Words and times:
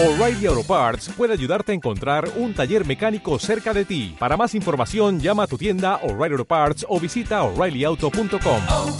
O'Reilly 0.00 0.46
Auto 0.46 0.62
Parts 0.62 1.08
puede 1.08 1.32
ayudarte 1.32 1.72
a 1.72 1.74
encontrar 1.74 2.30
un 2.36 2.54
taller 2.54 2.86
mecánico 2.86 3.36
cerca 3.40 3.74
de 3.74 3.84
ti. 3.84 4.14
Para 4.16 4.36
más 4.36 4.54
información, 4.54 5.18
llama 5.18 5.42
a 5.42 5.46
tu 5.48 5.58
tienda 5.58 5.96
O'Reilly 6.04 6.34
Auto 6.34 6.44
Parts 6.44 6.86
o 6.88 7.00
visita 7.00 7.42
oreillyauto.com. 7.42 8.62
oh, 8.68 8.98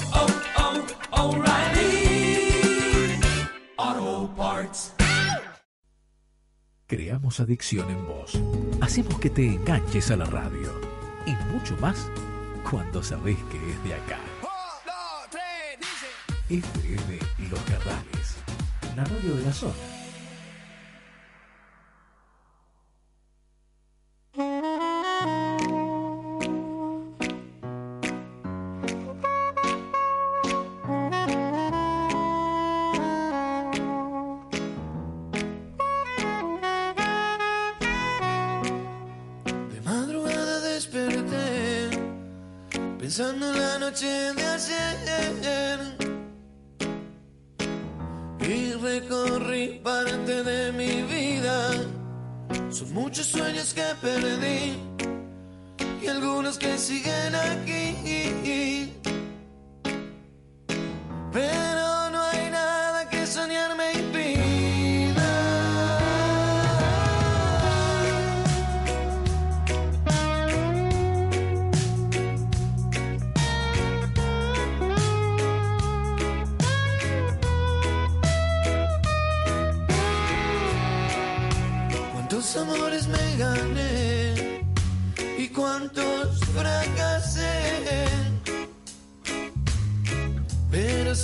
oh, 3.79 4.34
Parts. 4.37 4.92
Creamos 6.89 7.39
adicción 7.39 7.89
en 7.91 8.05
vos. 8.05 8.33
Hacemos 8.80 9.21
que 9.21 9.30
te 9.30 9.46
enganches 9.46 10.11
a 10.11 10.17
la 10.17 10.25
radio. 10.25 10.80
Y 11.27 11.37
mucho 11.53 11.77
más 11.77 12.11
cuando 12.69 13.05
sabés 13.05 13.37
que 13.53 13.71
es 13.71 13.85
de 13.85 13.95
acá. 13.95 14.19
FM 16.51 17.19
Los 17.49 17.61
Cardales. 17.61 18.37
La 18.96 19.05
radio 19.05 19.37
de 19.37 19.45
la 19.45 19.53
zona. 19.53 19.98
Pensando 43.18 43.52
en 43.52 43.58
la 43.58 43.78
noche 43.80 44.06
de 44.06 44.46
ayer 44.46 45.80
y 48.41 48.72
recorrí 48.74 49.80
parte 49.82 50.44
de 50.44 50.72
mi 50.72 51.02
vida. 51.02 51.72
Son 52.70 52.92
muchos 52.94 53.27
sueños 53.27 53.74
que 53.74 53.82
perdí 54.00 54.77
y 56.00 56.06
algunos 56.06 56.58
que 56.58 56.78
siguen 56.78 57.34
aquí. 57.34 58.92
Pero 61.32 61.88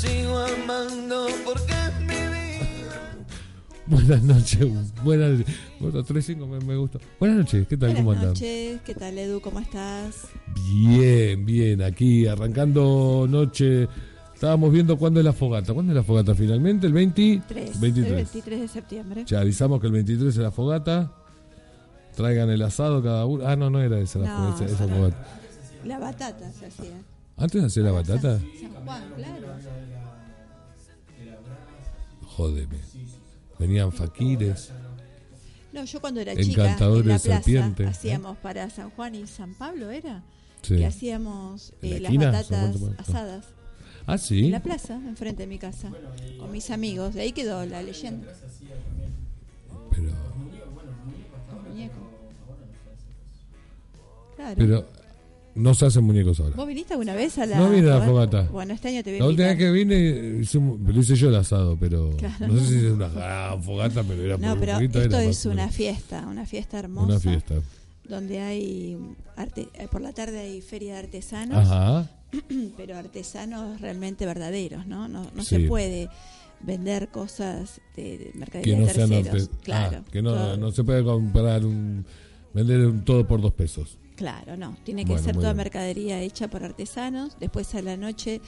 sigo 0.06 0.38
amando 0.38 1.26
porque 1.44 1.74
mi 2.00 2.06
vida. 2.06 3.16
Buenas 3.86 4.22
noches, 4.22 4.66
buenas 5.02 5.40
bueno, 5.80 6.04
3-5 6.04 6.46
me, 6.46 6.60
me 6.60 6.76
gustó. 6.76 6.98
Buenas 7.20 7.38
noches, 7.38 7.66
¿qué 7.68 7.76
tal? 7.76 7.90
Buenas 7.90 7.98
¿Cómo 7.98 8.12
andan? 8.12 8.28
noches, 8.28 8.80
¿qué 8.84 8.94
tal 8.94 9.18
Edu? 9.18 9.40
¿Cómo 9.40 9.60
estás? 9.60 10.28
Bien, 10.54 11.44
bien, 11.44 11.82
aquí 11.82 12.26
arrancando 12.26 13.26
noche. 13.28 13.88
Estábamos 14.34 14.72
viendo 14.72 14.98
cuándo 14.98 15.20
es 15.20 15.24
la 15.24 15.32
fogata. 15.32 15.72
¿Cuándo 15.72 15.92
es 15.92 15.96
la 15.96 16.02
fogata 16.02 16.34
finalmente? 16.34 16.86
El 16.86 16.92
20... 16.92 17.42
3, 17.46 17.80
23. 17.80 18.10
El 18.10 18.14
23 18.16 18.60
de 18.60 18.68
septiembre. 18.68 19.24
Ya 19.26 19.40
avisamos 19.40 19.80
que 19.80 19.86
el 19.86 19.92
23 19.92 20.28
es 20.28 20.36
la 20.42 20.50
fogata. 20.50 21.12
Traigan 22.16 22.50
el 22.50 22.60
asado 22.62 23.02
cada 23.02 23.26
uno. 23.26 23.46
Ah, 23.46 23.54
no, 23.56 23.70
no 23.70 23.80
era 23.80 23.98
esa 24.00 24.18
la 24.18 24.26
No, 24.26 24.36
fogata, 24.52 24.64
esa 24.72 24.86
no. 24.86 24.96
fogata. 24.96 25.26
La 25.84 25.98
batata 25.98 26.52
se 26.52 26.66
hacía. 26.66 27.00
Antes 27.36 27.60
de 27.60 27.66
hacer 27.66 27.82
la 27.82 27.92
batata, 27.92 28.38
San 28.38 28.84
Juan, 28.84 29.12
claro. 29.16 29.48
jódeme. 32.24 32.78
Venían 33.58 33.92
faquires. 33.92 34.70
No, 35.72 35.84
yo 35.84 36.00
cuando 36.00 36.20
era 36.20 36.36
chica, 36.36 36.72
en 36.72 36.80
la 36.80 36.88
de 36.88 37.02
plaza, 37.02 37.18
serpiente, 37.18 37.82
¿eh? 37.82 37.86
hacíamos 37.88 38.38
para 38.38 38.70
San 38.70 38.90
Juan 38.90 39.14
y 39.16 39.26
San 39.26 39.54
Pablo, 39.54 39.90
¿era? 39.90 40.22
Sí. 40.62 40.76
Que 40.76 40.86
hacíamos 40.86 41.72
¿En 41.82 42.02
la 42.02 42.08
eh, 42.08 42.12
las 42.12 42.48
batatas 42.48 42.76
asadas. 42.98 43.44
Ah, 44.06 44.18
sí. 44.18 44.46
En 44.46 44.52
la 44.52 44.62
plaza, 44.62 44.94
enfrente 44.94 45.42
de 45.42 45.46
mi 45.48 45.58
casa. 45.58 45.90
Con 46.38 46.52
mis 46.52 46.70
amigos. 46.70 47.14
De 47.14 47.22
ahí 47.22 47.32
quedó 47.32 47.64
la 47.66 47.82
leyenda. 47.82 48.28
Pero. 49.90 50.10
Claro. 54.36 54.54
pero 54.56 55.03
no 55.54 55.74
se 55.74 55.86
hacen 55.86 56.04
muñecos 56.04 56.40
ahora. 56.40 56.56
¿Vos 56.56 56.66
viniste 56.66 56.94
alguna 56.94 57.14
vez 57.14 57.38
a 57.38 57.46
la 57.46 57.58
No 57.58 57.70
vine 57.70 57.90
a 57.90 57.98
la 57.98 58.04
fogata. 58.06 58.42
Bueno, 58.50 58.74
este 58.74 58.88
año 58.88 59.02
te 59.04 59.10
voy 59.10 59.18
a 59.20 59.22
La 59.22 59.28
última 59.28 59.48
vez 59.48 59.58
que 59.58 59.70
vine, 59.70 60.38
hicimos- 60.42 60.80
lo 60.80 61.00
hice 61.00 61.14
yo 61.16 61.28
el 61.28 61.36
asado, 61.36 61.76
pero 61.78 62.10
Claro. 62.16 62.48
no 62.48 62.58
sé 62.60 62.66
si 62.66 62.86
es 62.86 62.92
una 62.92 63.08
gran 63.08 63.62
fogata, 63.62 64.02
pero 64.02 64.22
era 64.22 64.36
por 64.36 64.46
No, 64.46 64.54
un 64.54 64.60
pero 64.60 64.72
poquito, 64.74 65.00
esto 65.00 65.16
era 65.16 65.22
es 65.30 65.46
más 65.46 65.54
una 65.54 65.68
fiesta, 65.68 66.26
una 66.26 66.46
fiesta 66.46 66.78
hermosa. 66.78 67.06
Una 67.06 67.20
fiesta. 67.20 67.54
Donde 68.08 68.40
hay 68.40 68.98
arte, 69.36 69.68
eh, 69.74 69.88
por 69.90 70.00
la 70.02 70.12
tarde 70.12 70.38
hay 70.40 70.60
feria 70.60 70.94
de 70.94 70.98
artesanos, 71.00 71.58
Ajá. 71.58 72.10
pero 72.76 72.96
artesanos 72.98 73.80
realmente 73.80 74.26
verdaderos, 74.26 74.86
¿no? 74.86 75.08
No, 75.08 75.24
no 75.34 75.42
Sí. 75.44 75.56
se 75.56 75.60
puede 75.68 76.08
vender 76.60 77.08
cosas 77.08 77.80
de, 77.96 78.18
de 78.18 78.30
mercadería 78.34 78.74
Que 78.74 78.80
no 78.80 78.86
de 78.86 78.92
sean 78.94 79.08
terceros. 79.10 79.42
arte- 79.48 79.56
Claro, 79.62 79.98
ah, 80.00 80.10
que 80.10 80.22
no, 80.22 80.30
todo- 80.34 80.56
no 80.56 80.70
se 80.72 80.82
puede 80.84 81.04
comprar 81.04 81.64
un. 81.64 82.04
Vender 82.52 82.86
un 82.86 83.04
todo 83.04 83.26
por 83.26 83.40
dos 83.40 83.52
pesos. 83.52 83.98
Claro, 84.16 84.56
no. 84.56 84.76
Tiene 84.84 85.04
que 85.04 85.12
Bueno, 85.12 85.24
ser 85.24 85.34
toda 85.34 85.48
bien. 85.52 85.56
mercadería 85.58 86.20
hecha 86.20 86.48
por 86.48 86.64
artesanos. 86.64 87.36
Después 87.40 87.74
a 87.74 87.82
la 87.82 87.96
noche 87.96 88.40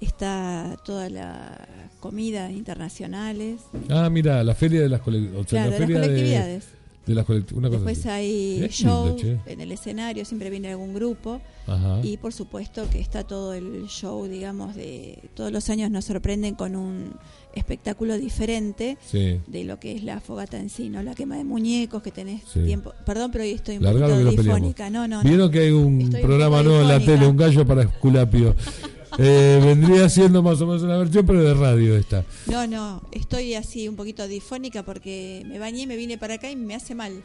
está 0.00 0.76
toda 0.84 1.08
la 1.10 1.68
comida 2.00 2.50
internacionales. 2.52 3.60
Ah, 3.90 4.08
mira, 4.10 4.42
la 4.44 4.54
feria 4.54 4.80
de 4.82 4.88
las, 4.88 5.00
cole- 5.00 5.30
o 5.36 5.44
sea, 5.44 5.64
Claro, 5.64 5.70
la 5.70 5.70
las 5.70 5.78
feria 5.80 6.00
de, 6.00 6.06
colectividades. 6.06 6.64
de 7.06 7.14
las. 7.14 7.28
Una 7.28 7.68
cosa 7.68 7.70
Después 7.70 7.98
así. 8.00 8.08
hay 8.08 8.68
show 8.70 9.16
lindo, 9.16 9.42
en 9.46 9.60
el 9.60 9.72
escenario, 9.72 10.24
siempre 10.24 10.50
viene 10.50 10.70
algún 10.70 10.94
grupo. 10.94 11.40
Ajá. 11.66 12.00
Y 12.02 12.16
por 12.18 12.32
supuesto 12.32 12.88
que 12.90 13.00
está 13.00 13.24
todo 13.24 13.54
el 13.54 13.86
show, 13.88 14.26
digamos, 14.26 14.74
de 14.76 15.18
todos 15.34 15.50
los 15.50 15.68
años 15.70 15.90
nos 15.90 16.04
sorprenden 16.04 16.54
con 16.54 16.76
un 16.76 17.12
espectáculo 17.58 18.16
diferente 18.16 18.96
Sí. 19.04 19.40
de 19.46 19.64
lo 19.64 19.78
que 19.78 19.92
es 19.92 20.02
la 20.02 20.20
fogata 20.20 20.58
en 20.58 20.70
sí, 20.70 20.88
¿no? 20.88 21.02
La 21.02 21.14
quema 21.14 21.36
de 21.36 21.44
muñecos 21.44 22.02
que 22.02 22.10
tenés 22.10 22.42
Sí. 22.52 22.60
tiempo. 22.64 22.92
Perdón, 23.04 23.30
pero 23.30 23.44
hoy 23.44 23.50
estoy 23.50 23.76
un 23.78 23.84
poquito 23.84 24.30
difónica. 24.30 24.88
No, 24.90 25.06
no, 25.06 25.22
no. 25.22 25.28
Vieron 25.28 25.50
que 25.50 25.60
hay 25.60 25.70
un 25.70 26.00
Estoy 26.02 26.22
programa 26.22 26.62
nuevo 26.62 26.80
en 26.80 26.88
la 26.88 27.00
tele, 27.00 27.26
un 27.26 27.36
gallo 27.36 27.66
para 27.66 27.82
Esculapio. 27.82 28.54
Eh, 29.20 29.60
vendría 29.64 30.08
siendo 30.08 30.42
más 30.42 30.60
o 30.60 30.66
menos 30.66 30.82
una 30.82 30.96
versión, 30.98 31.26
pero 31.26 31.42
de 31.42 31.54
radio 31.54 31.96
esta. 31.96 32.24
No, 32.46 32.66
no, 32.68 33.02
estoy 33.10 33.54
así 33.54 33.88
un 33.88 33.96
poquito 33.96 34.28
difónica 34.28 34.84
porque 34.84 35.42
me 35.46 35.58
bañé, 35.58 35.86
me 35.88 35.96
vine 35.96 36.18
para 36.18 36.34
acá 36.34 36.50
y 36.50 36.56
me 36.56 36.74
hace 36.74 36.94
mal. 36.94 37.22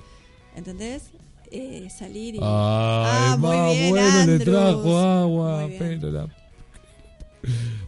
¿Entendés? 0.55 1.03
Eh, 1.51 1.87
salir 1.95 2.35
y. 2.35 2.37
Ay, 2.39 2.43
ah, 2.43 3.37
muy 3.37 3.75
bien, 3.75 3.89
bueno, 3.91 4.25
le 4.25 4.39
trajo 4.39 4.97
agua, 4.97 5.69
pero 5.77 6.09
la... 6.09 6.27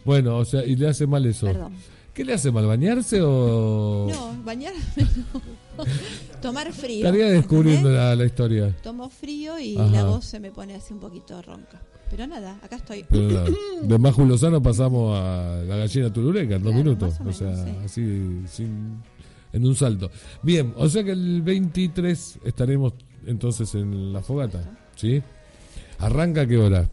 Bueno, 0.04 0.38
o 0.38 0.46
sea, 0.46 0.64
y 0.64 0.76
le 0.76 0.88
hace 0.88 1.08
mal 1.08 1.26
eso. 1.26 1.48
Perdón. 1.48 1.74
¿Qué 2.16 2.24
le 2.24 2.34
hace 2.34 2.50
mal? 2.50 2.66
¿Bañarse 2.66 3.22
o...? 3.22 4.08
No, 4.10 4.42
bañarme 4.44 4.80
no. 5.78 5.84
Tomar 6.42 6.72
frío. 6.72 7.06
Estaría 7.06 7.30
descubriendo 7.30 7.90
la, 7.92 8.16
la 8.16 8.26
historia. 8.26 8.74
Tomo 8.82 9.10
frío 9.10 9.60
y 9.60 9.78
Ajá. 9.78 9.92
la 9.92 10.04
voz 10.06 10.24
se 10.24 10.40
me 10.40 10.50
pone 10.50 10.76
así 10.76 10.94
un 10.94 11.02
poquito 11.02 11.42
ronca. 11.42 11.82
Pero 12.10 12.26
nada, 12.26 12.58
acá 12.64 12.78
estoy. 12.78 13.04
Pero 13.10 13.24
nada, 13.30 13.50
de 13.82 13.98
Maju 14.00 14.26
Lozano 14.26 14.62
pasamos 14.64 15.20
a 15.20 15.62
la 15.68 15.76
gallina 15.76 16.14
turureca 16.14 16.56
en 16.56 16.64
dos 16.64 16.74
minutos. 16.74 17.20
más 17.20 17.42
o 17.42 17.50
O, 17.50 17.54
sea, 17.54 17.66
así, 17.84 18.44
sin, 18.48 19.04
en 19.52 19.66
un 19.66 19.76
salto. 19.76 20.10
Bien, 20.42 20.74
o 20.78 20.88
sea 20.88 21.04
que 21.04 21.12
el 21.12 21.42
23 21.42 22.40
estaremos 22.46 22.94
entonces 23.26 23.76
en 23.76 24.14
la 24.14 24.22
fogata. 24.22 24.64
¿Sí? 24.96 25.22
¿Arranca 26.00 26.42
a 26.42 26.48
qué 26.48 26.58
hora? 26.58 26.90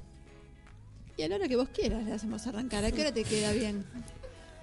Y 1.16 1.22
a 1.22 1.28
la 1.28 1.36
hora 1.36 1.46
que 1.46 1.54
vos 1.56 1.68
quieras 1.68 2.04
le 2.04 2.12
hacemos 2.12 2.44
arrancar. 2.48 2.84
¿A 2.84 2.90
qué 2.90 3.02
hora 3.02 3.12
te 3.12 3.22
queda 3.22 3.52
bien? 3.52 3.84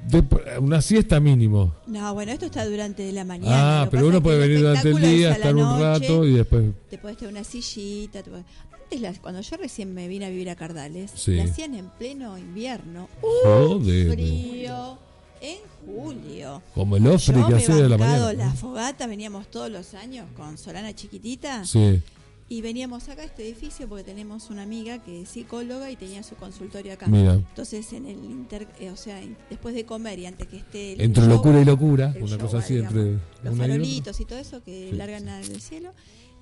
De- 0.08 0.24
una 0.60 0.82
siesta 0.82 1.20
mínimo. 1.20 1.74
No, 1.88 2.14
bueno, 2.14 2.32
esto 2.32 2.46
está 2.46 2.66
durante 2.66 3.12
la 3.12 3.24
mañana. 3.26 3.82
Ah, 3.84 3.88
pero 3.92 4.08
uno 4.08 4.24
puede 4.24 4.40
venir 4.40 4.60
durante 4.60 4.90
el 4.90 5.02
día, 5.02 5.32
estar 5.34 5.56
un 5.56 5.80
rato 5.80 6.26
y 6.26 6.34
después. 6.34 6.66
Te 6.90 6.98
podés 6.98 7.18
tener 7.18 7.34
una 7.34 7.44
sillita. 7.44 8.24
te 8.24 8.32
podés- 8.32 8.46
Antes, 8.84 9.02
las- 9.02 9.20
cuando 9.20 9.42
yo 9.42 9.58
recién 9.58 9.94
me 9.94 10.08
vine 10.08 10.26
a 10.26 10.30
vivir 10.30 10.50
a 10.50 10.56
Cardales, 10.56 11.12
Sí. 11.14 11.36
la 11.36 11.44
hacían 11.44 11.76
en 11.76 11.90
pleno 11.90 12.38
invierno. 12.40 13.08
Joder. 13.22 14.14
Frío. 14.14 14.98
En 15.42 15.58
julio. 15.86 16.62
Como 16.74 16.98
el 16.98 17.08
ofre 17.08 17.36
que 17.48 17.56
hacía 17.56 17.76
de 17.76 17.88
la 17.88 17.98
mañana. 17.98 18.34
la 18.34 18.52
fogata, 18.52 19.08
veníamos 19.08 19.48
todos 19.50 19.70
los 19.70 19.94
años 19.94 20.26
con 20.36 20.58
Solana 20.58 20.94
chiquitita. 20.94 21.64
Sí. 21.66 22.02
Y 22.52 22.62
veníamos 22.62 23.08
acá 23.10 23.22
a 23.22 23.26
este 23.26 23.44
edificio 23.48 23.88
porque 23.88 24.04
tenemos 24.04 24.50
una 24.50 24.64
amiga 24.64 24.98
que 25.04 25.22
es 25.22 25.30
psicóloga 25.30 25.92
y 25.92 25.96
tenía 25.96 26.24
su 26.24 26.36
consultorio 26.36 26.94
acá. 26.94 27.06
Mira. 27.08 27.36
Entonces, 27.36 27.94
en 27.94 28.08
el 28.08 28.18
inter, 28.26 28.68
eh, 28.80 28.90
o 28.90 28.98
sea, 28.98 29.22
en- 29.22 29.38
después 29.52 29.76
de 29.76 29.86
comer 29.86 30.18
y 30.18 30.26
antes 30.26 30.48
que 30.48 30.58
esté 30.58 30.94
el 30.94 31.02
Entre 31.02 31.24
show, 31.24 31.32
locura 31.32 31.62
y 31.62 31.66
locura, 31.66 32.14
una 32.20 32.28
show, 32.28 32.40
cosa 32.40 32.58
así 32.58 32.76
digamos, 32.78 32.96
entre 32.98 33.20
los 33.44 33.54
y 33.56 33.58
farolitos 33.60 34.20
y 34.20 34.26
todo 34.26 34.40
eso 34.40 34.64
que 34.64 34.90
Sí, 34.90 34.96
largan 34.98 35.24
sí. 35.24 35.30
al 35.54 35.62
cielo. 35.62 35.94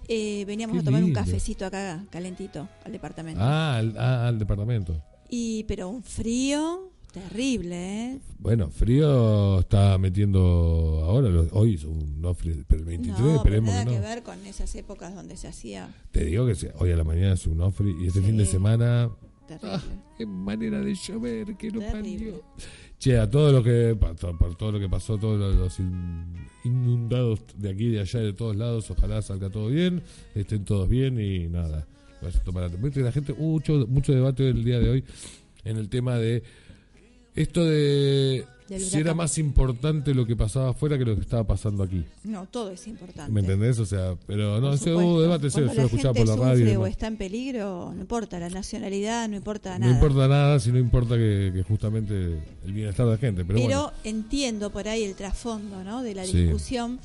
eh, 0.08 0.46
veníamos 0.46 0.76
Qué 0.76 0.80
a 0.80 0.84
tomar 0.86 1.04
un 1.04 1.12
cafecito 1.12 1.66
acá, 1.66 2.06
calentito, 2.10 2.70
al 2.86 2.94
departamento. 2.94 3.42
Ah, 3.44 3.76
al, 3.76 3.94
ah, 3.98 4.30
al 4.30 4.40
departamento. 4.40 5.04
Y 5.30 5.66
pero 5.66 5.90
un 5.90 6.02
frío 6.04 6.90
terrible, 7.30 7.76
¿eh? 8.14 8.20
Bueno, 8.40 8.70
frío 8.70 9.60
está 9.60 9.98
metiendo 9.98 11.02
ahora, 11.06 11.30
lo- 11.30 11.48
hoy 11.52 11.76
es 11.76 11.84
un 11.84 12.22
no 12.22 12.34
frío, 12.34 12.56
pero 12.68 12.82
el 12.82 12.88
23 12.88 13.20
no, 13.20 13.36
esperemos 13.38 13.74
nada 13.74 13.86
que 13.86 14.00
ver 14.00 14.24
con 14.24 14.46
esas 14.46 14.74
épocas 14.76 15.14
donde 15.16 15.36
se 15.38 15.48
hacía 15.48 15.90
Te 16.12 16.26
digo 16.26 16.46
que 16.46 16.56
hoy 16.80 16.92
a 16.92 16.96
la 16.98 17.04
mañana 17.04 17.34
es 17.34 17.46
un 17.48 17.62
ofri 17.62 17.96
y 18.02 18.08
este 18.08 18.20
Sí. 18.20 18.26
fin 18.26 18.38
de 18.38 18.46
semana. 18.46 19.10
terrible. 19.48 19.70
Ah, 19.74 19.82
qué 20.18 20.26
manera 20.26 20.82
de 20.82 20.94
llover, 20.94 21.56
que 21.56 21.72
no 21.72 21.80
Terrible. 21.80 22.32
parió. 22.32 22.44
Che, 23.00 23.18
a 23.18 23.30
todo 23.30 23.52
lo 23.52 23.64
que 23.64 23.96
por 23.96 24.56
todo 24.56 24.72
lo 24.74 24.80
que 24.80 24.90
pasó, 24.90 25.18
todos 25.18 25.40
los, 25.40 25.56
los 25.56 25.80
in- 25.80 26.34
inundados 26.66 27.40
de 27.56 27.70
aquí 27.70 27.86
y 27.86 27.92
de 27.92 28.00
allá 28.02 28.20
de 28.20 28.34
todos 28.34 28.56
lados, 28.56 28.90
ojalá 28.92 29.22
salga 29.22 29.50
todo 29.50 29.68
bien, 29.70 30.02
estén 30.36 30.66
todos 30.66 30.90
bien 30.90 31.20
y 31.20 31.48
nada. 31.48 31.88
Vaya 32.22 32.40
a 32.40 32.44
tomar 32.44 32.64
la 32.64 32.70
temperatura. 32.72 33.06
La 33.06 33.12
gente, 33.12 33.34
mucho, 33.34 33.86
mucho 33.88 34.12
debate 34.14 34.50
el 34.50 34.64
día 34.64 34.80
de 34.80 34.90
hoy 34.90 35.04
en 35.64 35.78
el 35.78 35.88
tema 35.90 36.16
de 36.16 36.42
esto 37.38 37.64
de 37.66 38.46
si 38.68 38.98
era 38.98 39.14
más 39.14 39.38
importante 39.38 40.14
lo 40.14 40.26
que 40.26 40.36
pasaba 40.36 40.72
afuera 40.72 40.98
que 40.98 41.06
lo 41.06 41.16
que 41.16 41.22
estaba 41.22 41.46
pasando 41.46 41.84
aquí. 41.84 42.04
No, 42.26 42.48
todo 42.48 42.72
es 42.72 42.86
importante. 42.88 43.32
¿Me 43.32 43.40
entendés? 43.40 43.80
O 43.80 43.86
sea, 43.86 44.16
pero 44.28 44.60
no, 44.60 44.74
ese 44.74 44.94
hubo 44.94 45.22
debate, 45.22 45.50
se 45.50 45.62
yo 45.62 45.74
lo 45.74 45.84
escuchaba 45.84 46.14
por 46.14 46.28
la 46.28 46.36
radio. 46.36 46.82
o 46.82 46.86
está 46.86 47.08
en 47.08 47.16
peligro, 47.16 47.94
no 47.96 48.02
importa 48.02 48.40
la 48.40 48.50
nacionalidad, 48.50 49.30
no 49.30 49.38
importa 49.38 49.80
No 49.80 49.86
nada. 49.86 49.94
importa 49.94 50.28
nada 50.28 50.60
si 50.60 50.74
no 50.74 50.80
importa 50.80 51.16
que, 51.16 51.52
que 51.56 51.64
justamente 51.64 52.14
el 52.66 52.74
bienestar 52.74 53.06
de 53.06 53.14
la 53.14 53.18
gente. 53.18 53.46
Pero, 53.46 53.58
Pero, 53.60 53.64
bueno, 53.84 53.92
entiendo 54.04 54.70
por 54.70 54.88
ahí 54.90 55.04
el 55.04 55.16
trasfondo 55.16 55.84
¿no? 55.86 56.04
de 56.04 56.16
la 56.16 56.26
Sí. 56.26 56.38
discusión, 56.44 57.00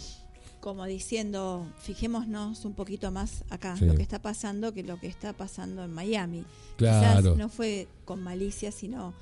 como 0.61 0.85
diciendo, 0.87 1.65
fijémonos 1.81 2.65
un 2.65 2.75
poquito 2.75 3.13
más 3.13 3.45
acá, 3.51 3.77
Sí. 3.77 3.85
lo 3.85 3.95
que 3.95 4.03
está 4.03 4.21
pasando, 4.21 4.73
que 4.75 4.83
lo 4.83 4.99
que 4.99 5.07
está 5.07 5.33
pasando 5.33 5.85
en 5.85 5.93
Miami. 5.93 6.43
Claro. 6.77 7.21
Quizás 7.21 7.37
no 7.39 7.49
fue 7.49 7.87
con 8.05 8.21
malicia, 8.21 8.73
sino 8.73 9.15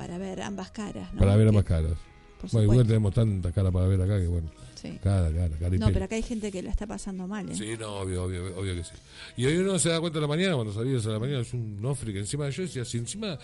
para 0.00 0.16
ver 0.16 0.40
ambas 0.40 0.70
caras. 0.70 1.12
¿no? 1.12 1.18
para 1.18 1.36
ver 1.36 1.48
a 1.48 1.52
más 1.52 1.64
caras. 1.64 1.92
Bueno, 2.52 2.72
igual 2.72 2.86
tenemos 2.86 3.12
tanta 3.12 3.52
cara 3.52 3.70
para 3.70 3.86
ver 3.86 4.00
acá 4.00 4.18
que 4.18 4.26
bueno. 4.28 4.50
Sí. 4.74 4.98
Cara, 5.02 5.30
cara, 5.30 5.54
cara 5.58 5.76
y 5.76 5.78
No, 5.78 5.88
pero 5.92 6.06
acá 6.06 6.14
hay 6.14 6.22
gente 6.22 6.50
que 6.50 6.62
la 6.62 6.70
está 6.70 6.86
pasando 6.86 7.26
mal. 7.28 7.46
¿eh? 7.50 7.54
Sí, 7.54 7.74
no, 7.78 7.96
obvio, 7.96 8.24
obvio, 8.24 8.56
obvio 8.58 8.74
que 8.76 8.82
sí. 8.82 8.92
Y 9.36 9.44
hoy 9.44 9.58
uno 9.58 9.78
se 9.78 9.90
da 9.90 10.00
cuenta 10.00 10.18
a 10.20 10.22
la 10.22 10.26
mañana, 10.28 10.54
cuando 10.54 10.72
salías 10.72 11.04
a 11.04 11.10
la 11.10 11.18
mañana, 11.18 11.40
es 11.40 11.52
un 11.52 11.82
nofri 11.82 12.14
que 12.14 12.20
encima 12.20 12.48
yo 12.48 12.62
decía, 12.62 12.82
si 12.86 12.96
encima, 12.96 13.38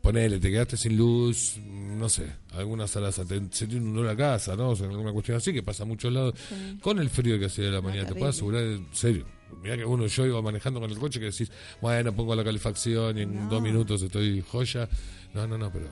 ponele, 0.00 0.38
te 0.38 0.52
quedaste 0.52 0.76
sin 0.76 0.96
luz, 0.96 1.58
no 1.66 2.08
sé, 2.08 2.26
algunas 2.52 2.92
salas 2.92 3.16
te, 3.26 3.40
se 3.50 3.66
te 3.66 3.74
inundó 3.74 4.04
la 4.04 4.14
casa, 4.16 4.54
¿no? 4.54 4.68
O 4.70 4.76
sea, 4.76 4.86
alguna 4.86 5.10
cuestión 5.10 5.36
así 5.38 5.52
que 5.52 5.64
pasa 5.64 5.82
a 5.82 5.86
muchos 5.86 6.12
lados. 6.12 6.34
Sí. 6.48 6.78
Con 6.80 7.00
el 7.00 7.10
frío 7.10 7.40
que 7.40 7.46
hacía 7.46 7.64
de 7.64 7.70
la 7.72 7.78
No, 7.78 7.88
mañana, 7.88 8.06
te 8.06 8.14
puedo 8.14 8.30
asegurar, 8.30 8.62
en 8.62 8.86
serio. 8.92 9.26
Mirá 9.60 9.76
que 9.76 9.84
uno, 9.84 10.06
yo 10.06 10.26
iba 10.26 10.40
manejando 10.42 10.78
con 10.78 10.88
el 10.90 10.98
coche 10.98 11.18
que 11.18 11.26
decís, 11.26 11.50
bueno, 11.82 12.12
pongo 12.14 12.36
la 12.36 12.44
calefacción 12.44 13.18
y 13.18 13.22
en 13.22 13.34
No. 13.34 13.48
dos 13.48 13.62
minutos 13.62 14.00
estoy 14.02 14.44
joya. 14.48 14.88
No, 15.34 15.46
no, 15.46 15.58
no, 15.58 15.70
pero. 15.72 15.86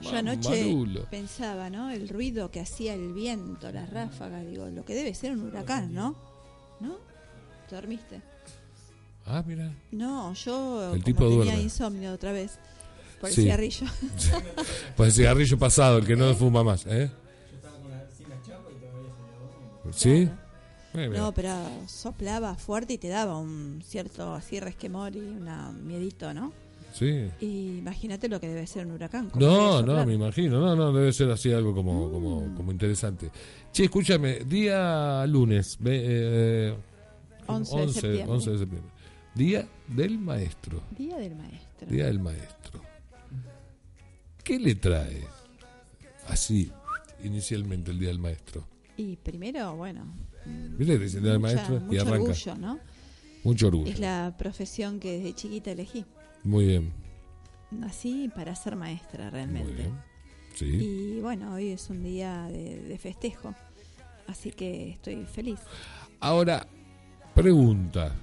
Yo 0.00 0.16
anoche 0.16 0.64
marulo. 0.64 1.04
pensaba, 1.10 1.70
¿no? 1.70 1.90
El 1.90 2.08
ruido 2.08 2.50
que 2.50 2.60
hacía 2.60 2.94
el 2.94 3.12
viento, 3.12 3.72
las 3.72 3.90
ráfagas, 3.90 4.46
digo, 4.46 4.66
lo 4.66 4.84
que 4.84 4.94
debe 4.94 5.12
ser 5.14 5.32
un 5.32 5.42
huracán, 5.42 5.92
¿no? 5.92 6.14
¿No? 6.80 6.96
¿Te 7.68 7.74
dormiste? 7.74 8.22
Ah, 9.26 9.42
mira. 9.46 9.72
No, 9.90 10.32
yo 10.34 10.94
El 10.94 11.02
tipo 11.02 11.24
tenía 11.24 11.44
duerme. 11.44 11.62
insomnio 11.62 12.12
otra 12.12 12.32
vez 12.32 12.58
por 13.20 13.28
el 13.28 13.34
Sí. 13.34 13.42
cigarrillo. 13.42 13.86
Pues 14.96 15.08
el 15.08 15.14
cigarrillo 15.14 15.58
pasado, 15.58 15.98
el 15.98 16.06
que 16.06 16.14
no 16.16 16.32
fuma 16.34 16.62
más, 16.62 16.86
¿eh? 16.86 17.10
¿Sí? 19.92 20.28
Eh, 20.94 21.08
mira. 21.08 21.18
no, 21.20 21.32
pero 21.32 21.52
soplaba 21.86 22.54
fuerte 22.56 22.94
y 22.94 22.98
te 22.98 23.08
daba 23.08 23.38
un 23.38 23.82
cierto 23.84 24.34
así 24.34 24.60
resquemor 24.60 25.14
y 25.16 25.20
una 25.20 25.70
miedito, 25.70 26.32
¿no? 26.34 26.52
Sí. 26.98 27.28
Y 27.40 27.78
imagínate 27.78 28.28
lo 28.28 28.40
que 28.40 28.48
debe 28.48 28.66
ser 28.66 28.86
un 28.86 28.92
huracán. 28.92 29.30
No, 29.38 29.82
no, 29.82 30.04
me 30.04 30.14
imagino. 30.14 30.58
No, 30.60 30.74
no, 30.74 30.92
debe 30.92 31.12
ser 31.12 31.30
así 31.30 31.52
algo 31.52 31.72
Mm. 31.72 31.74
como, 31.76 32.10
como, 32.10 32.54
como 32.56 32.72
interesante. 32.72 33.30
Che, 33.72 33.84
escúchame, 33.84 34.40
día 34.40 35.24
lunes, 35.26 35.78
eh, 35.84 36.74
11 37.46 37.76
de 37.80 37.88
septiembre. 37.92 38.24
11 38.34 38.50
de 38.50 38.58
septiembre. 38.58 38.92
Día 39.34 39.68
del 39.86 40.18
maestro. 40.18 40.82
Día 40.96 41.16
del 41.18 41.36
maestro. 41.36 41.88
Día 41.88 42.06
del 42.06 42.18
maestro. 42.18 42.82
¿Qué 44.42 44.58
le 44.58 44.74
trae 44.74 45.24
así 46.28 46.72
inicialmente 47.22 47.90
el 47.90 47.98
día 47.98 48.08
del 48.08 48.18
maestro? 48.18 48.64
Y 48.96 49.16
primero, 49.16 49.76
bueno, 49.76 50.04
mm, 50.46 50.76
¿Viste? 50.78 50.98
Dice 50.98 51.16
el 51.18 51.22
día 51.22 51.32
del 51.32 51.40
mucha- 51.40 51.54
maestro 51.54 51.76
y 51.76 51.80
mucho 51.80 52.00
arranca. 52.02 52.22
orgullo, 52.30 52.54
¿no? 52.56 52.78
Mucho 53.44 53.66
orgullo. 53.68 53.90
Es 53.92 54.00
la 54.00 54.34
profesión 54.36 54.98
que 54.98 55.18
desde 55.18 55.34
chiquita 55.34 55.70
elegí. 55.70 56.04
Muy 56.44 56.66
bien. 56.66 56.92
Nací 57.70 58.30
para 58.34 58.54
ser 58.54 58.76
maestra 58.76 59.24
Muy 59.24 59.30
realmente. 59.30 59.72
bien. 59.72 59.98
Sí. 60.54 60.66
Y 60.66 61.20
bueno, 61.20 61.54
hoy 61.54 61.68
es 61.68 61.88
un 61.90 62.02
día 62.02 62.44
de, 62.48 62.82
de 62.82 62.98
festejo. 62.98 63.54
Así 64.26 64.50
que 64.50 64.90
estoy 64.90 65.24
feliz. 65.24 65.58
Ahora, 66.20 66.66
pregunta. 67.34 68.14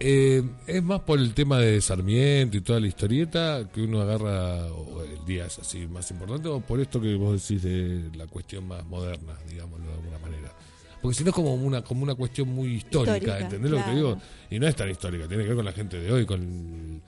Eh, 0.00 0.42
¿Es 0.66 0.82
más 0.82 1.00
por 1.00 1.18
el 1.18 1.34
tema 1.34 1.58
de 1.58 1.80
Sarmiento 1.80 2.56
y 2.56 2.60
toda 2.60 2.78
la 2.80 2.86
historieta 2.86 3.68
que 3.72 3.82
uno 3.82 4.00
agarra, 4.00 4.66
o 4.72 5.02
el 5.02 5.24
día 5.26 5.46
es 5.46 5.58
así 5.58 5.86
más 5.88 6.10
importante, 6.12 6.48
o 6.48 6.60
por 6.60 6.80
esto 6.80 7.00
que 7.00 7.14
vos 7.16 7.42
decís 7.42 7.62
de 7.64 8.08
la 8.16 8.26
cuestión 8.26 8.66
más 8.68 8.86
moderna, 8.86 9.34
digámoslo 9.48 9.86
de 9.86 9.94
alguna 9.94 10.18
manera? 10.18 10.52
Porque 11.02 11.16
si 11.16 11.22
no 11.24 11.30
es 11.30 11.34
como 11.34 11.54
una, 11.54 11.82
como 11.82 12.02
una 12.02 12.14
cuestión 12.14 12.48
muy 12.48 12.74
histórica, 12.76 13.16
Histórica, 13.16 13.38
¿entendés 13.40 13.70
lo 13.70 13.76
que 13.78 13.82
te 13.84 13.94
digo? 13.94 14.18
Y 14.50 14.58
no 14.58 14.66
es 14.66 14.74
tan 14.76 14.90
histórica, 14.90 15.28
tiene 15.28 15.42
que 15.44 15.48
ver 15.50 15.56
con 15.56 15.64
la 15.64 15.72
gente 15.72 15.98
de 16.00 16.10
hoy, 16.12 16.26
con 16.26 17.00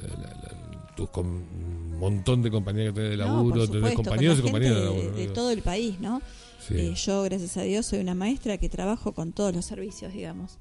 la- 0.00 0.08
la- 0.08 0.14
la- 0.34 0.94
tus 0.96 1.08
un 1.16 1.98
montón 1.98 2.42
de 2.42 2.50
compañeros 2.50 2.92
que 2.94 3.00
tenés 3.00 3.10
de 3.12 3.16
laburo, 3.16 3.66
compañeros 3.94 4.38
y 4.38 4.42
con 4.42 4.50
compañeras 4.50 4.78
de 4.78 4.84
laburo. 4.84 5.10
de, 5.12 5.26
de 5.26 5.28
todo 5.28 5.50
el 5.50 5.62
país, 5.62 6.00
¿no? 6.00 6.20
Sí. 6.66 6.74
Eh, 6.76 6.94
yo, 6.94 7.22
gracias 7.22 7.56
a 7.56 7.62
Dios, 7.62 7.86
soy 7.86 8.00
una 8.00 8.14
maestra 8.14 8.56
que 8.58 8.68
trabajo 8.68 9.12
con 9.12 9.32
todos 9.32 9.54
los 9.54 9.64
servicios, 9.64 10.12
digamos. 10.12 10.58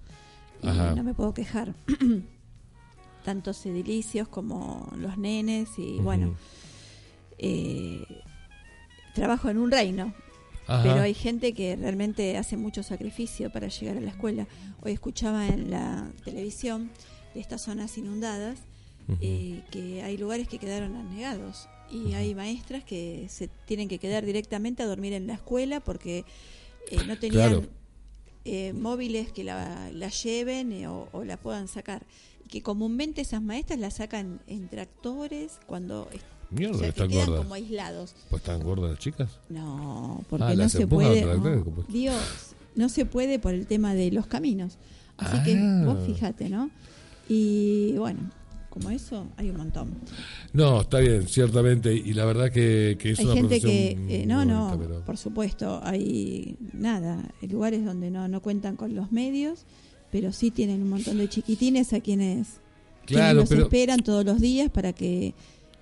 Y 0.64 0.68
Ajá. 0.68 0.96
no 0.96 1.04
me 1.04 1.14
puedo 1.14 1.34
quejar. 1.34 1.74
Tantos 3.26 3.64
edilicios 3.66 4.28
como 4.28 4.92
los 4.98 5.18
nenes 5.18 5.70
y 5.78 5.98
bueno, 6.00 6.36
eh, 7.38 8.04
trabajo 9.14 9.50
en 9.50 9.58
un 9.60 9.70
reino, 9.70 10.14
Ajá. 10.68 10.84
pero 10.84 11.02
hay 11.02 11.14
gente 11.14 11.54
que 11.54 11.76
realmente 11.76 12.38
hace 12.38 12.56
mucho 12.58 12.84
sacrificio 12.84 13.52
para 13.52 13.68
llegar 13.68 13.98
a 13.98 14.02
la 14.02 14.10
escuela. 14.12 14.48
Hoy 14.82 14.92
escuchaba 14.94 15.48
en 15.48 15.70
la 15.72 16.12
televisión 16.24 16.90
de 17.34 17.40
estas 17.42 17.62
zonas 17.64 17.98
inundadas 17.98 18.60
eh, 19.20 19.62
que 19.72 20.04
hay 20.04 20.18
lugares 20.18 20.48
que 20.48 20.58
quedaron 20.60 20.96
anegados 20.96 21.68
y 21.92 22.14
hay 22.14 22.34
maestras 22.36 22.84
que 22.84 23.26
se 23.30 23.48
tienen 23.66 23.90
que 23.90 23.98
quedar 24.00 24.26
directamente 24.26 24.84
a 24.84 24.86
dormir 24.86 25.12
en 25.14 25.28
la 25.28 25.34
escuela 25.34 25.80
porque 25.82 26.24
eh, 26.90 26.98
no 27.08 27.18
tenían 27.18 27.50
Claro. 27.50 27.68
eh, 28.46 28.72
móviles 28.74 29.32
que 29.32 29.44
la, 29.44 29.90
la 29.92 30.10
lleven 30.10 30.72
eh, 30.72 30.88
o, 30.88 31.10
o 31.12 31.24
la 31.26 31.38
puedan 31.38 31.68
sacar. 31.68 32.06
Y 32.46 32.48
que 32.50 32.62
comúnmente 32.62 33.22
esas 33.22 33.42
maestras 33.42 33.80
la 33.80 33.92
sacan 33.92 34.40
en 34.48 34.70
tractores 34.70 35.60
cuando 35.68 36.08
Mierda, 36.52 36.76
o 36.76 36.80
sea, 36.80 36.84
que 36.88 36.90
están 36.90 37.10
quedan 37.10 37.26
gordas. 37.28 37.44
como 37.44 37.54
aislados. 37.56 38.16
Pues 38.30 38.42
están 38.42 38.62
gordas 38.62 38.90
las 38.92 39.00
chicas. 39.00 39.30
No, 39.50 40.24
porque 40.30 40.46
Ah, 40.46 40.56
no 40.56 40.70
se 40.70 40.86
puede. 40.88 41.26
no, 41.26 41.64
Dios, 41.90 42.16
no 42.76 42.90
se 42.90 43.06
puede 43.06 43.40
por 43.40 43.54
el 43.54 43.66
tema 43.68 43.94
de 43.94 44.12
los 44.12 44.28
caminos. 44.28 44.78
Así 45.18 45.42
que 45.44 45.58
Ah. 45.58 45.84
vos 45.86 45.98
fíjate, 46.06 46.50
¿no? 46.50 46.70
Y 47.30 47.94
bueno, 47.98 48.20
como 48.70 48.90
eso 48.90 49.28
hay 49.38 49.50
un 49.50 49.58
montón. 49.58 49.90
No, 50.54 50.82
está 50.82 51.00
bien, 51.00 51.28
ciertamente. 51.28 51.94
Y 51.94 52.14
la 52.14 52.26
verdad 52.26 52.52
que, 52.52 52.98
que 53.00 53.12
es 53.12 53.20
hay 53.20 53.26
una 53.26 53.36
gente 53.36 53.62
que, 53.62 53.98
eh, 54.10 54.26
no, 54.26 54.44
no, 54.46 54.78
pero- 54.80 55.02
por 55.06 55.18
supuesto, 55.18 55.80
hay 55.84 56.58
nada, 56.74 57.30
hay 57.42 57.48
lugares 57.50 57.86
donde 57.86 58.10
no, 58.12 58.28
no 58.28 58.42
cuentan 58.42 58.76
con 58.76 58.96
los 58.96 59.12
medios, 59.12 59.66
pero 60.12 60.32
sí 60.34 60.52
tienen 60.52 60.82
un 60.82 60.90
montón 60.90 61.18
de 61.18 61.30
chiquitines 61.30 61.94
a 61.94 62.00
quienes, 62.02 62.60
quienes 63.06 63.24
Claro, 63.26 63.40
los 63.42 63.50
pero 63.50 63.64
esperan 63.64 64.00
todos 64.02 64.26
los 64.26 64.42
días 64.42 64.70
para 64.70 64.92
que 64.94 65.34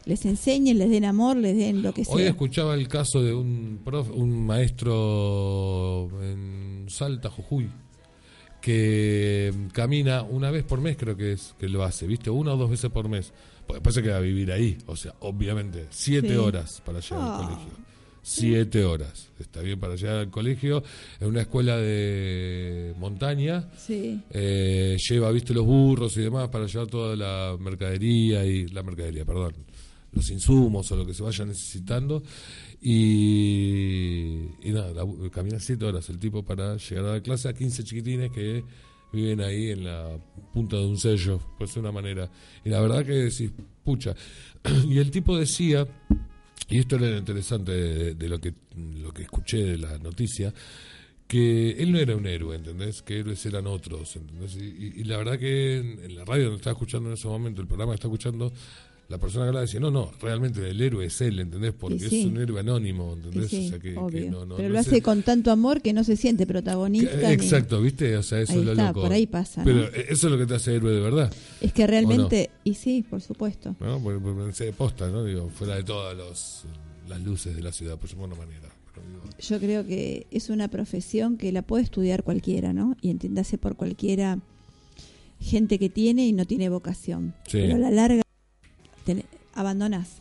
les 0.10 0.25
enseñen, 0.25 0.78
les 0.78 0.89
den 0.89 1.06
amor, 1.06 1.38
les 1.38 1.56
den 1.56 1.82
lo 1.82 1.94
que 1.94 2.01
hoy 2.08 2.22
sea. 2.24 2.30
escuchaba 2.32 2.74
el 2.75 2.88
caso 2.88 3.22
de 3.24 3.34
un 3.34 3.80
prof, 3.86 4.10
un 4.13 4.46
maestro 4.46 6.10
en 6.22 6.86
Salta, 6.89 7.30
Jujuy, 7.30 7.70
que 8.62 9.54
camina 9.72 10.24
una 10.24 10.51
vez 10.51 10.63
por 10.63 10.82
mes, 10.82 10.98
creo 10.98 11.16
que 11.16 11.34
es 11.34 11.56
que 11.60 11.70
lo 11.70 11.84
hace, 11.84 12.08
¿viste? 12.08 12.30
Una 12.30 12.54
o 12.54 12.58
dos 12.58 12.70
veces 12.70 12.89
por 12.92 13.08
mes. 13.08 13.32
Porque 13.66 13.78
después 13.78 13.96
se 13.96 14.01
queda 14.04 14.18
a 14.18 14.22
vivir 14.22 14.51
ahí, 14.51 14.78
o 14.88 14.96
sea, 14.96 15.13
obviamente, 15.20 15.86
siete 15.92 16.30
Sí. 16.30 16.36
horas 16.36 16.82
para 16.86 17.00
llegar 17.00 17.20
Ah. 17.22 17.38
al 17.39 17.46
colegio. 17.46 17.74
Siete 18.22 18.84
horas. 18.84 19.30
Está 19.39 19.62
bien 19.62 19.80
para 19.80 19.96
llegar 19.96 20.18
al 20.18 20.30
colegio. 20.30 20.84
En 21.20 21.28
una 21.30 21.42
escuela 21.42 21.78
de 21.78 22.94
montaña. 23.00 23.70
Sí. 23.78 24.20
Eh, 24.32 24.98
lleva, 25.10 25.32
viste, 25.32 25.54
los 25.54 25.66
burros 25.66 26.16
y 26.18 26.22
demás 26.22 26.50
para 26.50 26.66
llevar 26.68 26.88
toda 26.88 27.16
la 27.16 27.56
mercadería 27.60 28.46
y 28.46 28.68
la 28.68 28.84
mercadería, 28.84 29.24
perdón, 29.25 29.54
los 30.12 30.30
insumos 30.32 30.92
o 30.92 30.96
lo 30.96 31.06
que 31.06 31.13
se 31.13 31.24
vaya 31.24 31.46
necesitando. 31.46 32.24
Y, 32.82 34.50
y 34.62 34.72
nada, 34.72 35.04
camina 35.32 35.60
siete 35.60 35.86
horas 35.86 36.10
el 36.10 36.20
tipo 36.20 36.44
para 36.44 36.78
llegar 36.78 37.06
a 37.06 37.13
la 37.13 37.22
clase 37.22 37.48
a 37.50 37.54
15 37.54 37.84
chiquitines 37.84 38.32
que 38.32 38.63
viven 39.12 39.42
ahí 39.42 39.72
en 39.72 39.84
la 39.86 40.18
punta 40.54 40.78
de 40.78 40.86
un 40.86 40.98
sello, 40.98 41.39
pues 41.58 41.74
de 41.74 41.80
una 41.80 41.92
manera. 41.92 42.30
Y 42.63 42.70
la 42.70 42.80
verdad 42.82 43.06
que 43.06 43.13
decís, 43.13 43.51
pucha. 43.84 44.16
Y 44.88 44.98
el 45.00 45.10
tipo 45.12 45.38
decía, 45.38 45.88
y 46.70 46.80
esto 46.80 46.98
era 46.98 47.18
interesante 47.18 47.72
de, 47.72 48.13
de 48.16 48.30
lo 48.30 48.39
que 48.39 48.54
lo 49.01 49.12
que 49.13 49.24
escuché 49.24 49.58
de 49.63 49.78
la 49.78 49.98
noticia, 49.98 50.54
que 51.28 51.72
él 51.72 51.92
no 51.92 52.00
era 52.00 52.16
un 52.16 52.25
héroe, 52.25 52.56
¿entendés? 52.56 53.01
Que 53.01 53.20
héroes 53.20 53.46
eran 53.46 53.68
otros, 53.68 54.16
¿entendés? 54.16 54.56
Y, 54.56 54.66
y- 54.66 54.94
y 55.01 55.04
la 55.06 55.18
verdad 55.18 55.38
que 55.39 55.78
en, 55.78 56.00
en 56.04 56.16
la 56.16 56.25
radio 56.25 56.46
donde 56.46 56.58
estaba 56.58 56.74
escuchando 56.74 57.10
en 57.10 57.13
ese 57.16 57.28
momento, 57.28 57.62
el 57.62 57.68
programa 57.68 57.92
que 57.94 57.96
estaba 57.96 58.13
escuchando, 58.13 58.51
la 59.10 59.18
persona 59.18 59.46
que 59.46 59.48
hablaba 59.50 59.62
decía, 59.66 59.80
no, 59.80 59.89
no, 59.92 60.12
realmente 60.22 60.68
el 60.70 60.80
héroe 60.80 61.06
es 61.08 61.20
él, 61.22 61.39
¿entendés? 61.39 61.74
Porque 61.74 61.98
sí. 62.00 62.22
es 62.22 62.25
un 62.28 62.38
héroe 62.38 62.60
anónimo, 62.60 63.13
¿entendés? 63.13 63.50
sí, 63.50 63.66
o 63.66 63.70
sea, 63.72 63.80
que, 63.80 63.94
que 63.94 63.98
obvio. 63.98 64.32
no- 64.32 64.46
no- 64.46 64.56
Pero 64.56 64.70
no 64.70 64.75
lo 64.75 64.84
sé- 64.84 64.89
hace 64.92 65.01
con 65.01 65.24
tanto 65.24 65.51
amor 65.51 65.82
que 65.82 65.94
no 65.94 66.04
se 66.04 66.16
siente 66.16 66.46
protagonista. 66.46 67.18
ni- 67.18 67.34
Exacto, 67.34 67.82
¿viste? 67.82 68.16
O 68.18 68.24
sea, 68.24 68.39
eso 68.42 68.54
Ahí 68.54 68.60
es 68.60 68.66
lo 68.66 68.72
está, 68.74 68.88
loco. 68.89 69.01
por 69.01 69.12
ahí 69.12 69.25
pasa. 69.28 69.63
Pero 69.63 69.84
eso 69.94 70.28
es 70.28 70.32
lo 70.32 70.38
que 70.38 70.46
te 70.46 70.54
hace 70.56 70.75
héroe 70.75 70.94
de 70.94 71.01
verdad, 71.01 71.34
Es 71.60 71.74
que 71.74 71.88
realmente, 71.88 72.51
y 72.63 72.75
sí, 72.75 73.04
por 73.10 73.20
supuesto. 73.22 73.75
¿no? 73.80 74.00
Porque, 74.00 74.20
porque 74.20 74.42
pensé 74.44 74.66
de 74.66 74.74
posta, 74.74 75.10
¿no? 75.10 75.24
Digo, 75.25 75.50
fuera 75.50 75.75
de 75.75 75.84
todas 75.84 76.16
los, 76.16 76.63
las 77.10 77.20
luces 77.22 77.56
de 77.56 77.63
la 77.63 77.72
ciudad, 77.72 77.98
por 77.98 78.08
llamarlo 78.10 78.36
de 78.36 78.42
una 78.42 78.46
manera. 78.48 78.70
Pero 78.94 79.08
digo, 79.08 79.22
Yo 79.39 79.60
creo 79.60 79.88
que 79.88 80.28
es 80.30 80.50
una 80.51 80.68
profesión 80.68 81.38
que 81.38 81.51
la 81.51 81.63
puede 81.63 81.84
estudiar 81.84 82.24
cualquiera, 82.24 82.74
¿no? 82.74 82.96
Y 83.01 83.10
entiéndase 83.10 83.58
por 83.58 83.75
cualquiera 83.75 84.38
gente 85.42 85.80
que 85.80 85.89
tiene 85.89 86.28
y 86.28 86.34
no 86.34 86.46
tiene 86.46 86.70
vocación. 86.70 87.34
Sí. 87.48 87.58
Pero 87.60 87.75
a 87.75 87.80
la 87.80 87.92
larga 87.92 88.22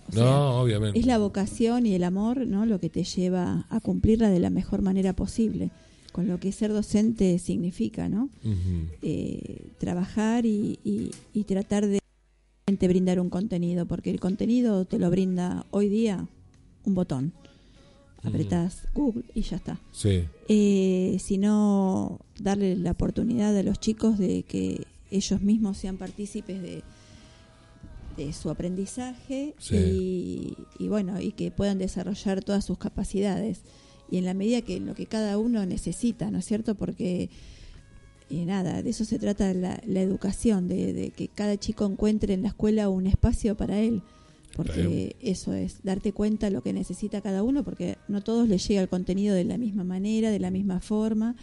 O 0.09 0.13
sea, 0.13 0.25
no, 0.25 0.61
obviamente. 0.61 0.99
es 0.99 1.07
la 1.07 1.19
vocación 1.19 1.87
y 1.87 1.95
el 1.95 2.05
amor, 2.05 2.47
¿no? 2.47 2.67
Lo 2.67 2.81
que 2.81 2.89
te 2.89 3.05
lleva 3.05 3.67
a 3.71 3.81
cumplirla 3.81 4.31
de 4.31 4.41
la 4.41 4.51
mejor 4.51 4.83
manera 4.83 5.13
posible. 5.13 5.71
Con 6.13 6.27
lo 6.27 6.41
que 6.41 6.51
ser 6.53 6.73
docente 6.73 7.39
significa, 7.39 8.09
¿no? 8.09 8.31
Eh, 9.03 9.71
trabajar 9.79 10.47
y, 10.47 10.79
y- 10.85 11.11
y 11.33 11.45
tratar 11.45 11.87
de 11.87 11.99
brindar 12.89 13.21
un 13.21 13.31
contenido, 13.31 13.87
porque 13.87 14.11
el 14.11 14.19
contenido 14.21 14.85
te 14.85 14.99
lo 14.99 15.11
brinda 15.11 15.65
hoy 15.71 15.89
día 15.89 16.27
un 16.85 16.95
botón. 16.95 17.33
Apretás 18.25 18.89
Google 18.95 19.25
y 19.35 19.43
ya 19.43 19.57
está. 19.57 19.79
Sí, 19.93 20.25
Eh, 20.49 21.19
sino 21.21 22.19
darle 22.41 22.75
la 22.77 22.91
oportunidad 22.93 23.57
a 23.57 23.63
los 23.63 23.79
chicos 23.79 24.19
de 24.19 24.43
que 24.43 24.87
ellos 25.11 25.41
mismos 25.41 25.77
sean 25.79 25.97
partícipes 25.99 26.61
de, 26.61 26.83
de 28.19 28.33
su 28.35 28.51
aprendizaje 28.51 29.55
Sí. 29.59 29.77
y, 29.77 30.57
y 30.85 30.89
bueno, 30.89 31.21
y 31.21 31.33
que 31.33 31.51
puedan 31.51 31.79
desarrollar 31.79 32.45
todas 32.45 32.67
sus 32.67 32.77
capacidades. 32.77 33.61
Y 34.11 34.19
en 34.19 34.25
la 34.27 34.35
medida 34.35 34.61
que 34.63 34.81
lo 34.81 34.95
que 34.95 35.07
cada 35.07 35.39
uno 35.39 35.65
necesita, 35.65 36.31
¿no 36.31 36.39
es 36.39 36.45
cierto? 36.45 36.75
Porque 36.75 37.31
y 38.31 38.45
nada, 38.45 38.83
de 38.83 38.91
eso 38.91 39.07
se 39.07 39.19
trata 39.19 39.55
la, 39.55 39.81
la 39.87 40.03
educación, 40.03 40.69
de, 40.69 40.93
de 40.93 41.11
que 41.13 41.29
cada 41.29 41.57
chico 41.57 41.87
encuentre 41.87 42.35
en 42.35 42.43
la 42.43 42.49
escuela 42.49 42.91
un 42.91 43.07
espacio 43.07 43.57
para 43.57 43.79
él, 43.81 44.03
porque 44.55 45.17
eso 45.23 45.55
es, 45.55 45.79
darte 45.83 46.13
cuenta 46.13 46.51
lo 46.51 46.63
que 46.63 46.75
necesita 46.75 47.23
cada 47.23 47.43
uno, 47.43 47.65
porque 47.65 47.97
no 48.07 48.21
todos 48.23 48.47
les 48.49 48.69
llega 48.69 48.83
el 48.83 48.89
contenido 48.91 49.35
de 49.35 49.45
la 49.45 49.57
misma 49.57 49.83
manera, 49.83 50.31
de 50.31 50.41
la 50.41 50.51
misma 50.51 50.81
forma, 50.81 51.37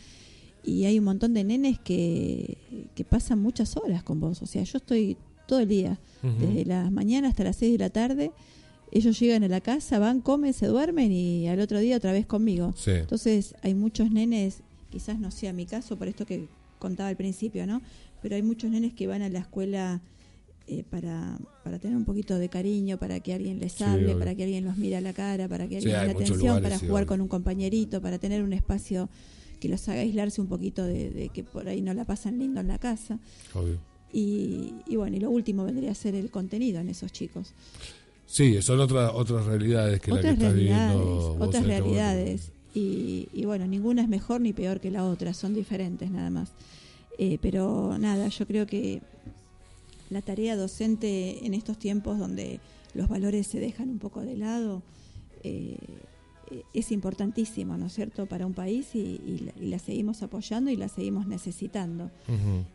y 0.63 0.85
hay 0.85 0.99
un 0.99 1.05
montón 1.05 1.33
de 1.33 1.43
nenes 1.43 1.79
que, 1.79 2.57
que 2.93 3.03
pasan 3.03 3.39
muchas 3.39 3.77
horas 3.77 4.03
con 4.03 4.19
vos, 4.19 4.43
o 4.43 4.45
sea, 4.45 4.61
yo 4.63 4.77
estoy 4.77 5.17
todo 5.47 5.59
el 5.59 5.67
día, 5.67 5.99
desde 6.23 6.65
las 6.65 6.91
mañanas 6.91 7.31
hasta 7.31 7.43
las 7.43 7.55
6 7.57 7.73
de 7.73 7.77
la 7.77 7.89
tarde, 7.89 8.31
ellos 8.91 9.19
llegan 9.19 9.43
a 9.43 9.47
la 9.47 9.61
casa, 9.61 9.99
van, 9.99 10.21
comen, 10.21 10.53
se 10.53 10.67
duermen 10.67 11.11
y 11.11 11.47
al 11.47 11.59
otro 11.59 11.79
día 11.79 11.97
otra 11.97 12.11
vez 12.11 12.25
conmigo. 12.25 12.73
sí. 12.77 12.91
Entonces 12.91 13.53
hay 13.61 13.73
muchos 13.73 14.09
nenes, 14.11 14.61
quizás 14.89 15.19
no 15.19 15.31
sea 15.31 15.53
mi 15.53 15.65
caso, 15.65 15.97
por 15.97 16.07
esto 16.07 16.25
que 16.25 16.47
contaba 16.79 17.09
al 17.09 17.17
principio, 17.17 17.65
¿no? 17.67 17.81
Pero 18.21 18.35
hay 18.35 18.41
muchos 18.41 18.71
nenes 18.71 18.93
que 18.93 19.07
van 19.07 19.21
a 19.21 19.29
la 19.29 19.39
escuela 19.39 20.01
eh, 20.67 20.83
para, 20.89 21.37
para 21.63 21.77
tener 21.77 21.95
un 21.95 22.05
poquito 22.05 22.39
de 22.39 22.49
cariño, 22.49 22.97
para 22.97 23.19
que 23.19 23.33
alguien 23.33 23.59
les 23.59 23.73
Sí, 23.73 23.83
hable, 23.83 24.15
para 24.15 24.33
que 24.33 24.43
alguien 24.43 24.65
los 24.65 24.77
mire 24.77 24.95
a 24.95 25.01
la 25.01 25.13
cara, 25.13 25.47
para 25.47 25.67
que 25.67 25.79
Sí, 25.81 25.91
alguien 25.91 25.93
les 25.99 26.07
la 26.07 26.13
muchos 26.13 26.29
atención, 26.29 26.47
lugares, 26.55 26.63
para 26.63 26.79
sí, 26.79 26.87
jugar 26.87 27.03
obvio. 27.03 27.07
con 27.07 27.21
un 27.21 27.27
compañerito, 27.27 28.01
para 28.01 28.17
tener 28.17 28.41
un 28.41 28.53
espacio 28.53 29.09
que 29.59 29.69
los 29.69 29.87
haga 29.89 30.01
aislarse 30.01 30.41
un 30.41 30.47
poquito 30.47 30.83
de, 30.83 31.09
de 31.11 31.29
que 31.29 31.43
por 31.43 31.67
ahí 31.67 31.81
no 31.81 31.93
la 31.93 32.03
pasan 32.05 32.39
lindo 32.39 32.61
en 32.61 32.67
la 32.67 32.77
casa. 32.79 33.19
Obvio. 33.53 33.77
Y, 34.17 34.73
y 34.87 34.95
bueno, 34.95 35.17
y 35.17 35.19
lo 35.19 35.29
último 35.29 35.65
vendría 35.65 35.91
a 35.91 35.93
ser 35.93 36.15
el 36.15 36.31
contenido 36.31 36.79
en 36.79 36.87
esos 36.87 37.11
chicos. 37.11 37.51
Sí, 38.25 38.61
son 38.61 38.79
otras 38.79 39.11
otras 39.13 39.45
realidades 39.45 39.99
que 39.99 40.09
la 40.09 40.19
otras 40.19 40.37
que 40.37 40.43
estás 40.45 40.53
realidades, 40.53 40.95
viviendo. 40.95 41.33
otras 41.33 41.63
este 41.63 41.67
realidades. 41.67 42.51
Y, 42.73 43.27
y 43.33 43.43
bueno, 43.43 43.67
ninguna 43.67 44.03
es 44.03 44.07
mejor 44.07 44.39
ni 44.39 44.53
peor 44.53 44.79
que 44.79 44.89
la 44.89 45.03
otra, 45.03 45.33
son 45.33 45.53
diferentes 45.53 46.09
nada 46.09 46.29
más. 46.29 46.51
Eh, 47.17 47.39
pero 47.41 47.97
nada, 47.97 48.29
yo 48.29 48.47
creo 48.47 48.65
que 48.65 49.01
la 50.09 50.21
tarea 50.21 50.55
docente 50.55 51.45
en 51.45 51.53
estos 51.53 51.77
tiempos 51.77 52.17
donde 52.17 52.61
los 52.93 53.09
valores 53.09 53.47
se 53.47 53.59
dejan 53.59 53.89
un 53.89 53.99
poco 53.99 54.21
de 54.21 54.37
lado 54.37 54.81
eh, 55.43 55.75
es 56.73 56.91
importantísima, 56.91 57.77
¿no 57.77 57.87
es 57.87 57.93
cierto?, 57.93 58.25
para 58.25 58.45
un 58.45 58.53
país 58.53 58.93
y, 58.93 59.21
y 59.25 59.39
la, 59.45 59.53
y 59.59 59.67
la 59.67 59.79
seguimos 59.79 60.21
apoyando 60.21 60.71
y 60.71 60.75
la 60.75 60.87
seguimos 60.87 61.27
necesitando. 61.27 62.11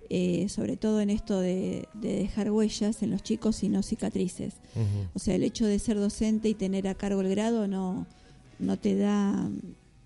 Eh, 0.09 0.49
sobre 0.49 0.77
todo 0.77 1.01
en 1.01 1.11
esto 1.11 1.39
de, 1.41 1.89
de 1.95 2.15
dejar 2.17 2.51
huellas 2.51 3.03
en 3.03 3.11
los 3.11 3.23
chicos 3.23 3.63
y 3.63 3.69
no 3.69 3.83
cicatrices. 3.83 4.55
O 5.15 5.19
sea, 5.19 5.35
el 5.35 5.43
hecho 5.43 5.67
de 5.67 5.79
ser 5.79 5.99
docente 5.99 6.49
y 6.49 6.55
tener 6.55 6.89
a 6.89 6.95
cargo 6.95 7.21
el 7.21 7.29
grado 7.29 7.69
no, 7.69 8.07
no 8.59 8.77
te 8.79 8.97
da 8.97 9.51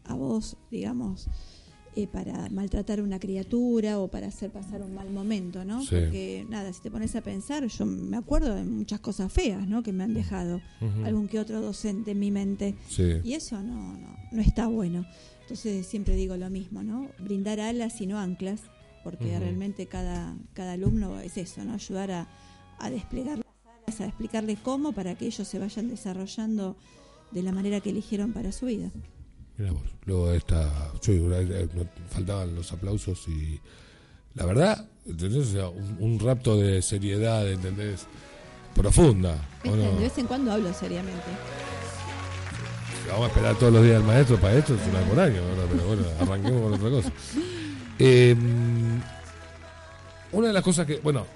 a 0.04 0.14
vos, 0.14 0.56
digamos, 0.71 1.28
eh, 1.96 2.06
para 2.06 2.48
maltratar 2.50 2.98
a 2.98 3.02
una 3.02 3.18
criatura 3.18 4.00
o 4.00 4.08
para 4.08 4.26
hacer 4.26 4.50
pasar 4.50 4.82
un 4.82 4.94
mal 4.94 5.10
momento, 5.10 5.64
¿no? 5.64 5.80
Sí. 5.80 5.96
Porque, 5.96 6.46
nada, 6.48 6.72
si 6.72 6.80
te 6.80 6.90
pones 6.90 7.14
a 7.14 7.20
pensar, 7.20 7.66
yo 7.66 7.86
me 7.86 8.16
acuerdo 8.16 8.54
de 8.54 8.64
muchas 8.64 9.00
cosas 9.00 9.32
feas, 9.32 9.68
¿no? 9.68 9.82
Que 9.82 9.92
me 9.92 10.04
han 10.04 10.14
dejado 10.14 10.60
algún 11.04 11.28
que 11.28 11.38
otro 11.38 11.60
docente 11.60 12.12
en 12.12 12.18
mi 12.18 12.30
mente. 12.30 12.74
Sí. 12.88 13.20
Y 13.22 13.34
eso 13.34 13.62
no, 13.62 13.96
no, 13.98 14.16
no 14.32 14.42
está 14.42 14.66
bueno. 14.66 15.06
Entonces 15.42 15.86
siempre 15.86 16.16
digo 16.16 16.36
lo 16.36 16.50
mismo, 16.50 16.82
¿no? 16.82 17.08
Brindar 17.18 17.60
alas 17.60 18.00
y 18.00 18.06
no 18.06 18.18
anclas, 18.18 18.62
porque 19.02 19.38
realmente 19.38 19.86
cada, 19.86 20.34
cada 20.54 20.72
alumno 20.72 21.20
es 21.20 21.36
eso, 21.36 21.62
¿no? 21.64 21.74
Ayudar 21.74 22.10
a, 22.10 22.28
a 22.78 22.90
desplegar 22.90 23.38
las 23.38 23.46
alas, 23.86 24.00
a 24.00 24.06
explicarle 24.06 24.56
cómo 24.56 24.92
para 24.92 25.14
que 25.14 25.26
ellos 25.26 25.46
se 25.46 25.58
vayan 25.58 25.88
desarrollando 25.88 26.76
de 27.30 27.42
la 27.42 27.52
manera 27.52 27.80
que 27.80 27.90
eligieron 27.90 28.32
para 28.32 28.52
su 28.52 28.66
vida. 28.66 28.90
Mira 29.58 29.73
vos. 29.73 29.82
Luego 30.06 30.32
esta. 30.32 30.90
eh, 31.06 31.68
no- 31.75 31.87
faltaban 32.11 32.54
los 32.54 32.73
aplausos 32.73 33.26
y. 33.28 33.61
La 34.34 34.46
verdad, 34.46 34.88
¿entendés? 35.06 35.49
O 35.49 35.52
sea, 35.52 35.68
un, 35.68 35.96
un 36.00 36.18
rapto 36.18 36.56
de 36.58 36.82
seriedad, 36.82 37.49
¿entendés? 37.50 38.06
Profunda. 38.75 39.34
¿o 39.61 39.62
¿Viste? 39.64 39.78
no? 39.78 39.92
De 39.92 40.00
vez 40.00 40.18
en 40.18 40.26
cuando 40.26 40.50
hablo 40.52 40.73
seriamente. 40.75 41.23
Vamos 43.08 43.25
a 43.26 43.28
esperar 43.28 43.54
todos 43.58 43.73
los 43.73 43.84
días 43.84 43.96
al 43.96 44.02
maestro 44.04 44.37
para 44.38 44.54
esto, 44.54 44.75
es 44.75 44.80
una 44.88 44.99
vez 45.00 45.08
por 45.08 45.20
año, 45.20 45.34
¿verdad? 45.42 45.64
pero 45.70 45.87
bueno, 45.87 46.02
arranquemos 46.20 46.62
con 46.62 46.73
otra 46.75 46.90
cosa. 46.90 47.12
Eh, 47.99 48.34
una 50.32 50.49
de 50.49 50.52
las 50.52 50.62
cosas 50.64 50.87
que, 50.87 50.96
bueno, 50.99 51.26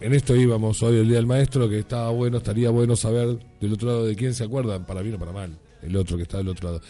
en 0.00 0.14
esto 0.14 0.34
íbamos 0.34 0.82
hoy 0.82 0.96
el 0.96 1.06
día 1.06 1.18
del 1.18 1.26
maestro, 1.26 1.68
que 1.68 1.78
estaba 1.80 2.10
bueno, 2.10 2.38
estaría 2.38 2.70
bueno 2.70 2.96
saber 2.96 3.38
del 3.60 3.72
otro 3.74 3.88
lado 3.88 4.04
de 4.06 4.16
quién 4.16 4.34
se 4.34 4.42
acuerdan, 4.44 4.84
para 4.84 5.02
bien 5.02 5.14
o 5.16 5.18
para 5.18 5.32
mal, 5.32 5.56
el 5.82 5.96
otro 5.96 6.16
que 6.16 6.22
está 6.24 6.38
del 6.38 6.48
otro 6.48 6.68
lado. 6.72 6.82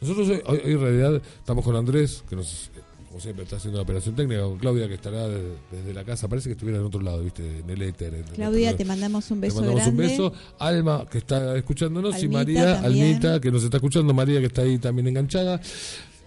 Nosotros 0.00 0.28
hoy, 0.28 0.42
hoy- 0.46 0.60
hoy 0.64 0.72
en 0.72 0.80
realidad 0.80 1.22
estamos 1.38 1.64
con 1.64 1.74
Andrés, 1.76 2.22
que 2.28 2.36
nos, 2.36 2.70
como 3.08 3.20
siempre, 3.20 3.44
está 3.44 3.56
haciendo 3.56 3.78
una 3.78 3.82
operación 3.82 4.14
técnica, 4.14 4.42
con 4.42 4.58
Claudia, 4.58 4.86
que 4.86 4.94
estará 4.94 5.26
de- 5.26 5.54
desde 5.72 5.92
la 5.94 6.04
casa, 6.04 6.28
parece 6.28 6.48
que 6.48 6.52
estuviera 6.52 6.78
en 6.78 6.84
otro 6.86 7.00
lado, 7.00 7.22
¿viste? 7.24 7.60
En 7.60 7.68
el 7.70 7.82
éter. 7.82 8.14
en- 8.14 8.22
Claudia, 8.24 8.76
te 8.76 8.84
mandamos 8.84 9.30
un 9.30 9.40
te 9.40 9.46
beso 9.48 9.56
mandamos 9.56 9.80
grande. 9.82 10.02
un 10.02 10.08
beso. 10.10 10.32
Alma, 10.58 11.06
que 11.10 11.18
está 11.18 11.56
escuchándonos, 11.56 12.22
y 12.22 12.28
María, 12.28 12.80
también. 12.82 13.06
Almita, 13.06 13.40
que 13.40 13.50
nos 13.50 13.64
está 13.64 13.78
escuchando, 13.78 14.12
María, 14.14 14.40
que 14.40 14.46
está 14.46 14.62
ahí 14.62 14.78
también 14.78 15.08
enganchada. 15.08 15.60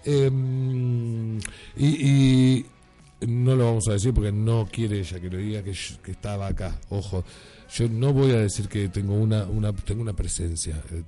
Eh, 0.03 0.31
y, 1.77 1.85
y 1.85 2.65
no 3.27 3.55
lo 3.55 3.65
vamos 3.65 3.87
a 3.87 3.93
decir 3.93 4.13
porque 4.13 4.31
no 4.31 4.67
quiere 4.71 4.99
ella 4.99 5.19
que 5.19 5.29
lo 5.29 5.37
diga, 5.37 5.63
que, 5.63 5.73
yo- 5.73 6.01
que 6.03 6.11
estaba 6.11 6.47
acá. 6.47 6.79
Ojo, 6.89 7.23
yo 7.73 7.87
no 7.87 8.11
voy 8.11 8.31
a 8.31 8.39
decir 8.39 8.67
que 8.67 8.89
tengo 8.89 9.13
una, 9.13 9.43
una, 9.45 9.71
tengo 9.73 10.01
una 10.01 10.13
presencia 10.13 10.81
eh, 10.91 11.03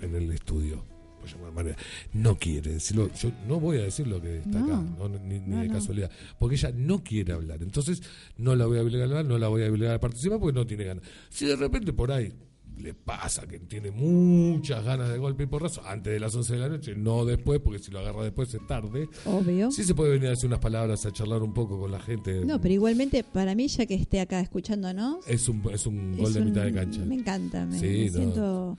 en 0.00 0.14
el 0.14 0.32
estudio. 0.32 0.82
Por 1.18 1.28
llamar 1.28 1.46
de 1.50 1.54
manera. 1.54 1.76
No 2.12 2.36
quiere 2.38 2.72
decirlo. 2.74 3.10
Yo 3.14 3.30
no 3.46 3.60
voy 3.60 3.78
a 3.78 3.82
decir 3.82 4.06
lo 4.06 4.20
que 4.20 4.38
está 4.38 4.58
No. 4.60 4.64
acá, 4.66 4.82
no, 4.98 5.08
ni, 5.08 5.38
ni 5.40 5.54
No, 5.56 5.60
de 5.62 5.68
casualidad. 5.68 6.10
Porque 6.38 6.56
ella 6.56 6.72
no 6.74 7.02
quiere 7.02 7.32
hablar. 7.32 7.62
Entonces, 7.62 8.02
no 8.36 8.54
la 8.56 8.66
voy 8.66 8.78
a 8.78 8.82
obligar 8.82 9.02
a 9.02 9.04
hablar, 9.04 9.24
no 9.24 9.38
la 9.38 9.48
voy 9.48 9.62
a 9.64 9.70
obligar 9.70 9.94
a 9.94 10.00
participar 10.00 10.38
porque 10.38 10.54
no 10.58 10.66
tiene 10.66 10.84
ganas. 10.84 11.04
Si 11.28 11.46
de 11.46 11.56
repente 11.56 11.92
por 11.92 12.12
ahí 12.12 12.32
le 12.78 12.94
pasa 12.94 13.44
que 13.48 13.58
tiene 13.58 13.90
muchas 13.90 14.84
ganas 14.84 15.08
de 15.08 15.18
golpe 15.18 15.42
y 15.42 15.46
porrazo 15.46 15.82
antes 15.84 16.12
de 16.12 16.20
las 16.20 16.32
11 16.32 16.52
de 16.52 16.58
la 16.60 16.68
noche, 16.68 16.94
no 16.94 17.24
después, 17.24 17.58
porque 17.58 17.80
si 17.80 17.90
lo 17.90 17.98
agarra 17.98 18.22
después 18.22 18.54
es 18.54 18.64
tarde. 18.68 19.08
Obvio. 19.24 19.72
Sí 19.72 19.82
se 19.82 19.96
puede 19.96 20.12
venir 20.12 20.28
a 20.28 20.30
decir 20.30 20.46
unas 20.46 20.60
palabras, 20.60 21.04
a 21.04 21.10
charlar 21.10 21.42
un 21.42 21.52
poco 21.52 21.80
con 21.80 21.90
la 21.90 21.98
gente. 21.98 22.44
No, 22.44 22.60
pero 22.60 22.72
igualmente, 22.74 23.24
para 23.24 23.56
mí, 23.56 23.66
ya 23.66 23.84
que 23.84 23.94
esté 23.94 24.20
acá 24.20 24.38
escuchándonos, 24.40 25.26
Es 25.26 25.48
un, 25.48 25.60
es 25.72 25.86
un 25.86 26.16
gol 26.16 26.28
es 26.28 26.34
de 26.34 26.40
un- 26.40 26.46
mitad 26.50 26.62
de 26.64 26.72
cancha. 26.72 27.00
Me 27.04 27.16
encanta, 27.16 27.66
me, 27.66 27.80
Sí, 27.80 27.86
me 27.86 28.06
no. 28.06 28.12
siento 28.12 28.78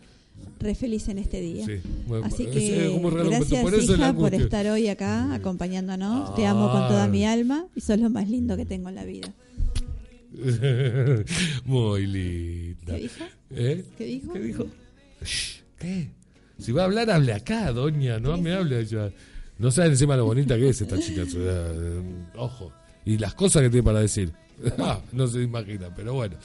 re 0.60 0.76
feliz 0.76 1.08
en 1.10 1.18
este 1.20 1.40
día. 1.42 1.66
Sí. 1.66 1.80
Bueno, 2.08 2.26
Así 2.26 2.46
que 2.48 2.96
es 2.96 3.02
gracias 3.02 3.62
por 3.64 3.74
eso 3.74 3.96
hija 3.96 4.14
por 4.14 4.34
estar 4.34 4.68
hoy 4.68 4.88
acá 4.88 5.34
acompañándonos. 5.34 6.36
Te 6.36 6.46
amo 6.46 6.72
con 6.72 6.88
toda 6.88 7.06
Ah. 7.06 7.08
mi 7.08 7.26
alma 7.26 7.66
y 7.76 7.82
sos 7.82 8.00
lo 8.00 8.10
más 8.10 8.30
lindo 8.30 8.58
que 8.58 8.66
tengo 8.66 8.90
en 8.90 8.96
la 8.96 9.06
vida. 9.06 9.34
Muy 11.66 12.06
linda. 12.08 12.96
¿Qué 12.96 13.00
dijo? 13.02 13.24
¿Eh? 13.52 13.86
¿Qué 13.98 14.04
dijo? 14.06 14.34
¿Qué 14.34 14.40
dijo? 14.40 14.66
¿Qué? 15.80 16.10
Si 16.58 16.72
va 16.72 16.82
a 16.84 16.86
hablar, 16.86 17.10
hable 17.10 17.34
acá, 17.34 17.72
doña, 17.72 18.20
no 18.20 18.38
me 18.38 18.54
hable 18.54 18.78
allá. 18.78 19.12
No 19.58 19.72
sabe 19.72 19.90
encima 19.90 20.16
lo 20.18 20.26
bonita 20.26 20.56
que 20.58 20.70
es 20.70 20.82
esta 20.82 21.00
chica. 21.00 21.24
eh, 21.36 22.02
Ojo. 22.36 22.72
Y 23.06 23.18
las 23.18 23.34
cosas 23.34 23.62
que 23.64 23.70
tiene 23.70 23.84
para 23.84 24.00
decir. 24.02 24.32
Ah, 24.78 25.00
no 25.14 25.26
se 25.26 25.42
imagina, 25.42 25.88
pero 25.96 26.14
bueno. 26.16 26.36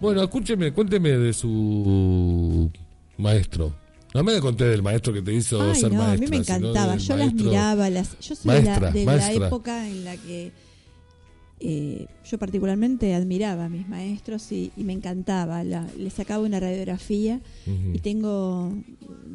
Bueno, 0.00 0.22
escúcheme, 0.22 0.70
cuénteme 0.72 1.12
de 1.16 1.32
su 1.32 2.70
maestro. 3.18 3.74
No 4.14 4.24
me 4.24 4.40
conté 4.40 4.64
del 4.64 4.82
maestro 4.82 5.12
que 5.12 5.20
te 5.20 5.34
hizo 5.34 5.60
Ay, 5.60 5.80
ser 5.80 5.92
no, 5.92 5.98
maestra. 5.98 6.14
a 6.14 6.18
mí 6.18 6.26
me 6.28 6.36
encantaba. 6.38 6.96
Yo 6.96 7.16
las 7.16 7.34
miraba. 7.34 7.90
Las, 7.90 8.18
yo 8.20 8.34
soy 8.34 8.46
Maestra, 8.46 8.74
de, 8.74 8.80
la, 8.80 8.90
de 8.92 9.04
la 9.04 9.12
maestra. 9.26 9.46
época 9.48 9.88
en 9.88 10.04
la 10.04 10.16
que 10.16 10.52
eh, 11.60 12.06
yo 12.24 12.38
particularmente 12.38 13.14
admiraba 13.14 13.66
a 13.66 13.68
mis 13.68 13.86
maestros 13.88 14.50
y, 14.52 14.70
y 14.76 14.84
me 14.84 14.92
encantaba. 14.94 15.62
La, 15.64 15.86
les 15.98 16.14
sacaba 16.14 16.42
una 16.44 16.58
radiografía 16.58 17.40
y 17.92 17.98
tengo 17.98 18.72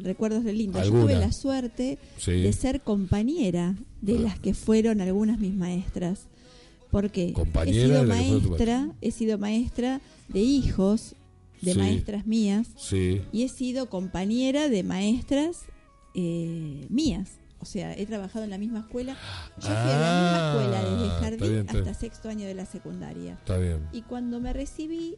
recuerdos 0.02 0.42
de 0.42 0.54
lindos. 0.54 0.80
Yo 0.82 0.86
¿Alguna? 0.86 1.02
tuve 1.04 1.16
la 1.20 1.32
suerte 1.32 1.98
Sí. 2.18 2.32
de 2.32 2.52
ser 2.52 2.80
compañera 2.80 3.76
de 4.00 4.18
las 4.18 4.38
que 4.40 4.54
fueron 4.54 5.00
algunas 5.00 5.38
mis 5.38 5.54
maestras. 5.54 6.26
Porque 6.90 7.34
he 7.66 7.72
sido 7.72 8.04
maestra, 8.04 8.88
he 9.00 9.10
sido 9.10 9.38
maestra 9.38 10.00
de 10.28 10.40
hijos 10.40 11.14
de 11.62 11.72
Sí. 11.72 11.78
maestras 11.78 12.26
mías 12.26 12.68
Sí. 12.76 13.22
y 13.32 13.42
he 13.44 13.48
sido 13.48 13.88
compañera 13.88 14.68
de 14.68 14.82
maestras 14.82 15.62
eh, 16.14 16.86
mías. 16.90 17.38
O 17.60 17.64
sea, 17.66 17.96
he 17.96 18.04
trabajado 18.06 18.44
en 18.44 18.50
la 18.50 18.58
misma 18.58 18.80
escuela. 18.80 19.16
Yo 19.56 19.62
fui 19.68 19.70
a 19.70 19.74
la 19.98 20.10
Ah, 20.10 20.22
misma 20.22 20.48
escuela 20.78 20.90
desde 20.90 21.06
está 21.06 21.20
jardín 21.20 21.38
bien, 21.40 21.58
está 21.60 21.72
hasta 21.72 21.82
bien. 21.90 21.94
sexto 21.94 22.28
año 22.28 22.46
de 22.46 22.54
la 22.54 22.66
secundaria. 22.66 23.32
Está 23.34 23.56
bien. 23.58 23.88
Y 23.92 24.02
cuando 24.02 24.38
me 24.38 24.52
recibí, 24.52 25.16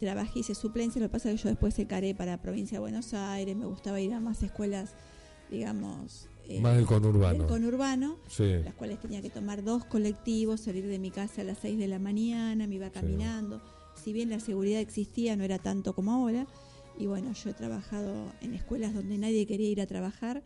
trabajé, 0.00 0.40
hice 0.40 0.54
suplencia. 0.54 1.00
Lo 1.00 1.08
que 1.08 1.12
pasa 1.12 1.30
es 1.30 1.36
que 1.40 1.44
yo 1.44 1.50
después 1.50 1.74
se 1.74 1.86
caré 1.86 2.14
para 2.14 2.40
provincia 2.40 2.76
de 2.76 2.80
Buenos 2.80 3.12
Aires. 3.14 3.54
Me 3.56 3.66
gustaba 3.66 4.00
ir 4.00 4.14
a 4.14 4.20
más 4.20 4.42
escuelas, 4.42 4.94
digamos. 5.50 6.28
eh, 6.48 6.60
Más 6.60 6.74
del 6.74 6.86
conurbano. 6.86 7.38
del 7.38 7.46
conurbano 7.46 8.16
Sí. 8.26 8.54
las 8.64 8.74
cuales 8.74 8.98
tenía 9.00 9.22
que 9.22 9.30
tomar 9.30 9.62
dos 9.62 9.84
colectivos, 9.84 10.60
salir 10.60 10.86
de 10.88 10.98
mi 10.98 11.12
casa 11.12 11.42
a 11.42 11.44
las 11.44 11.58
6 11.58 11.78
de 11.78 11.86
la 11.86 12.00
mañana, 12.00 12.66
me 12.66 12.74
iba 12.74 12.90
caminando. 12.90 13.60
Si 14.02 14.12
bien 14.12 14.30
la 14.30 14.40
seguridad 14.40 14.80
existía, 14.80 15.36
no 15.36 15.44
era 15.44 15.58
tanto 15.58 15.94
como 15.94 16.12
ahora. 16.12 16.46
Y 16.98 17.06
bueno, 17.06 17.32
yo 17.32 17.50
he 17.50 17.54
trabajado 17.54 18.32
en 18.40 18.54
escuelas 18.54 18.94
donde 18.94 19.16
nadie 19.18 19.46
quería 19.46 19.68
ir 19.70 19.80
a 19.80 19.86
trabajar 19.86 20.42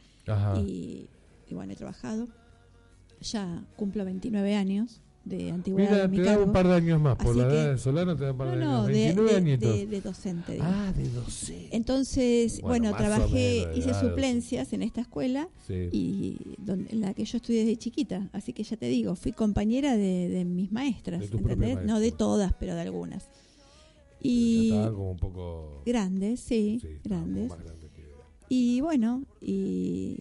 y, 0.59 1.09
y 1.49 1.55
bueno, 1.55 1.73
he 1.73 1.77
trabajado. 1.77 2.29
Ya 3.21 3.65
cumplo 3.77 4.05
29 4.05 4.55
años 4.55 5.01
de 5.25 5.51
antigüedad 5.51 5.91
Mira, 5.91 6.09
mi 6.09 6.17
te 6.19 6.23
da 6.23 6.39
un 6.39 6.53
par 6.53 6.69
de 6.69 6.75
años 6.75 7.01
más. 7.01 7.17
Por 7.17 7.31
Así 7.31 7.39
la 7.41 7.49
que- 7.49 7.55
edad 7.55 7.71
de 7.73 7.79
Solano 7.79 8.15
te 8.17 8.25
da 8.25 8.31
un 8.33 8.39
par 8.39 8.47
no, 8.49 8.53
de 8.55 8.61
no, 8.65 8.71
años. 8.83 8.87
de, 8.87 8.93
29 8.93 9.31
de- 9.33 9.37
añitos. 9.37 9.75
de- 9.75 9.87
de 9.87 10.01
docente. 10.03 10.53
digo. 10.53 10.65
Ah, 10.69 10.93
de 10.95 11.09
12. 11.09 11.69
Entonces, 11.73 12.61
Bueno, 12.61 12.95
trabajé, 12.95 13.69
hice 13.75 13.91
edad 13.91 14.01
suplencias 14.09 14.73
en 14.73 14.83
esta 14.83 15.01
escuela 15.01 15.49
Sí. 15.67 15.89
y 15.91 16.39
donde, 16.59 16.91
en 16.93 17.01
la 17.01 17.13
que 17.15 17.25
yo 17.25 17.39
estudié 17.39 17.61
desde 17.65 17.77
chiquita. 17.79 18.29
Así 18.33 18.53
que 18.53 18.63
ya 18.63 18.77
te 18.77 18.87
digo, 18.87 19.17
fui 19.17 19.33
compañera 19.33 19.97
de, 19.97 20.45
mis 20.45 20.71
maestras, 20.71 21.23
¿entendés? 21.33 21.83
No 21.85 21.99
de 21.99 22.13
todas, 22.13 22.53
pero 22.61 22.75
de 22.77 22.83
algunas. 22.83 23.29
Y 24.29 24.69
estaban 24.71 24.95
como 24.95 25.11
un 25.13 25.17
poco. 25.17 25.83
grandes, 25.87 26.41
sí, 26.41 26.81
grandes. 27.05 27.49
más 27.51 27.59
que- 27.59 27.77
Y 28.49 28.81
bueno, 28.81 29.25
y 29.41 30.17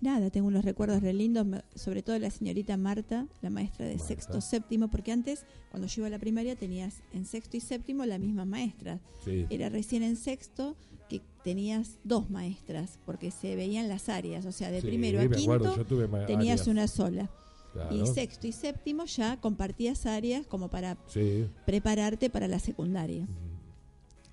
nada, 0.00 0.30
tengo 0.30 0.48
unos 0.48 0.64
recuerdos 0.64 1.00
re 1.02 1.12
lindos, 1.14 1.46
sobre 1.74 2.02
todo 2.02 2.18
la 2.18 2.30
señorita 2.30 2.76
Marta, 2.76 3.26
la 3.42 3.50
maestra 3.50 3.86
de 3.86 3.92
Marta. 3.96 4.06
sexto, 4.08 4.40
séptimo, 4.40 4.88
porque 4.88 5.12
antes, 5.12 5.44
cuando 5.70 5.86
yo 5.88 6.00
iba 6.02 6.06
a 6.08 6.10
la 6.10 6.18
primaria, 6.18 6.56
tenías 6.56 6.96
en 7.14 7.24
sexto 7.24 7.56
y 7.56 7.60
séptimo 7.60 8.04
las 8.04 8.20
mismas 8.20 8.46
maestras. 8.46 9.00
Sí. 9.24 9.46
Era 9.50 9.68
recién 9.70 10.02
en 10.02 10.16
sexto 10.16 10.76
que 11.08 11.22
tenías 11.42 11.96
dos 12.04 12.28
maestras, 12.28 12.98
porque 13.06 13.30
se 13.30 13.56
veían 13.56 13.88
las 13.88 14.10
áreas, 14.10 14.44
o 14.44 14.52
sea, 14.52 14.70
de 14.70 14.82
Sí, 14.82 14.86
primero 14.88 15.18
a 15.20 15.22
quinto 15.22 15.38
acuerdo, 15.40 15.84
tenías 16.26 16.60
áreas. 16.60 16.66
una 16.68 16.86
sola. 16.86 17.30
Claro. 17.72 17.94
Y 17.94 18.06
sexto 18.06 18.46
y 18.46 18.52
séptimo 18.52 19.04
ya 19.04 19.36
compartías 19.40 20.06
áreas 20.06 20.46
como 20.46 20.68
para 20.68 20.96
Sí. 21.06 21.46
prepararte 21.66 22.30
para 22.30 22.48
la 22.48 22.58
secundaria. 22.58 23.26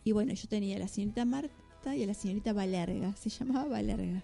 Y 0.04 0.12
bueno, 0.12 0.34
yo 0.34 0.48
tenía 0.48 0.78
a 0.78 0.80
la 0.80 0.88
señorita 0.88 1.26
Marta 1.26 1.96
y 1.96 2.04
a 2.04 2.08
la 2.08 2.14
señorita 2.14 2.54
Valerga, 2.54 3.16
se 3.16 3.30
llamaba 3.30 3.66
Valerga. 3.68 4.24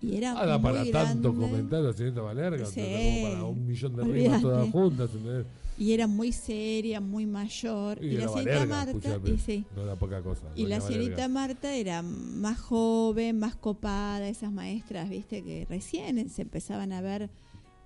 Y 0.00 0.16
era 0.16 0.32
Ah, 0.32 0.58
muy 0.58 0.62
para 0.62 0.84
tanto 0.90 1.32
grande, 1.32 1.50
comentario, 1.50 1.92
señorita 1.92 2.20
Valerga. 2.20 2.66
Sí. 2.66 2.80
como 2.80 3.28
para 3.32 3.44
un 3.44 3.66
millón 3.66 3.96
de 3.96 4.04
rimas 4.04 4.42
todas 4.42 4.70
juntas. 4.70 5.10
¿entendés? 5.14 5.46
y 5.80 5.92
era 5.92 6.08
muy 6.08 6.32
seria, 6.32 7.00
muy 7.00 7.24
mayor. 7.24 8.02
Y, 8.04 8.16
la 8.16 8.28
señorita 8.28 8.66
Marta, 8.66 8.90
escuchame, 8.90 9.30
y 9.30 9.38
sí, 9.38 9.64
No 9.76 9.82
era 9.82 9.94
poca 9.94 10.20
cosa. 10.22 10.42
Y 10.56 10.66
la 10.66 10.80
señorita. 10.80 11.28
Marta 11.28 11.72
era 11.76 12.02
más 12.02 12.58
joven, 12.58 13.38
más 13.38 13.54
copada, 13.54 14.28
esas 14.28 14.50
maestras, 14.50 15.08
viste, 15.08 15.42
que 15.44 15.66
recién 15.70 16.28
se 16.30 16.42
empezaban 16.42 16.92
a 16.92 17.00
ver 17.00 17.30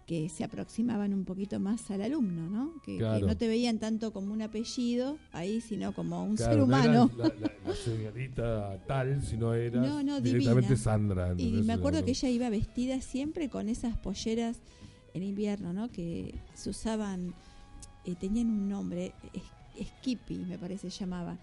que 0.07 0.29
se 0.29 0.43
aproximaban 0.45 1.15
un 1.15 1.25
poquito 1.25 1.61
más 1.61 1.91
al 1.91 2.03
alumno, 2.03 2.49
¿no? 2.51 2.83
Que, 2.83 2.99
no 2.99 3.37
te 3.37 3.47
veían 3.49 3.79
tanto 3.79 4.13
como 4.13 4.33
un 4.33 4.43
apellido 4.43 5.17
ahí, 5.33 5.61
sino 5.61 5.93
como 5.93 6.25
un 6.25 6.37
Claro, 6.37 6.51
ser 6.53 6.59
no 6.59 6.65
humano. 6.65 7.11
era 7.19 7.29
La, 7.29 7.35
la- 7.41 7.53
la 7.69 7.75
señorita 7.75 8.79
tal, 8.87 9.23
sino 9.23 9.55
era 9.55 9.81
No, 9.81 10.03
no, 10.03 10.21
directamente 10.21 10.75
divina. 10.75 10.77
Sandra. 10.83 11.35
Y 11.39 11.51
me 11.63 11.73
acuerdo 11.73 11.99
Era- 11.99 12.05
que 12.07 12.11
ella 12.13 12.29
iba 12.29 12.51
vestida 12.51 13.01
siempre 13.01 13.49
con 13.49 13.69
esas 13.69 13.97
polleras 13.97 14.59
en 15.15 15.23
invierno, 15.23 15.73
¿no? 15.73 15.89
Que 15.91 16.35
se 16.55 16.71
usaban, 16.71 17.33
eh, 18.05 18.15
tenían 18.19 18.49
un 18.51 18.69
nombre, 18.69 19.13
es- 19.33 19.87
Skippy 20.01 20.39
me 20.39 20.59
parece 20.59 20.91
llamaba, 20.91 21.39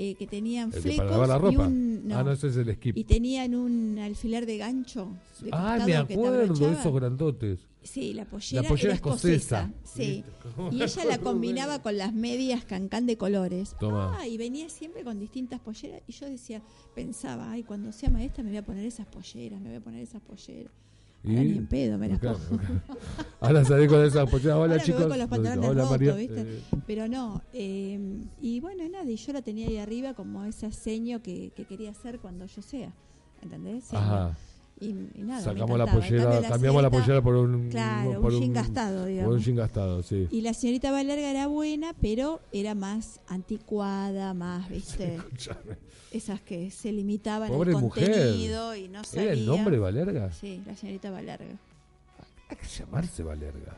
eh, 0.00 0.14
que 0.14 0.26
tenían 0.28 0.68
¿El 0.68 0.74
de 0.74 0.80
flecos 0.80 1.28
la 1.28 1.36
y 1.36 1.38
ropa? 1.38 1.66
un... 1.66 2.06
no, 2.08 2.18
Ah, 2.18 2.22
no, 2.22 2.32
ese 2.32 2.48
es 2.48 2.56
el 2.56 2.72
skip. 2.74 2.96
y 2.96 3.04
tenían 3.04 3.54
un 3.54 3.98
alfiler 3.98 4.46
de 4.46 4.56
gancho. 4.56 5.16
de 5.40 5.50
Ah, 5.52 5.82
me 5.84 5.96
acuerdo, 5.96 6.54
esos 6.54 6.94
grandotes. 6.94 7.58
Sí, 7.82 8.12
la 8.12 8.24
pollera, 8.26 8.62
La 8.62 8.68
pollera 8.68 8.88
era 8.88 8.94
escocesa. 8.96 9.72
Sí. 9.82 10.22
Y 10.70 10.82
ella 10.82 11.04
la 11.04 11.18
combinaba 11.18 11.80
con 11.82 11.96
las 11.96 12.12
medias 12.12 12.64
cancán 12.64 13.06
de 13.06 13.16
colores. 13.16 13.74
Toma. 13.80 14.16
Ah, 14.20 14.26
y 14.28 14.36
venía 14.36 14.68
siempre 14.68 15.02
con 15.04 15.18
distintas 15.18 15.60
polleras. 15.60 16.02
Y 16.06 16.12
yo 16.12 16.26
decía, 16.26 16.62
pensaba, 16.94 17.50
ay, 17.50 17.62
cuando 17.64 17.90
sea 17.92 18.10
maestra 18.10 18.42
me 18.44 18.50
voy 18.50 18.58
a 18.58 18.64
poner 18.64 18.84
esas 18.84 19.06
polleras, 19.06 19.60
me 19.60 19.68
voy 19.68 19.76
a 19.78 19.80
poner 19.80 20.02
esas 20.02 20.20
polleras. 20.22 20.72
Ahora 21.24 21.42
ni 21.42 21.56
en 21.58 21.66
pedo 21.66 21.98
me 21.98 22.08
las 22.08 22.18
Claro, 22.20 22.38
claro. 22.38 22.80
Ahora 23.40 23.64
salí 23.64 23.86
con 23.88 24.04
esa 24.04 24.24
pollera. 24.26 24.56
Hola, 24.56 24.62
Ahora 24.64 24.76
me 24.76 24.82
chicos. 24.82 25.00
voy 25.02 25.10
con 25.10 25.18
los 25.18 25.28
pantalones 25.28 25.70
Hola, 25.70 25.82
rotos, 25.82 25.90
María. 25.90 26.14
¿viste? 26.14 26.40
Eh, 26.42 26.62
Pero 26.86 27.08
no, 27.08 27.42
eh, 27.52 28.20
y 28.40 28.60
bueno, 28.60 28.84
y 28.84 28.88
nada, 28.88 29.04
y 29.10 29.16
yo 29.16 29.32
la 29.32 29.42
tenía 29.42 29.66
ahí 29.68 29.76
arriba 29.78 30.14
como 30.14 30.44
esa 30.44 30.70
seño 30.70 31.20
que, 31.22 31.50
que 31.56 31.64
quería 31.64 31.90
hacer 31.90 32.20
cuando 32.20 32.46
yo 32.46 32.62
sea, 32.62 32.92
¿entendés? 33.42 33.84
Seño. 33.84 34.00
Ajá. 34.02 34.38
Y, 34.80 34.86
y 34.90 35.22
nada, 35.22 35.40
Sacamos 35.40 35.76
la 35.78 35.86
pollera, 35.92 36.40
cambiamos 36.48 36.82
la 36.82 36.90
pollera 36.90 37.20
por 37.22 37.34
un. 37.34 37.68
Claro, 37.68 38.20
por 38.20 38.32
un 38.32 38.40
jean 38.40 38.52
gastado, 38.52 39.00
Por 39.00 39.08
digamos. 39.08 39.34
un 39.34 39.40
jean 39.42 39.56
gastado, 39.56 40.02
sí. 40.02 40.28
Y 40.30 40.40
la 40.42 40.54
señorita 40.54 40.90
Valerga 40.92 41.30
era 41.30 41.46
buena, 41.48 41.94
pero 42.00 42.40
era 42.52 42.74
más 42.74 43.20
anticuada, 43.26 44.34
más, 44.34 44.68
viste, 44.70 45.16
Escuchame. 45.16 45.76
esas 46.12 46.40
que 46.42 46.70
se 46.70 46.92
limitaban 46.92 47.48
Pobre 47.50 47.74
al 47.74 47.80
mujer. 47.80 48.10
contenido 48.12 48.76
y 48.76 48.88
no 48.88 49.02
sabía. 49.04 49.22
¿Era 49.24 49.32
el 49.32 49.46
nombre 49.46 49.78
Valerga? 49.78 50.30
Sí, 50.32 50.62
la 50.66 50.76
señorita 50.76 51.10
Valerga. 51.10 51.56
Hay 52.48 52.56
que 52.56 52.66
llamarse 52.66 53.22
Valerga. 53.22 53.76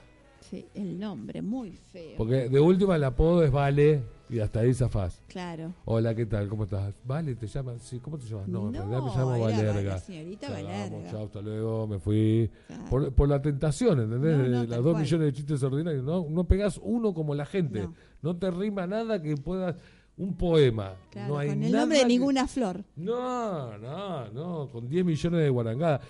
Sí, 0.50 0.66
el 0.74 0.98
nombre, 0.98 1.42
muy 1.42 1.72
feo. 1.92 2.16
Porque 2.16 2.48
de 2.48 2.60
última 2.60 2.96
el 2.96 3.04
apodo 3.04 3.42
es 3.44 3.50
Vale 3.50 4.02
y 4.30 4.38
hasta 4.40 4.60
ahí 4.60 4.72
zafás. 4.74 5.20
Claro. 5.28 5.72
Hola, 5.84 6.14
¿qué 6.14 6.26
tal? 6.26 6.48
¿Cómo 6.48 6.64
estás? 6.64 6.94
Vale, 7.04 7.34
¿te 7.34 7.46
llamas? 7.46 7.82
Sí, 7.82 7.98
¿cómo 7.98 8.16
te 8.18 8.26
llamas? 8.26 8.48
No, 8.48 8.66
en 8.66 8.72
No, 8.72 8.78
realidad 8.78 9.02
me 9.02 9.10
llamo 9.10 9.40
Valerga. 9.40 9.98
señorita 9.98 10.50
Valerga. 10.50 11.10
Chao, 11.10 11.24
hasta 11.24 11.40
luego, 11.40 11.86
me 11.86 11.98
fui. 11.98 12.50
Claro. 12.66 12.84
Por, 12.88 13.12
por 13.12 13.28
la 13.28 13.42
tentación, 13.42 14.00
¿entendés? 14.00 14.36
No, 14.38 14.64
las 14.64 14.82
dos 14.82 14.92
cual. 14.92 15.02
millones 15.02 15.26
de 15.26 15.32
chistes 15.32 15.62
ordinarios. 15.62 16.04
No, 16.04 16.26
no 16.28 16.44
pegás 16.44 16.78
uno 16.82 17.12
como 17.12 17.34
la 17.34 17.46
gente. 17.46 17.88
No. 18.22 18.36
Te 18.36 18.50
rima 18.50 18.86
nada 18.86 19.20
que 19.20 19.36
puedas. 19.36 19.76
Un 20.16 20.34
poema. 20.36 20.92
Claro, 21.10 21.32
no 21.32 21.38
hay 21.38 21.48
con 21.48 21.62
el 21.62 21.72
nada 21.72 21.82
nombre 21.84 21.98
de 21.98 22.04
que- 22.04 22.08
ninguna 22.08 22.46
flor. 22.46 22.84
No, 22.96 23.78
no, 23.78 24.28
no. 24.30 24.68
Con 24.68 24.86
10 24.86 25.02
millones 25.04 25.40
de 25.40 25.48
guarangadas. 25.48 26.02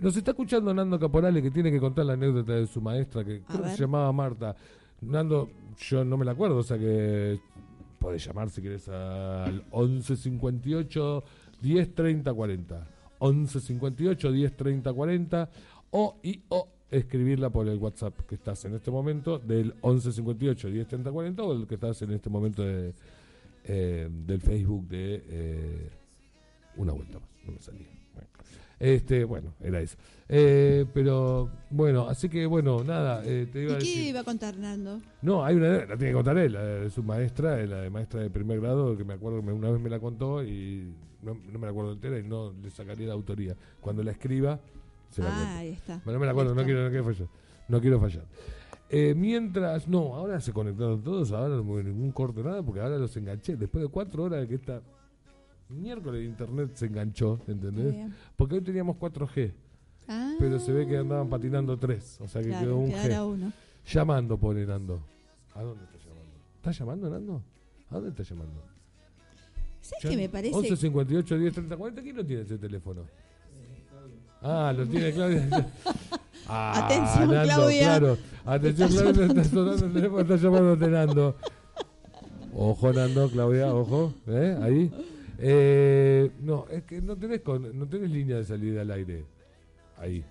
Nos 0.00 0.16
está 0.16 0.30
escuchando 0.30 0.72
Nando 0.72 0.98
Caporale 0.98 1.42
que 1.42 1.50
tiene 1.50 1.70
que 1.70 1.78
contar 1.78 2.06
la 2.06 2.14
anécdota 2.14 2.52
de 2.54 2.66
su 2.66 2.80
maestra 2.80 3.24
que 3.24 3.42
creo 3.42 3.62
que 3.64 3.70
se 3.70 3.76
llamaba 3.78 4.10
Marta. 4.12 4.56
Nando, 5.02 5.50
yo 5.76 6.04
no 6.04 6.16
me 6.16 6.24
la 6.24 6.32
acuerdo, 6.32 6.56
o 6.56 6.62
sea 6.62 6.78
que 6.78 7.38
podés 7.98 8.26
llamar 8.26 8.50
si 8.50 8.62
querés 8.62 8.88
al 8.88 9.64
11 9.70 10.16
58 10.16 11.24
10 11.60 11.94
30 11.94 12.32
40. 12.32 12.86
11 13.20 13.60
58 13.60 14.32
10 14.32 14.56
30 14.56 14.92
40 14.92 15.50
o 15.90 16.16
y 16.22 16.40
o 16.48 16.68
escribirla 16.90 17.50
por 17.50 17.68
el 17.68 17.78
WhatsApp 17.78 18.20
que 18.26 18.36
estás 18.36 18.64
en 18.64 18.74
este 18.74 18.90
momento 18.90 19.38
del 19.38 19.74
11 19.80 20.12
58 20.12 20.70
10 20.70 20.88
30 20.88 21.12
40 21.12 21.42
o 21.42 21.52
el 21.52 21.66
que 21.66 21.74
estás 21.74 22.00
en 22.02 22.12
este 22.12 22.30
momento 22.30 22.62
de, 22.62 22.94
eh, 23.64 24.08
del 24.10 24.40
Facebook 24.40 24.88
de 24.88 25.24
eh, 25.28 25.90
una 26.76 26.92
vuelta 26.92 27.18
más, 27.18 27.28
no 27.44 27.52
me 27.52 27.60
salía. 27.60 27.97
Bueno. 28.78 28.94
Este, 28.94 29.24
bueno, 29.24 29.54
era 29.60 29.80
eso. 29.80 29.96
Eh, 30.28 30.84
pero 30.92 31.50
bueno, 31.70 32.06
así 32.08 32.28
que 32.28 32.46
bueno, 32.46 32.84
nada, 32.84 33.22
eh, 33.24 33.48
te 33.50 33.62
iba 33.62 33.72
¿Y 33.72 33.76
a 33.76 33.78
qué 33.78 34.08
iba 34.10 34.20
a 34.20 34.24
contar 34.24 34.56
Nando? 34.58 35.00
No, 35.22 35.44
hay 35.44 35.56
una, 35.56 35.78
la 35.78 35.96
tiene 35.96 36.08
que 36.08 36.12
contar 36.12 36.36
él, 36.38 36.52
la 36.52 36.62
de 36.62 36.90
su 36.90 37.02
maestra, 37.02 37.60
eh, 37.60 37.66
la 37.66 37.80
de 37.80 37.90
maestra 37.90 38.20
de 38.20 38.30
primer 38.30 38.60
grado, 38.60 38.96
que 38.96 39.04
me 39.04 39.14
acuerdo 39.14 39.42
que 39.42 39.50
una 39.52 39.70
vez 39.70 39.80
me 39.80 39.88
la 39.90 39.98
contó 39.98 40.44
y 40.44 40.92
no, 41.22 41.34
no 41.34 41.58
me 41.58 41.66
la 41.66 41.70
acuerdo 41.70 41.92
entera 41.92 42.18
y 42.18 42.22
no 42.24 42.52
le 42.62 42.70
sacaría 42.70 43.08
la 43.08 43.14
autoría. 43.14 43.56
Cuando 43.80 44.02
la 44.02 44.10
escriba, 44.12 44.60
se 45.10 45.22
la 45.22 45.28
Ah, 45.28 45.34
cuento. 45.36 45.58
ahí 45.58 45.68
está. 45.70 46.00
Pero 46.04 46.12
no 46.14 46.20
me 46.20 46.26
la 46.26 46.32
acuerdo, 46.32 46.54
no 46.54 46.64
quiero, 46.64 46.82
no 46.84 46.88
quiero 46.90 47.04
fallar. 47.04 47.28
No 47.68 47.80
quiero 47.80 48.00
fallar. 48.00 48.24
Eh, 48.90 49.14
mientras, 49.16 49.88
no, 49.88 50.14
ahora 50.14 50.40
se 50.40 50.52
conectaron 50.52 51.02
todos, 51.02 51.32
ahora 51.32 51.56
no 51.56 51.62
hubo 51.62 51.82
ningún 51.82 52.12
corte, 52.12 52.42
nada, 52.42 52.62
porque 52.62 52.80
ahora 52.80 52.96
los 52.98 53.16
enganché. 53.16 53.56
Después 53.56 53.82
de 53.82 53.88
cuatro 53.88 54.24
horas 54.24 54.40
de 54.42 54.48
que 54.48 54.54
esta 54.54 54.80
miércoles 55.70 56.24
internet 56.24 56.70
se 56.74 56.86
enganchó, 56.86 57.40
¿entendés? 57.46 57.92
Bien. 57.92 58.14
Porque 58.36 58.56
hoy 58.56 58.60
teníamos 58.62 58.96
4G, 58.96 59.52
Ah, 60.10 60.34
pero 60.38 60.58
se 60.58 60.72
ve 60.72 60.86
que 60.86 60.96
andaban 60.96 61.28
patinando 61.28 61.76
tres, 61.76 62.18
o 62.20 62.26
sea 62.28 62.40
que 62.42 62.48
claro, 62.48 62.64
quedó 62.66 62.76
un 62.78 62.90
G. 62.92 63.26
uno. 63.26 63.52
Llamando, 63.86 64.38
pone 64.38 64.64
Nando. 64.64 65.02
¿A 65.54 65.62
dónde 65.62 65.84
está 65.84 65.98
llamando? 65.98 66.32
¿Está 66.56 66.70
llamando, 66.70 67.10
Nando? 67.10 67.42
¿A 67.90 67.94
dónde 67.94 68.10
está 68.10 68.22
llamando? 68.22 68.62
¿Sabes 69.80 70.04
qué 70.10 70.16
me 70.16 70.28
parece? 70.28 70.54
11 70.56 70.76
58 70.76 71.38
10 71.38 71.52
30 71.54 71.76
40. 71.76 72.02
¿Quién 72.02 72.16
no 72.16 72.24
tiene 72.24 72.42
ese 72.42 72.58
teléfono? 72.58 73.02
Ah, 74.42 74.72
lo 74.76 74.86
tiene 74.86 75.12
Claudia. 75.12 75.48
Ah, 76.50 76.86
Atención, 76.86 77.30
Nando, 77.30 77.44
Claudia. 77.54 77.82
Claro. 77.98 78.18
Atención, 78.46 78.88
Está 78.88 79.02
Claudia. 79.02 79.26
Está 79.26 79.44
sonando 79.44 79.84
el 79.86 79.92
teléfono, 79.92 80.20
está 80.22 80.36
llamándote 80.36 80.88
Nando. 80.88 81.36
Ojo, 82.54 82.92
Nando, 82.94 83.28
Claudia, 83.30 83.74
ojo. 83.74 84.14
¿eh? 84.28 84.56
Ahí. 84.62 84.90
Eh, 85.38 86.30
no, 86.40 86.66
es 86.68 86.82
que 86.82 87.00
no 87.00 87.16
tenés, 87.16 87.42
con, 87.42 87.78
no 87.78 87.88
tenés 87.88 88.10
línea 88.10 88.36
de 88.36 88.44
salida 88.44 88.82
al 88.82 88.90
aire. 88.90 89.24
Ahí. 89.96 90.24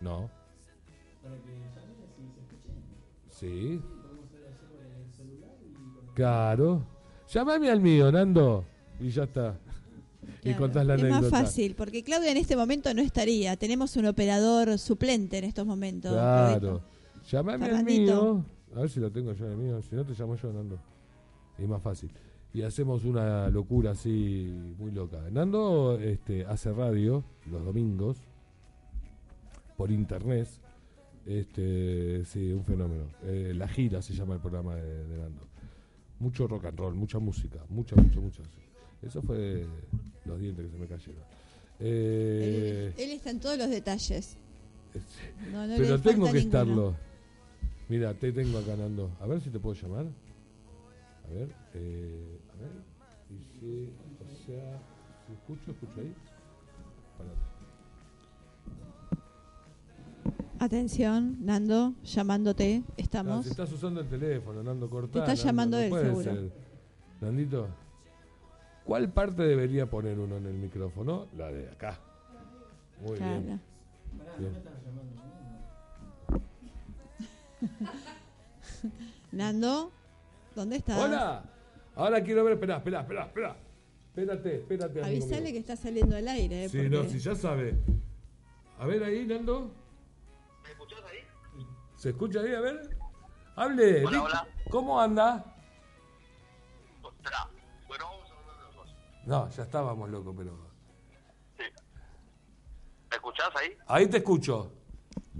No. 0.00 0.30
Sí. 3.30 3.80
Claro. 6.14 6.86
Llámame 7.28 7.70
al 7.70 7.80
mío, 7.80 8.10
Nando. 8.10 8.64
Y 9.00 9.10
ya 9.10 9.24
está. 9.24 9.58
Y 10.42 10.54
contás 10.54 10.86
la 10.86 10.94
es 10.94 11.02
anécdota. 11.02 11.22
más 11.22 11.30
fácil, 11.30 11.74
porque 11.74 12.02
Claudia 12.02 12.30
en 12.30 12.36
este 12.36 12.56
momento 12.56 12.92
no 12.94 13.02
estaría. 13.02 13.56
Tenemos 13.56 13.96
un 13.96 14.06
operador 14.06 14.78
suplente 14.78 15.38
en 15.38 15.44
estos 15.44 15.66
momentos. 15.66 16.12
Claro. 16.12 16.82
Llámame 17.30 17.66
al 17.66 17.84
mío. 17.84 18.44
A 18.74 18.80
ver 18.80 18.90
si 18.90 19.00
lo 19.00 19.10
tengo 19.10 19.32
yo 19.32 19.46
el 19.46 19.56
mío. 19.56 19.80
Si 19.82 19.94
no, 19.94 20.04
te 20.04 20.12
llamo 20.12 20.36
yo, 20.36 20.52
Nando. 20.52 20.78
Es 21.58 21.68
más 21.68 21.82
fácil. 21.82 22.10
Y 22.54 22.62
hacemos 22.62 23.04
una 23.04 23.48
locura 23.50 23.90
así 23.90 24.48
muy 24.78 24.92
loca. 24.92 25.20
Nando 25.30 25.98
este, 26.00 26.46
hace 26.46 26.72
radio 26.72 27.24
los 27.50 27.64
domingos 27.64 28.16
por 29.76 29.90
internet. 29.90 30.48
Este, 31.26 32.24
sí, 32.24 32.52
un 32.52 32.64
fenómeno. 32.64 33.04
Eh, 33.24 33.52
la 33.56 33.66
gira 33.66 34.00
se 34.02 34.14
llama 34.14 34.34
el 34.34 34.40
programa 34.40 34.76
de, 34.76 35.04
de 35.04 35.18
Nando. 35.18 35.42
Mucho 36.20 36.46
rock 36.46 36.66
and 36.66 36.78
roll, 36.78 36.94
mucha 36.94 37.18
música, 37.18 37.58
mucha, 37.70 37.96
mucha, 37.96 38.20
mucha. 38.20 38.42
Eso 39.02 39.20
fue 39.20 39.66
los 40.24 40.38
dientes 40.38 40.64
que 40.64 40.70
se 40.70 40.78
me 40.78 40.86
cayeron. 40.86 41.22
Eh, 41.80 42.92
Él, 42.96 43.02
él 43.04 43.10
está 43.16 43.30
en 43.30 43.40
todos 43.40 43.58
los 43.58 43.68
detalles. 43.68 44.36
No, 45.50 45.66
no 45.66 45.72
le 45.72 45.76
pero 45.78 46.00
tengo 46.00 46.26
que 46.26 46.34
ninguno. 46.34 46.38
estarlo. 46.38 46.96
Mira, 47.88 48.14
te 48.14 48.30
tengo 48.32 48.58
acá, 48.58 48.76
Nando. 48.76 49.10
A 49.20 49.26
ver 49.26 49.40
si 49.40 49.50
te 49.50 49.58
puedo 49.58 49.74
llamar. 49.74 50.06
A 51.24 51.32
ver, 51.34 51.48
eh, 51.74 52.40
a 52.52 52.62
ver. 52.62 52.72
Y 53.30 53.42
si, 53.58 53.92
o 54.20 54.28
sea, 54.46 54.78
si 55.26 55.32
escucho, 55.32 55.70
escucho 55.72 56.00
ahí. 56.00 56.14
Parate. 57.18 57.36
Atención, 60.60 61.36
Nando, 61.44 61.94
llamándote. 62.04 62.82
Ah, 62.86 62.92
Estamos. 62.96 63.44
si 63.44 63.50
estás 63.50 63.72
usando 63.72 64.00
el 64.00 64.08
teléfono, 64.08 64.62
Nando, 64.62 64.88
cortá. 64.88 65.12
Te 65.12 65.18
está 65.18 65.28
Nando, 65.34 65.44
llamando 65.44 65.76
no 65.76 65.82
él, 65.82 65.92
seguro. 65.92 66.22
ser. 66.22 66.52
Nandito, 67.20 67.68
¿cuál 68.84 69.10
parte 69.10 69.42
debería 69.42 69.86
poner 69.88 70.18
uno 70.18 70.36
en 70.36 70.46
el 70.46 70.54
micrófono? 70.54 71.26
La 71.36 71.50
de 71.50 71.68
acá. 71.70 71.98
Muy 73.04 73.16
Claro. 73.18 73.40
bien. 73.42 73.60
bien. 74.38 74.52
Nando, 79.32 79.90
¿dónde 80.54 80.76
estás? 80.76 80.98
¡Hola! 80.98 81.44
Ahora 81.96 82.22
quiero 82.22 82.44
ver, 82.44 82.54
espera, 82.54 82.76
espera, 82.78 83.00
espera, 83.00 83.24
espera. 83.26 83.56
Espérate, 84.08 84.56
espérate. 84.56 85.02
Avisale 85.04 85.52
que 85.52 85.58
está 85.58 85.76
saliendo 85.76 86.16
al 86.16 86.28
aire. 86.28 86.64
eh, 86.64 86.68
Sí, 86.68 86.78
porque- 86.78 86.90
no, 86.90 87.04
si 87.04 87.18
ya 87.18 87.34
sabe. 87.34 87.76
A 88.78 88.86
ver 88.86 89.02
ahí, 89.02 89.26
Nando. 89.26 89.72
¿Me 90.62 90.70
escuchás 90.70 91.00
ahí? 91.10 91.66
¿Se 91.96 92.10
escucha 92.10 92.40
ahí? 92.40 92.54
A 92.54 92.60
ver. 92.60 92.96
Hable. 93.56 94.04
Hola. 94.06 94.46
¿Cómo 94.70 95.00
anda? 95.00 95.44
Ostras. 97.02 97.46
Bueno, 97.88 98.04
vamos 98.06 98.30
a 98.30 98.34
hablar 98.34 98.56
de 98.56 98.62
los 98.64 98.74
dos. 98.76 98.96
No, 99.26 99.50
ya 99.50 99.62
estábamos 99.64 100.08
locos, 100.10 100.34
pero. 100.36 100.58
Sí. 101.56 101.64
¿Me 103.10 103.16
escuchás 103.16 103.50
ahí? 103.56 103.76
Ahí 103.86 104.06
te 104.08 104.18
escucho. 104.18 104.72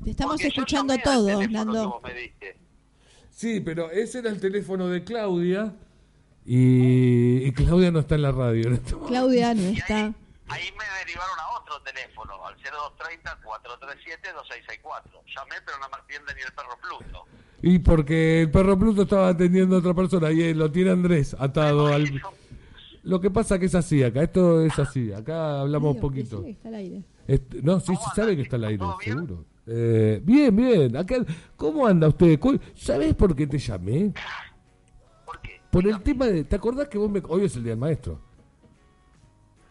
Te 0.05 0.11
estamos 0.11 0.35
Porque 0.35 0.49
escuchando 0.49 0.95
todos, 1.03 1.51
Nando. 1.51 1.91
vos 1.91 2.03
me 2.03 2.15
diste. 2.15 2.59
Sí, 3.35 3.61
pero 3.61 3.91
ese 3.91 4.21
era 4.21 4.31
el 4.31 4.41
teléfono 4.41 4.87
de 4.89 5.03
Claudia. 5.03 5.75
Y, 6.47 7.39
y 7.47 7.53
Claudia 7.53 7.91
no 7.91 7.99
está 7.99 8.15
en 8.15 8.23
la 8.23 8.31
radio. 8.33 8.69
en 8.69 8.75
este 8.75 8.93
momento. 8.93 9.09
Claudia 9.09 9.55
no 9.55 9.63
está. 9.63 10.05
ahí, 10.05 10.15
ahí 10.49 10.69
me 10.79 10.85
derivaron 11.01 11.39
a 11.41 11.59
otro 11.59 11.83
teléfono, 11.83 12.33
al 12.47 12.55
0230-437-2664. 12.57 15.21
Llamé, 15.37 15.57
pero 15.67 15.79
no 15.81 15.89
me 15.89 15.97
atiende 16.03 16.33
ni 16.35 16.43
el 16.43 16.53
perro 16.53 16.79
Pluto. 16.81 17.25
Y 17.63 17.79
porque 17.81 18.43
el 18.43 18.51
perro 18.53 18.79
Pluto 18.79 19.03
estaba 19.03 19.29
atendiendo 19.29 19.77
a 19.77 19.79
otra 19.81 19.95
persona 19.95 20.31
y 20.31 20.55
lo 20.55 20.71
tiene 20.71 20.91
Andrés 20.91 21.35
atado 21.39 21.89
al. 21.89 22.23
Lo 23.03 23.21
que 23.21 23.31
pasa 23.31 23.59
que 23.59 23.67
es 23.67 23.75
así, 23.75 24.03
acá 24.05 24.23
esto 24.23 24.65
es 24.65 24.79
así, 24.79 25.13
acá 25.13 25.61
hablamos 25.61 25.95
Digo, 25.95 26.09
poquito. 26.09 26.43
que 26.43 26.51
está 26.51 26.69
al 26.69 26.75
aire. 26.77 27.03
Este, 27.27 27.61
no, 27.63 27.81
sí, 27.81 27.87
sí 27.89 27.95
¿Cómo 27.97 28.15
sabe 28.15 28.37
que 28.37 28.43
está 28.43 28.57
al 28.57 28.65
aire, 28.65 28.85
seguro. 29.03 29.45
Eh, 29.67 30.21
bien, 30.23 30.55
bien. 30.55 30.97
Acá, 30.97 31.17
¿Cómo 31.57 31.87
anda 31.87 32.09
usted? 32.09 32.39
¿Sabés 32.75 33.15
por 33.15 33.35
qué 33.35 33.47
te 33.47 33.59
llamé? 33.59 34.13
¿Por 35.25 35.41
qué? 35.41 35.61
Por 35.71 35.87
el 35.87 36.03
tema 36.03 36.27
de... 36.27 36.45
¿Te 36.45 36.57
acordás 36.57 36.89
que 36.89 36.99
vos 36.99 37.11
me... 37.11 37.23
Hoy 37.29 37.45
es 37.45 37.57
el 37.57 37.63
Día 37.65 37.73
del 37.73 37.81
Maestro? 37.81 38.21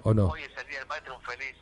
¿O 0.03 0.13
no? 0.13 0.27
Hoy 0.27 0.41
es 0.41 0.51
el 0.62 0.67
día 0.67 0.79
del 0.79 0.88
maestro, 0.89 1.15
un 1.15 1.21
feliz, 1.21 1.56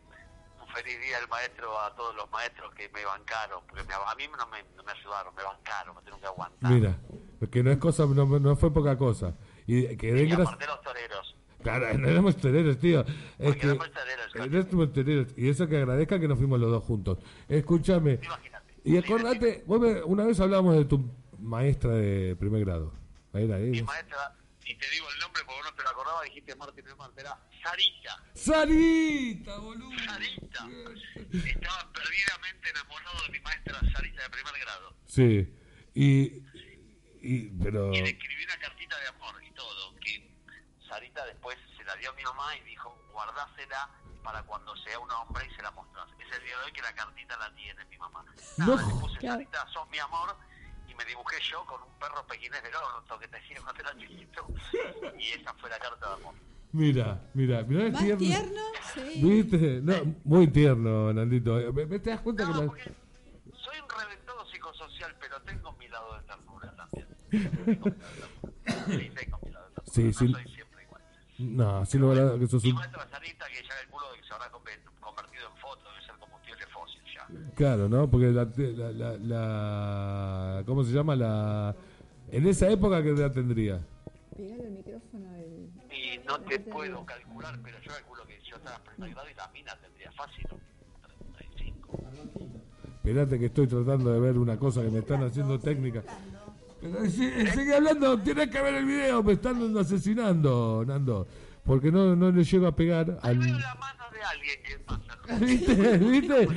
un 0.59 0.67
feliz 0.69 0.99
día 0.99 1.19
del 1.19 1.27
maestro 1.29 1.79
a 1.79 1.95
todos 1.95 2.15
los 2.15 2.29
maestros 2.31 2.73
que 2.73 2.89
me 2.89 3.05
bancaron, 3.05 3.61
porque 3.67 3.83
me- 3.83 3.93
a 3.93 4.15
mí 4.15 4.23
no 4.35 4.47
me, 4.47 4.63
no 4.75 4.83
me 4.83 4.91
ayudaron, 4.93 5.35
me 5.35 5.43
bancaron, 5.43 5.93
me 5.95 6.01
tuvieron 6.01 6.19
que 6.21 6.25
aguantar. 6.25 6.71
Mira, 6.71 6.97
que 7.51 7.61
no 7.61 7.69
es 7.69 7.77
cosa, 7.77 8.07
no, 8.07 8.25
no 8.39 8.55
fue 8.55 8.73
poca 8.73 8.97
cosa. 8.97 9.35
Y 9.67 9.95
que 9.95 10.23
y 10.23 10.31
aparte 10.31 10.65
los 10.65 10.81
toreros. 10.81 11.37
Claro, 11.61 11.97
no 11.97 12.07
éramos 12.07 12.37
toreros, 12.37 12.77
tío. 12.79 13.01
Es 13.01 13.07
Porque 13.37 13.59
que... 13.59 13.67
éramos 13.67 13.87
éramos 14.35 14.93
toreros. 14.93 15.27
Y 15.37 15.49
eso 15.49 15.67
que 15.67 15.77
agradezca 15.77 16.19
que 16.19 16.27
nos 16.27 16.37
fuimos 16.37 16.59
los 16.59 16.69
dos 16.71 16.83
juntos. 16.83 17.17
Escúchame. 17.49 18.19
Imagínate. 18.23 18.73
Y 18.83 18.97
acordate, 18.97 19.63
vos 19.67 19.79
me- 19.79 20.01
una 20.03 20.23
vez 20.25 20.39
hablábamos 20.39 20.75
de 20.75 20.85
tu 20.85 21.09
maestra 21.39 21.91
de 21.95 22.35
primer 22.35 22.65
grado. 22.65 22.93
Era 23.33 23.57
Mi 23.57 23.77
ella. 23.77 23.83
maestra, 23.85 24.35
y 24.65 24.75
te 24.75 24.89
digo 24.89 25.05
el 25.13 25.19
nombre 25.19 25.41
porque 25.45 25.61
no 25.69 25.73
te 25.75 25.83
lo 25.83 25.89
acordaba, 25.89 26.23
dijiste 26.23 26.55
Martín 26.55 26.83
Marte, 26.97 27.21
era 27.21 27.37
Sarita. 27.63 28.23
Sarita, 28.33 29.57
boludo. 29.59 29.91
Sarita. 30.05 30.67
Estaba 31.47 31.91
perdidamente 31.93 32.69
enamorado 32.69 33.17
de 33.25 33.31
mi 33.31 33.39
maestra 33.41 33.79
Sarita 33.93 34.23
de 34.23 34.29
primer 34.29 34.53
grado. 34.61 34.95
Sí. 35.05 35.53
Y, 35.93 36.41
y 37.21 37.49
pero 37.61 37.93
Y 37.93 38.01
le 38.01 38.09
escribí 38.09 38.43
una 38.45 38.57
cartita 38.57 38.80
Después 41.25 41.57
se 41.77 41.83
la 41.83 41.95
dio 41.95 42.09
a 42.09 42.13
mi 42.13 42.23
mamá 42.23 42.55
y 42.57 42.61
dijo, 42.61 42.95
guardásela 43.11 43.89
para 44.23 44.43
cuando 44.43 44.75
sea 44.77 44.99
un 44.99 45.09
hombre 45.11 45.45
y 45.51 45.55
se 45.55 45.61
la 45.61 45.71
mostrás. 45.71 46.07
Es 46.19 46.37
el 46.37 46.43
día 46.43 46.57
de 46.57 46.65
hoy 46.65 46.71
que 46.71 46.81
la 46.81 46.93
cartita 46.93 47.37
la 47.37 47.53
tiene 47.55 47.83
mi 47.85 47.97
mamá. 47.97 48.23
No. 48.57 48.75
Nada, 48.75 48.87
le 48.87 48.93
puse 49.01 49.17
Claro. 49.19 49.35
Sarita, 49.37 49.67
sos 49.73 49.89
mi 49.89 49.97
amor, 49.99 50.35
y 50.87 50.93
me 50.95 51.05
dibujé 51.05 51.37
yo 51.51 51.65
con 51.65 51.81
un 51.81 51.93
perro 51.99 52.25
pequinés 52.27 52.61
del 52.63 52.73
orto 52.75 53.17
que 53.19 53.27
te 53.27 53.37
hacía 53.37 53.61
cuando 53.61 53.81
era 53.81 53.97
chiquito. 53.97 54.47
Y 55.19 55.27
esa 55.31 55.53
fue 55.55 55.69
la 55.69 55.79
carta 55.79 56.07
de 56.09 56.13
amor. 56.21 56.35
mira, 56.73 57.21
mira, 57.33 57.63
mira 57.63 57.83
el 57.85 57.91
¿Más 57.93 58.01
tierno. 58.03 58.19
tierno? 58.19 58.61
Sí. 58.93 59.21
¿Viste? 59.23 59.79
No, 59.81 60.15
muy 60.25 60.47
tierno, 60.47 61.13
Nandito. 61.13 61.55
¿Me, 61.73 61.85
me 61.85 61.99
te 61.99 62.09
das 62.11 62.21
cuenta 62.21 62.45
que 62.45 62.51
No, 62.51 62.61
la- 62.61 62.67
porque 62.67 62.91
soy 63.55 63.79
un 63.79 63.89
reventado 63.89 64.45
psicosocial, 64.51 65.15
pero 65.19 65.41
tengo 65.43 65.71
mi 65.73 65.87
lado 65.87 66.17
de 66.17 66.23
ternura 66.23 66.75
también. 66.75 67.07
Tengo 67.31 67.55
mi 67.55 67.71
lado 67.79 68.09
de 68.43 68.55
ternura. 68.75 68.97
Sí, 68.97 69.09
tengo 69.15 69.39
mi 69.43 69.51
lado 69.51 69.69
de 69.69 69.73
ternura. 69.75 69.91
Sí, 69.91 70.03
no 70.03 70.13
sí. 70.13 70.33
soy. 70.33 70.60
No, 71.41 71.85
sí, 71.85 71.97
lo 71.97 72.09
verdad 72.09 72.39
que 72.39 72.47
sos 72.47 72.63
un... 72.63 72.73
maestra 72.75 73.07
Sarita, 73.09 73.45
que 73.47 73.63
ya 73.63 73.69
calculo 73.81 74.05
que 74.19 74.23
se 74.27 74.33
habrá 74.33 74.51
conver- 74.51 74.81
convertido 74.99 75.43
en 75.53 75.57
foto, 75.61 75.81
debe 75.89 76.05
ser 76.05 76.15
combustible 76.19 76.65
fósil 76.67 77.01
ya. 77.13 77.53
Claro, 77.55 77.89
¿no? 77.89 78.09
Porque 78.09 78.27
la, 78.27 78.45
la, 78.57 78.91
la, 78.91 79.17
la- 79.17 80.63
¿Cómo 80.65 80.83
se 80.83 80.91
llama? 80.91 81.15
La... 81.15 81.75
En 82.31 82.47
esa 82.47 82.69
época, 82.69 83.01
¿qué 83.03 83.09
edad 83.09 83.31
tendría? 83.31 83.79
Pegale 84.35 84.63
el 84.63 84.71
micrófono 84.71 85.27
al... 85.29 85.93
Y 85.95 86.17
no 86.25 86.39
te 86.41 86.59
puedo 86.59 87.05
calcular, 87.05 87.59
pero 87.63 87.79
yo 87.81 87.91
calculo 87.91 88.25
que 88.25 88.39
yo 88.43 88.55
estaba 88.57 88.79
grado 88.97 89.29
y 89.29 89.33
la 89.33 89.47
mina 89.49 89.75
tendría 89.81 90.11
fácil 90.13 90.45
35. 91.37 91.99
Esperate 93.03 93.39
que 93.39 93.45
estoy 93.47 93.67
tratando 93.67 94.13
de 94.13 94.19
ver 94.19 94.37
una 94.37 94.57
cosa 94.57 94.81
que 94.81 94.89
me 94.89 94.99
están 94.99 95.23
haciendo 95.23 95.59
técnica. 95.59 96.03
Pero 96.81 97.05
si- 97.09 97.47
sigue 97.47 97.75
hablando, 97.75 98.19
tienes 98.19 98.49
que 98.49 98.61
ver 98.61 98.75
el 98.75 98.85
video, 98.85 99.21
me 99.23 99.33
están 99.33 99.77
asesinando, 99.77 100.83
Nando. 100.87 101.27
Porque 101.63 101.91
no, 101.91 102.15
no 102.15 102.31
le 102.31 102.43
llego 102.43 102.65
a 102.67 102.75
pegar 102.75 103.19
Ahí 103.21 103.37
veo 103.37 103.53
al... 103.55 103.61
la 103.61 103.75
mano 103.75 104.03
de 104.11 104.21
alguien 104.23 104.59
que 104.63 104.79
pasa. 104.79 105.17
¿Viste? 105.39 105.97
¿Viste? 105.99 106.47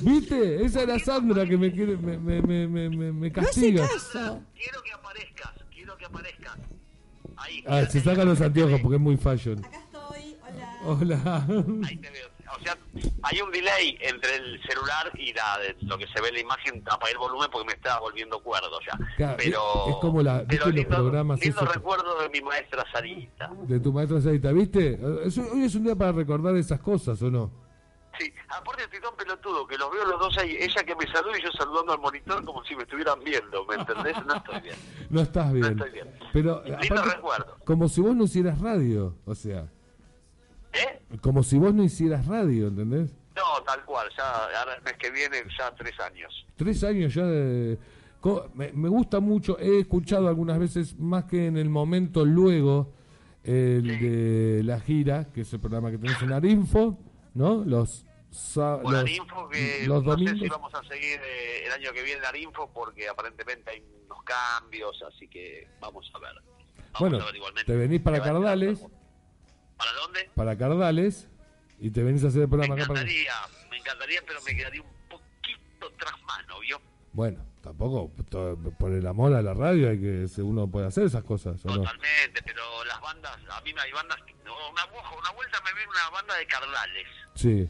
¿Viste? 0.00 0.64
Esa 0.64 0.82
era 0.82 0.98
Sandra 1.00 1.44
que 1.44 1.56
me 1.58 1.72
quiere, 1.72 1.96
me, 1.96 2.16
me, 2.18 2.40
me, 2.68 2.88
me, 2.88 3.12
me- 3.12 3.32
castiga. 3.32 3.84
Quiero 4.54 4.82
que 4.82 4.92
aparezcas, 4.92 5.50
quiero 5.72 5.96
que 5.96 6.04
aparezcas. 6.04 6.56
Ahí. 7.36 7.64
Ah, 7.66 7.84
se 7.86 8.00
saca 8.00 8.24
los 8.24 8.40
anteojos 8.40 8.80
porque 8.80 8.96
es 8.96 9.02
muy 9.02 9.16
fashion. 9.16 9.58
Acá 9.64 9.78
estoy, 9.78 10.36
hola. 10.84 11.46
Hola. 11.46 11.46
Ahí 11.88 11.96
te 11.96 12.10
veo. 12.10 12.28
O 12.58 12.62
sea, 12.62 12.76
hay 13.22 13.40
un 13.40 13.50
delay 13.50 13.96
entre 14.00 14.36
el 14.36 14.60
celular 14.62 15.10
y 15.14 15.32
la, 15.32 15.58
lo 15.82 15.96
que 15.98 16.06
se 16.08 16.20
ve 16.20 16.28
en 16.28 16.34
la 16.34 16.40
imagen. 16.40 16.82
Apagué 16.90 17.12
el 17.12 17.18
volumen 17.18 17.48
porque 17.50 17.66
me 17.66 17.72
estaba 17.72 18.00
volviendo 18.00 18.38
cuerdo 18.40 18.78
ya. 18.80 18.98
Claro, 19.16 19.36
pero 19.38 19.60
es 19.88 19.96
como 19.96 20.22
la- 20.22 20.38
pero 20.46 20.48
¿viste 20.48 20.66
los 20.66 20.74
lindo, 20.74 20.96
programas 20.96 21.40
lindo 21.40 21.60
recuerdo 21.62 22.20
de 22.20 22.28
mi 22.28 22.40
maestra 22.40 22.84
Sarita. 22.92 23.50
De 23.68 23.80
tu 23.80 23.92
maestra 23.92 24.20
Sarita, 24.20 24.52
¿viste? 24.52 24.98
Es 25.24 25.38
hoy 25.38 25.64
es 25.64 25.74
un 25.74 25.84
día 25.84 25.96
para 25.96 26.12
recordar 26.12 26.54
esas 26.56 26.80
cosas, 26.80 27.20
¿o 27.22 27.30
no? 27.30 27.62
Sí, 28.18 28.30
aparte 28.50 28.82
estoy 28.84 29.00
tan 29.00 29.16
pelotudo 29.16 29.66
que 29.66 29.78
los 29.78 29.90
veo 29.90 30.04
los 30.04 30.20
dos 30.20 30.36
ahí, 30.36 30.54
ella 30.60 30.84
que 30.84 30.94
me 30.94 31.06
saluda 31.10 31.38
y 31.38 31.42
yo 31.42 31.50
saludando 31.52 31.94
al 31.94 31.98
monitor 31.98 32.44
como 32.44 32.62
si 32.64 32.76
me 32.76 32.82
estuvieran 32.82 33.18
viendo, 33.24 33.64
¿me 33.64 33.76
entendés? 33.76 34.14
No 34.26 34.34
estoy 34.36 34.60
bien. 34.60 34.76
No 35.10 35.20
estás 35.22 35.52
bien. 35.52 35.64
estoy 35.72 35.90
bien. 35.90 36.10
Pero, 36.32 36.62
Lindo 36.64 36.76
aparte, 37.00 37.16
recuerdo. 37.16 37.56
como 37.64 37.88
si 37.88 38.00
vos 38.02 38.14
no 38.14 38.24
hicieras 38.24 38.60
radio, 38.60 39.16
o 39.24 39.34
sea, 39.34 39.66
¿Eh? 40.72 41.18
como 41.20 41.42
si 41.42 41.58
vos 41.58 41.74
no 41.74 41.82
hicieras 41.82 42.26
radio, 42.26 42.68
¿entendés? 42.68 43.14
No, 43.36 43.62
tal 43.64 43.84
cual, 43.84 44.08
ya 44.16 44.46
ahora 44.58 44.74
el 44.74 44.82
mes 44.82 44.94
que 44.94 45.10
viene 45.10 45.42
ya 45.58 45.74
tres 45.74 45.98
años. 46.00 46.46
Tres 46.56 46.82
años 46.84 47.14
ya 47.14 47.24
de... 47.24 47.78
Me, 48.54 48.70
me 48.72 48.88
gusta 48.88 49.18
mucho, 49.20 49.58
he 49.58 49.80
escuchado 49.80 50.28
algunas 50.28 50.58
veces, 50.58 50.96
más 50.98 51.24
que 51.24 51.46
en 51.46 51.56
el 51.56 51.68
momento 51.68 52.24
luego, 52.24 52.92
el 53.42 53.82
de 54.00 54.62
la 54.62 54.78
gira, 54.80 55.26
que 55.32 55.40
es 55.40 55.52
el 55.52 55.60
programa 55.60 55.90
que 55.90 55.98
tenés 55.98 56.22
en 56.22 56.32
Arinfo, 56.32 56.98
¿no? 57.34 57.64
Los, 57.64 58.06
Con 58.54 58.82
los, 58.84 58.94
Arinfo 58.94 59.48
que 59.48 59.84
los 59.86 60.04
no 60.04 60.16
sé 60.16 60.36
si 60.38 60.48
vamos 60.48 60.72
a 60.72 60.82
seguir 60.84 61.20
eh, 61.24 61.66
el 61.66 61.72
año 61.72 61.92
que 61.92 62.02
viene 62.02 62.24
Arinfo 62.24 62.70
porque 62.72 63.08
aparentemente 63.08 63.70
hay 63.70 63.82
unos 64.06 64.22
cambios, 64.22 65.02
así 65.02 65.26
que 65.26 65.66
vamos 65.80 66.08
a 66.14 66.18
ver. 66.20 66.30
Vamos 66.92 67.00
Bueno, 67.00 67.20
a 67.22 67.26
ver 67.26 67.36
igualmente. 67.36 67.72
te 67.72 67.76
venís 67.76 68.00
para 68.00 68.22
Cardales. 68.22 68.86
¿Para 69.84 69.92
dónde? 70.00 70.30
para 70.34 70.56
Cardales 70.58 71.28
y 71.80 71.90
te 71.90 72.02
venís 72.02 72.24
a 72.24 72.28
hacer 72.28 72.42
el 72.42 72.48
Me 72.48 72.50
programa 72.50 72.74
acá 72.76 72.86
para... 72.86 73.00
encantaría, 73.00 73.32
me 73.70 73.76
encantaría, 73.78 74.20
pero 74.26 74.40
me 74.42 74.56
quedaría 74.56 74.82
un 74.82 75.08
poquito 75.08 75.90
tras 75.98 76.22
mano, 76.22 76.60
¿vio? 76.60 76.80
Bueno, 77.12 77.44
tampoco 77.62 78.10
por 78.78 78.92
el 78.92 79.06
amor 79.06 79.34
a 79.34 79.42
la 79.42 79.52
radio 79.54 79.90
hay 79.90 80.00
que 80.00 80.26
uno 80.42 80.66
puede 80.68 80.86
hacer 80.86 81.04
esas 81.04 81.24
cosas, 81.24 81.62
¿o 81.64 81.68
no? 81.68 81.74
Totalmente, 81.82 82.42
pero 82.44 82.84
las 82.84 83.00
bandas, 83.00 83.36
a 83.50 83.60
mí 83.62 83.72
me 83.74 83.80
hay 83.82 83.92
bandas, 83.92 84.18
una, 84.20 85.30
vuelta 85.32 85.60
me 85.64 85.72
viene 85.74 85.90
una 85.90 86.10
banda 86.10 86.34
de 86.36 86.46
Cardales 86.46 87.06
Sí. 87.34 87.68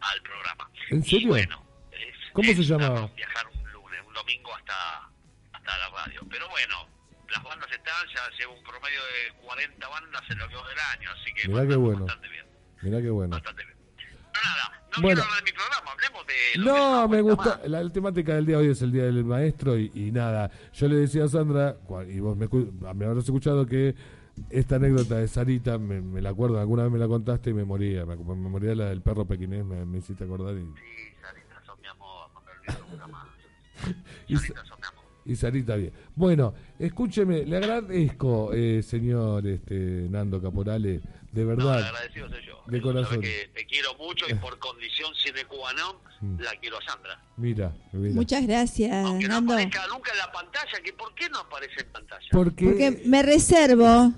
al 0.00 0.22
programa. 0.22 0.70
¿En 0.90 0.98
Y 1.00 1.02
serio? 1.02 1.28
bueno, 1.28 1.66
es- 1.92 2.32
¿Cómo 2.32 2.50
es 2.50 2.56
se 2.56 2.62
llamaba? 2.64 3.06
Viajar 3.16 3.46
un 3.48 3.72
lunes, 3.72 4.00
un 4.06 4.14
domingo 4.14 4.54
hasta, 4.54 5.10
hasta 5.52 5.78
la 5.78 5.88
radio. 5.90 6.20
Pero 6.30 6.48
bueno, 6.50 6.86
las 7.36 7.44
bandas 7.44 7.70
están, 7.70 8.06
ya 8.14 8.22
llevo 8.38 8.54
un 8.54 8.62
promedio 8.64 9.00
de 9.00 9.40
40 9.46 9.88
bandas 9.88 10.22
en 10.30 10.38
lo 10.38 10.48
que 10.48 10.54
va 10.56 10.68
del 10.68 10.78
año, 10.98 11.10
así 11.12 11.32
que 11.34 11.48
Mirá 11.48 11.66
qué 11.66 11.76
bueno. 11.76 12.04
bastante 12.06 12.28
bien, 12.28 12.46
Mirá 12.82 13.02
qué 13.02 13.10
bueno. 13.10 13.30
bastante 13.36 13.64
bien. 13.64 13.76
Pero 13.96 14.44
nada, 14.44 14.82
no 14.96 15.02
Bueno. 15.02 15.06
quiero 15.08 15.22
hablar 15.22 15.44
de 15.44 15.50
mi 15.50 15.56
programa, 15.56 15.90
hablemos 15.92 16.26
de... 16.26 16.34
No, 16.58 17.08
me 17.08 17.20
gusta. 17.22 17.60
La, 17.68 17.82
la 17.82 17.90
temática 17.92 18.34
del 18.34 18.46
día 18.46 18.56
de 18.58 18.62
hoy 18.66 18.72
es 18.72 18.82
el 18.82 18.92
día 18.92 19.04
del 19.04 19.24
maestro 19.24 19.78
y, 19.78 19.90
y 19.94 20.10
nada. 20.12 20.50
Yo 20.72 20.88
le 20.88 20.96
decía 20.96 21.24
a 21.24 21.28
Sandra, 21.28 21.76
y 22.08 22.20
vos 22.20 22.36
me, 22.36 22.48
me 22.94 23.04
habrás 23.06 23.24
escuchado 23.24 23.66
que 23.66 23.94
esta 24.50 24.76
anécdota 24.76 25.16
de 25.16 25.28
Sarita, 25.28 25.78
me, 25.78 26.00
me 26.02 26.20
la 26.20 26.28
acuerdo, 26.30 26.60
alguna 26.60 26.82
vez 26.82 26.92
me 26.92 26.98
la 26.98 27.08
contaste 27.08 27.50
y 27.50 27.54
me 27.54 27.64
moría. 27.64 28.04
Me, 28.04 28.16
moría 28.16 28.74
la 28.74 28.86
del 28.90 29.00
perro 29.00 29.24
pequinés, 29.26 29.64
me, 29.64 29.84
me 29.86 29.98
hiciste 29.98 30.24
acordar. 30.24 30.54
Y, 30.54 30.64
Sí, 30.64 31.14
Sarita, 31.22 31.62
sos 31.64 31.78
mi 31.80 31.88
amor, 31.88 32.30
no 32.34 32.40
me 32.42 32.50
olvido 32.52 32.86
nunca 32.90 33.06
más. 33.06 33.26
Sarita. 34.28 34.64
Y 35.26 35.36
Sarita 35.36 35.76
bien. 35.76 35.92
Bueno, 36.14 36.54
escúcheme, 36.78 37.44
le 37.44 37.56
agradezco, 37.56 38.52
eh, 38.54 38.82
señor 38.82 39.46
este, 39.46 39.74
Nando 40.08 40.40
Caporale, 40.40 41.00
de 41.32 41.42
No, 41.42 41.48
verdad. 41.48 41.84
agradecido 41.88 42.28
soy 42.30 42.44
yo. 42.46 42.62
De 42.66 42.80
corazón. 42.80 43.20
que 43.20 43.50
te 43.54 43.66
quiero 43.66 43.94
mucho 43.98 44.24
y 44.28 44.34
por 44.34 44.58
condición 44.58 45.12
sine 45.14 45.44
qua 45.44 45.72
non 45.74 45.96
Mm. 46.20 46.40
la 46.40 46.50
quiero 46.60 46.78
a 46.78 46.82
Sandra. 46.82 47.20
Mira, 47.36 47.74
mira. 47.92 48.14
Muchas 48.14 48.46
gracias, 48.46 48.90
Aunque 49.04 49.28
no 49.28 49.34
Nando. 49.34 49.52
aparezca 49.52 49.86
nunca 49.88 50.12
en 50.12 50.18
la 50.18 50.32
pantalla, 50.32 50.80
que 50.82 50.92
¿por 50.94 51.14
qué 51.14 51.28
no 51.28 51.40
aparece 51.40 51.80
en 51.82 51.92
pantalla? 51.92 52.26
Porque, 52.32 52.64
Porque 52.64 53.02
me 53.04 53.22
reservo. 53.22 54.12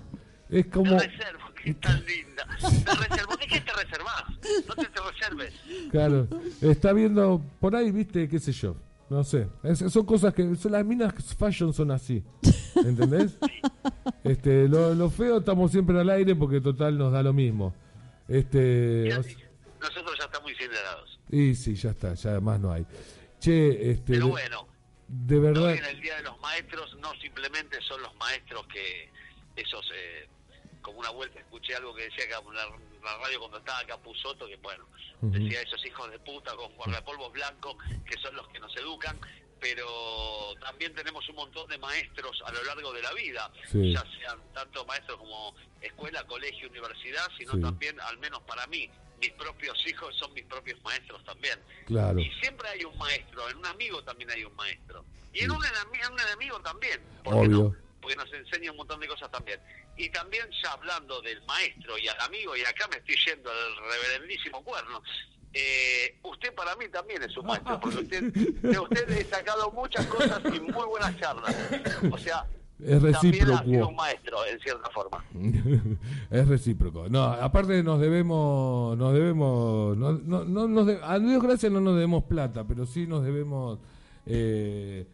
es 0.48 0.66
como... 0.66 0.96
Te 0.96 1.08
reservo, 1.08 1.44
que 1.60 1.74
tan 1.74 2.04
linda. 2.06 2.46
Te 2.60 2.94
reservo. 3.08 3.36
¿De 3.36 3.46
qué 3.48 3.60
te 3.60 3.72
reservas? 3.72 4.24
No 4.68 4.74
te, 4.76 4.84
te 4.86 5.00
reserves. 5.00 5.54
Claro, 5.90 6.28
está 6.60 6.92
viendo 6.92 7.42
por 7.58 7.74
ahí, 7.74 7.90
viste, 7.90 8.28
qué 8.28 8.38
sé 8.38 8.52
yo. 8.52 8.76
No 9.10 9.24
sé, 9.24 9.48
Es- 9.62 9.78
son 9.90 10.04
cosas 10.04 10.34
que 10.34 10.54
son 10.56 10.72
las 10.72 10.84
minas 10.84 11.14
fashion 11.38 11.72
son 11.72 11.90
así, 11.90 12.22
¿entendés? 12.76 13.36
Este, 14.24 14.68
lo, 14.68 14.94
lo 14.94 15.08
feo 15.10 15.38
estamos 15.38 15.70
siempre 15.70 15.98
al 15.98 16.10
aire 16.10 16.34
porque 16.34 16.60
total 16.60 16.98
nos 16.98 17.12
da 17.12 17.22
lo 17.22 17.32
mismo. 17.32 17.74
Este, 18.26 19.08
Nosotros 19.80 20.16
ya 20.18 20.24
estamos 20.26 20.50
incinerados. 20.50 21.18
y 21.30 21.54
sí, 21.54 21.74
ya 21.74 21.90
está, 21.90 22.12
ya 22.14 22.40
más 22.40 22.60
no 22.60 22.70
hay. 22.72 22.84
Che, 23.38 23.90
este, 23.92 24.14
Pero 24.14 24.28
bueno, 24.28 24.66
de 25.08 25.38
verdad, 25.38 25.72
en 25.74 25.84
el 25.84 26.00
Día 26.02 26.16
de 26.16 26.22
los 26.24 26.38
Maestros 26.40 26.94
no 27.00 27.10
simplemente 27.22 27.78
son 27.82 28.02
los 28.02 28.14
maestros 28.16 28.66
que 28.66 29.08
esos... 29.56 29.86
Eh, 29.94 30.28
como 30.88 31.00
una 31.00 31.10
vuelta 31.10 31.38
escuché 31.38 31.74
algo 31.76 31.94
que 31.94 32.04
decía 32.04 32.26
que 32.26 32.32
en 32.34 32.54
la, 32.54 32.66
la 33.04 33.18
radio 33.18 33.38
cuando 33.40 33.58
estaba 33.58 33.84
Capuzoto, 33.84 34.46
que 34.46 34.56
bueno, 34.56 34.86
decía 35.20 35.60
esos 35.60 35.84
hijos 35.84 36.10
de 36.10 36.18
puta 36.20 36.54
con 36.56 36.72
guardapolvos 36.76 37.30
blancos 37.32 37.76
que 38.06 38.18
son 38.22 38.34
los 38.34 38.48
que 38.48 38.58
nos 38.58 38.74
educan, 38.76 39.18
pero 39.60 40.54
también 40.60 40.94
tenemos 40.94 41.28
un 41.28 41.36
montón 41.36 41.68
de 41.68 41.76
maestros 41.78 42.42
a 42.46 42.52
lo 42.52 42.62
largo 42.64 42.92
de 42.92 43.02
la 43.02 43.12
vida, 43.12 43.50
Sí. 43.70 43.92
ya 43.92 44.02
sean 44.18 44.40
tanto 44.54 44.84
maestros 44.86 45.18
como 45.18 45.54
escuela, 45.82 46.24
colegio, 46.26 46.68
universidad, 46.70 47.26
sino 47.36 47.52
Sí. 47.54 47.60
también, 47.60 48.00
al 48.00 48.16
menos 48.18 48.40
para 48.42 48.66
mí, 48.68 48.88
mis 49.20 49.32
propios 49.32 49.76
hijos 49.86 50.16
son 50.16 50.32
mis 50.32 50.44
propios 50.44 50.80
maestros 50.82 51.22
también. 51.24 51.58
claro, 51.86 52.18
Y 52.18 52.30
siempre 52.40 52.68
hay 52.70 52.84
un 52.84 52.96
maestro, 52.96 53.48
en 53.50 53.58
un 53.58 53.66
amigo 53.66 54.02
también 54.04 54.30
hay 54.30 54.44
un 54.44 54.54
maestro. 54.56 55.04
Y 55.34 55.40
en 55.40 55.50
un, 55.50 55.62
en 55.64 56.12
un 56.12 56.20
enemigo 56.20 56.60
también. 56.60 57.02
¿por 57.22 57.34
Obvio. 57.34 57.48
no? 57.48 57.76
Porque 58.00 58.16
nos 58.16 58.32
enseña 58.32 58.70
un 58.70 58.76
montón 58.78 59.00
de 59.00 59.08
cosas 59.08 59.30
también. 59.30 59.60
Y 59.96 60.08
también 60.10 60.46
ya 60.62 60.72
hablando 60.72 61.20
del 61.22 61.42
maestro 61.46 61.98
y 61.98 62.06
al 62.08 62.20
amigo, 62.20 62.56
y 62.56 62.60
acá 62.62 62.86
me 62.90 62.98
estoy 62.98 63.16
yendo 63.26 63.50
al 63.50 63.76
reverendísimo 63.92 64.62
cuerno, 64.62 65.02
eh, 65.52 66.18
usted 66.22 66.54
para 66.54 66.76
mí 66.76 66.88
también 66.88 67.22
es 67.22 67.36
un 67.36 67.46
maestro, 67.46 67.80
porque 67.80 67.98
usted, 67.98 68.22
de 68.32 68.78
usted 68.78 69.10
he 69.10 69.24
sacado 69.24 69.70
muchas 69.72 70.06
cosas 70.06 70.40
y 70.54 70.60
muy 70.60 70.86
buenas 70.86 71.18
charlas. 71.18 71.56
O 72.12 72.18
sea, 72.18 72.46
es 72.80 72.90
también 73.02 73.14
ha 73.16 73.20
sido 73.20 73.46
recíproco. 73.56 73.88
un 73.88 73.96
maestro, 73.96 74.46
en 74.46 74.60
cierta 74.60 74.90
forma. 74.90 75.24
es 76.30 76.46
recíproco. 76.48 77.08
No, 77.08 77.24
aparte 77.24 77.82
nos 77.82 77.98
debemos, 78.00 78.96
nos 78.96 79.12
debemos, 79.14 79.96
no, 79.96 80.12
no, 80.12 80.44
no 80.44 80.68
nos 80.68 80.86
de- 80.86 81.00
a 81.02 81.18
Dios 81.18 81.42
gracias 81.42 81.72
no 81.72 81.80
nos 81.80 81.94
debemos 81.94 82.24
plata, 82.24 82.64
pero 82.68 82.86
sí 82.86 83.06
nos 83.08 83.24
debemos 83.24 83.80
eh, 84.26 85.06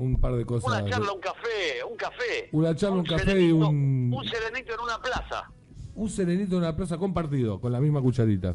un 0.00 0.20
par 0.20 0.34
de 0.34 0.44
cosas. 0.44 0.68
Una 0.70 0.88
charla, 0.88 1.12
un 1.12 1.20
café, 1.20 1.84
un 1.90 1.96
café. 1.96 2.48
Una 2.52 2.74
charla, 2.74 2.96
un 2.98 3.04
café 3.06 3.40
y 3.40 3.52
un- 3.52 4.12
Un 4.14 4.24
serenito 4.24 4.74
en 4.74 4.80
una 4.80 5.00
plaza. 5.00 5.50
Un 5.94 6.08
serenito 6.08 6.56
en 6.56 6.62
una 6.62 6.76
plaza 6.76 6.96
compartido, 6.98 7.60
con 7.60 7.72
la 7.72 7.80
misma 7.80 8.00
cucharita. 8.00 8.54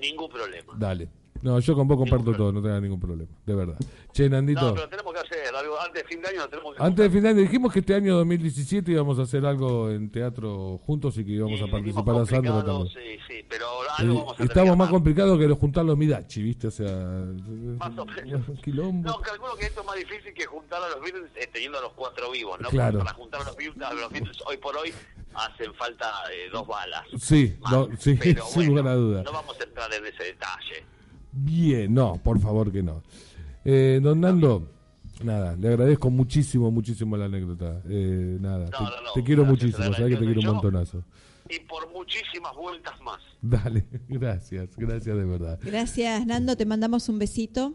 Ningún 0.00 0.28
problema. 0.30 0.72
Dale. 0.78 1.08
No, 1.42 1.58
yo 1.58 1.74
con 1.74 1.88
vos 1.88 1.96
comparto 1.96 2.34
todo, 2.34 2.52
no 2.52 2.60
tengas 2.60 2.82
ningún 2.82 3.00
problema, 3.00 3.30
de 3.46 3.54
verdad. 3.54 3.76
Che, 4.12 4.28
Nandito. 4.28 4.60
No, 4.60 4.74
pero 4.74 4.88
tenemos 4.90 5.14
que 5.14 5.20
hacer 5.20 5.54
algo 5.56 5.80
antes 5.80 6.02
de 6.02 6.08
fin 6.08 6.20
de 6.20 6.28
año. 6.28 6.48
Tenemos 6.48 6.74
que 6.76 6.82
Antes 6.82 7.04
de 7.04 7.10
final 7.18 7.36
dijimos 7.36 7.72
que 7.72 7.78
este 7.78 7.94
año 7.94 8.16
2017 8.16 8.92
íbamos 8.92 9.18
a 9.18 9.22
hacer 9.22 9.46
algo 9.46 9.88
en 9.90 10.10
teatro 10.10 10.78
juntos 10.84 11.16
y 11.16 11.24
que 11.24 11.30
íbamos 11.32 11.58
Sí, 11.58 11.64
a 11.66 11.70
participar 11.70 12.16
a 12.16 12.26
Sandra 12.26 12.62
también. 12.62 12.88
Sí, 12.88 13.18
sí, 13.26 13.44
pero 13.48 13.66
algo 13.96 14.12
Eh, 14.12 14.16
vamos 14.18 14.40
a 14.40 14.44
Estamos 14.44 14.76
más 14.76 14.90
complicados 14.90 15.38
que 15.38 15.48
juntar 15.48 15.84
los 15.86 15.96
Midachi, 15.96 16.42
¿viste? 16.42 16.66
O 16.66 16.70
sea, 16.70 16.88
Más 16.88 17.96
o 17.98 18.04
menos. 18.04 18.42
quilombo. 18.62 19.08
No, 19.08 19.20
calculo 19.22 19.56
que 19.56 19.64
esto 19.64 19.80
es 19.80 19.86
más 19.86 19.96
difícil 19.96 20.34
que 20.34 20.44
juntar 20.44 20.82
a 20.82 20.90
los 20.90 21.00
Beatles 21.00 21.30
eh, 21.36 21.48
teniendo 21.50 21.78
a 21.78 21.82
los 21.82 21.92
cuatro 21.94 22.30
vivos, 22.32 22.60
¿no? 22.60 22.68
Claro. 22.68 22.98
Para 22.98 23.14
juntar 23.14 23.40
a 23.40 23.44
los 23.44 23.56
Beatles, 23.56 23.82
a 23.82 23.94
los 23.94 24.10
Beatles 24.12 24.38
hoy 24.46 24.58
por 24.58 24.76
hoy 24.76 24.92
hacen 25.32 25.72
falta 25.74 26.06
eh, 26.34 26.50
dos 26.52 26.66
balas. 26.66 27.04
Sí, 27.18 27.56
Más. 27.60 27.72
no, 27.72 27.88
sí, 27.98 28.18
Pero 28.20 28.44
sin 28.46 28.54
bueno, 28.56 28.70
lugar 28.82 28.86
a 28.88 28.96
duda. 28.96 29.22
No 29.22 29.32
vamos 29.32 29.58
a 29.58 29.64
entrar 29.64 29.90
en 29.94 30.04
ese 30.04 30.24
detalle. 30.24 30.84
Bien, 31.32 31.92
no, 31.92 32.14
por 32.22 32.40
favor 32.40 32.72
que 32.72 32.82
no. 32.82 33.02
Eh, 33.64 34.00
don 34.02 34.20
Nando, 34.20 34.68
nada, 35.22 35.54
le 35.56 35.68
agradezco 35.68 36.10
muchísimo, 36.10 36.70
muchísimo 36.70 37.16
la 37.16 37.26
anécdota. 37.26 37.82
Eh, 37.88 38.38
nada, 38.40 38.64
No, 38.66 38.70
te, 38.70 38.84
no, 38.84 38.90
no, 38.90 39.12
te 39.14 39.22
quiero 39.24 39.42
gracias, 39.44 39.62
muchísimo, 39.64 39.94
sabes 39.94 40.10
que 40.10 40.16
te 40.16 40.24
quiero 40.24 40.40
un 40.40 40.46
montonazo. 40.46 41.04
Y 41.48 41.58
por 41.60 41.90
muchísimas 41.92 42.54
vueltas 42.54 43.00
más. 43.02 43.20
Dale, 43.42 43.84
gracias, 44.08 44.68
gracias 44.76 45.16
de 45.16 45.24
verdad. 45.24 45.58
Gracias, 45.62 46.24
Nando. 46.26 46.56
Te 46.56 46.64
mandamos 46.64 47.08
un 47.08 47.18
besito. 47.18 47.74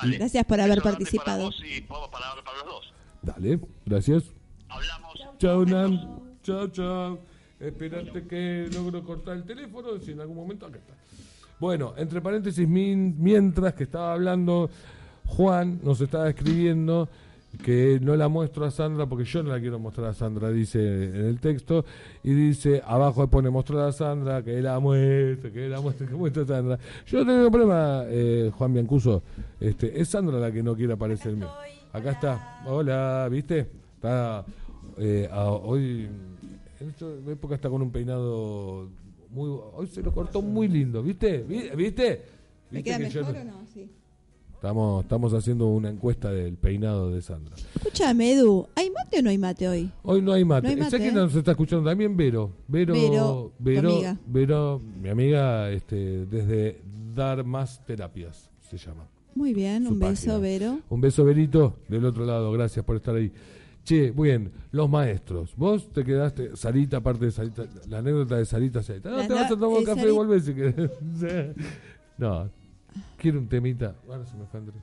Dale. 0.00 0.16
Gracias 0.18 0.44
por 0.46 0.60
haber 0.60 0.80
participado. 0.80 1.26
Para 1.26 1.44
vos 1.44 1.62
y 1.64 1.80
para, 1.82 2.10
para- 2.10 2.42
para 2.44 2.58
los 2.58 2.66
dos. 2.66 2.92
Dale, 3.22 3.60
gracias. 3.84 4.24
Hablamos. 4.68 5.12
Chao, 5.38 5.64
Nan. 5.66 6.20
Chao, 6.42 6.68
chao. 6.68 7.18
Esperate 7.60 8.26
que 8.26 8.68
logro 8.72 9.04
cortar 9.04 9.36
el 9.36 9.44
teléfono, 9.44 9.98
si 10.00 10.12
en 10.12 10.20
algún 10.20 10.36
momento 10.36 10.66
acá 10.66 10.78
está. 10.78 10.94
Bueno, 11.62 11.94
entre 11.96 12.20
paréntesis, 12.20 12.66
mientras 12.66 13.74
que 13.74 13.84
estaba 13.84 14.14
hablando, 14.14 14.68
Juan 15.26 15.78
nos 15.84 16.00
estaba 16.00 16.28
escribiendo 16.28 17.08
que 17.64 18.00
no 18.02 18.16
la 18.16 18.26
muestro 18.26 18.64
a 18.64 18.72
Sandra 18.72 19.06
porque 19.06 19.24
yo 19.24 19.44
no 19.44 19.50
la 19.50 19.60
quiero 19.60 19.78
mostrar 19.78 20.08
a 20.08 20.12
Sandra, 20.12 20.50
dice 20.50 20.80
en 20.80 21.24
el 21.24 21.38
texto, 21.38 21.84
y 22.24 22.34
dice, 22.34 22.82
abajo 22.84 23.28
pone 23.28 23.48
mostrar 23.48 23.86
a 23.86 23.92
Sandra, 23.92 24.42
que 24.42 24.60
la 24.60 24.80
muestre, 24.80 25.52
que 25.52 25.68
la 25.68 25.80
muestre, 25.80 26.08
que 26.08 26.14
muestre 26.16 26.42
a 26.42 26.46
Sandra. 26.46 26.78
Yo 27.06 27.24
no 27.24 27.32
tengo 27.32 27.48
problema, 27.48 28.02
eh, 28.08 28.50
Juan 28.58 28.72
Biancuso, 28.74 29.22
este, 29.60 30.00
es 30.00 30.08
Sandra 30.08 30.40
la 30.40 30.50
que 30.50 30.64
no 30.64 30.74
quiere 30.74 30.94
aparecer 30.94 31.36
mío. 31.36 31.48
Acá 31.92 32.10
está, 32.10 32.62
hola, 32.66 33.28
¿viste? 33.30 33.68
Está, 33.94 34.44
eh, 34.98 35.28
a- 35.30 35.48
hoy, 35.48 36.08
en 36.80 36.88
esta 36.88 37.06
época 37.30 37.54
está 37.54 37.70
con 37.70 37.82
un 37.82 37.92
peinado 37.92 38.88
muy, 39.32 39.48
hoy 39.74 39.86
se 39.86 40.02
lo 40.02 40.12
cortó 40.12 40.42
muy 40.42 40.68
lindo, 40.68 41.02
¿viste? 41.02 41.38
¿Vi- 41.42 41.70
¿Viste? 41.76 42.22
¿Me 42.70 42.78
¿Viste 42.78 42.82
queda 42.82 42.98
que 42.98 43.04
mejor 43.20 43.36
o 43.36 43.44
no? 43.44 43.66
Sí. 43.72 43.88
Estamos, 44.54 45.02
estamos 45.02 45.34
haciendo 45.34 45.66
una 45.66 45.88
encuesta 45.90 46.30
del 46.30 46.54
peinado 46.56 47.10
de 47.10 47.20
Sandra. 47.20 47.56
Escúchame, 47.74 48.32
Edu. 48.32 48.68
¿Hay 48.76 48.90
mate 48.90 49.18
o 49.18 49.22
no 49.22 49.30
hay 49.30 49.38
mate 49.38 49.68
hoy? 49.68 49.90
Hoy 50.04 50.22
no 50.22 50.32
hay 50.32 50.44
mate. 50.44 50.76
No 50.76 50.84
hay 50.86 51.10
nos 51.12 51.34
está 51.34 51.50
escuchando 51.50 51.88
también 51.90 52.16
Vero. 52.16 52.52
Vero, 52.68 52.94
Vero, 52.94 53.52
Vero, 53.58 53.90
amiga. 53.90 54.16
Vero, 54.26 54.80
mi 55.02 55.08
amiga, 55.08 55.68
este, 55.70 56.26
desde 56.26 56.80
Dar 57.12 57.42
Más 57.44 57.84
Terapias 57.84 58.48
se 58.70 58.76
llama. 58.78 59.08
Muy 59.34 59.52
bien, 59.52 59.84
Su 59.84 59.94
un 59.94 59.98
beso. 59.98 60.40
Vero. 60.40 60.78
Un 60.90 61.00
beso, 61.00 61.24
Verito, 61.24 61.74
del 61.88 62.04
otro 62.04 62.24
lado. 62.24 62.52
Gracias 62.52 62.84
por 62.84 62.94
estar 62.96 63.16
ahí. 63.16 63.32
Che, 63.84 64.12
muy 64.12 64.28
bien, 64.28 64.52
los 64.70 64.88
maestros. 64.88 65.54
Vos 65.56 65.92
te 65.92 66.04
quedaste, 66.04 66.56
Sarita, 66.56 66.98
aparte 66.98 67.24
de 67.24 67.30
Sarita, 67.32 67.64
la 67.88 67.98
anécdota 67.98 68.36
de 68.36 68.44
Sarita, 68.46 68.82
Sarita. 68.82 69.10
No, 69.10 69.16
La 69.16 69.26
te 69.26 69.34
vas 69.34 69.46
a 69.46 69.50
no- 69.50 69.58
tomar 69.58 69.76
un 69.78 69.82
eh, 69.82 69.86
café 69.86 70.08
y 70.08 70.10
volvés 70.12 70.44
si 70.44 70.54
querés. 70.54 70.90
no, 72.18 72.48
quiero 73.18 73.38
un 73.40 73.48
temita. 73.48 73.96
Ahora 74.08 74.24
se 74.24 74.36
me 74.36 74.46
fue 74.46 74.60
Andrés. 74.60 74.82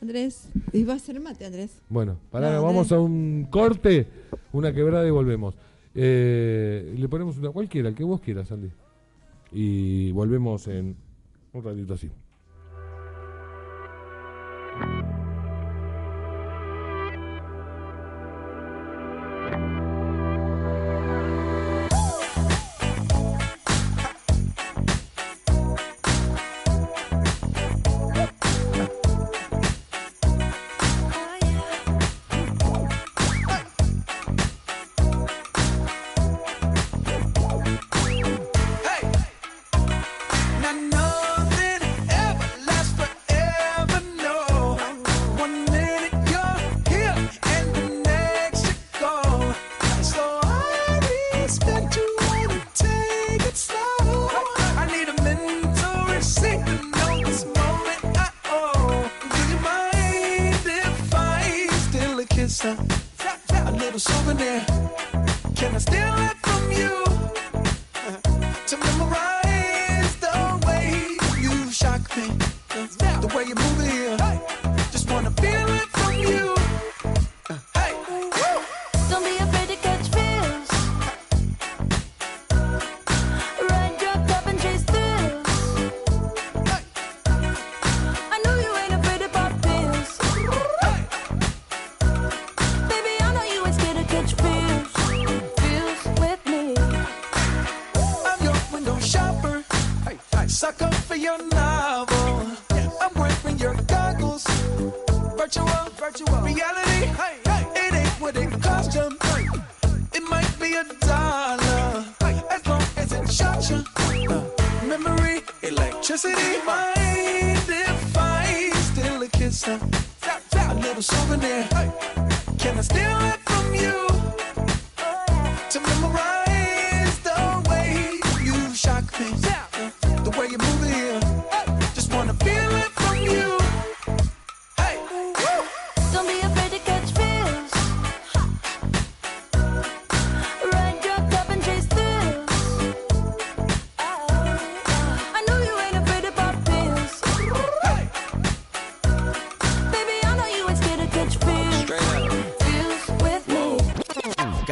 Andrés, 0.00 0.48
¿y 0.72 0.84
va 0.84 0.94
a 0.94 0.98
ser 0.98 1.18
mate, 1.20 1.44
Andrés? 1.46 1.80
Bueno, 1.88 2.18
pará, 2.30 2.52
No, 2.52 2.62
vamos 2.62 2.92
a 2.92 3.00
un 3.00 3.48
corte, 3.50 4.06
una 4.52 4.72
quebrada 4.72 5.06
y 5.06 5.10
volvemos. 5.10 5.54
Eh, 5.94 6.94
le 6.96 7.08
ponemos 7.08 7.38
una 7.38 7.50
cualquiera, 7.50 7.88
el 7.88 7.94
que 7.94 8.04
vos 8.04 8.20
quieras, 8.20 8.52
Andy. 8.52 8.70
Y 9.52 10.12
volvemos 10.12 10.68
en 10.68 10.94
un 11.52 11.64
ratito 11.64 11.94
así. 11.94 12.10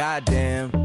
Goddamn, 0.05 0.84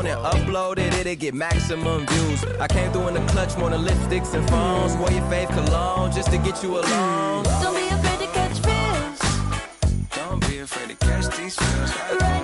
and 0.05 0.19
upload 0.21 0.77
it, 0.77 0.93
it'll 0.93 1.15
get 1.15 1.33
maximum 1.33 2.05
views. 2.07 2.43
I 2.59 2.67
came 2.67 2.91
through 2.91 3.09
in 3.09 3.13
the 3.13 3.25
clutch 3.31 3.57
more 3.57 3.69
than 3.69 3.81
lipsticks 3.81 4.33
and 4.33 4.47
phones. 4.49 4.95
Wore 4.97 5.11
your 5.11 5.23
fave 5.23 5.49
cologne 5.49 6.11
just 6.11 6.31
to 6.31 6.37
get 6.37 6.63
you 6.63 6.79
alone. 6.79 7.43
Don't 7.43 7.75
be 7.75 7.87
afraid 7.87 8.19
to 8.19 8.27
catch 8.33 8.57
fish. 8.59 9.19
Don't 10.15 10.47
be 10.47 10.59
afraid 10.59 10.89
to 10.89 11.05
catch 11.05 11.37
these 11.37 11.55
feels. 11.55 12.40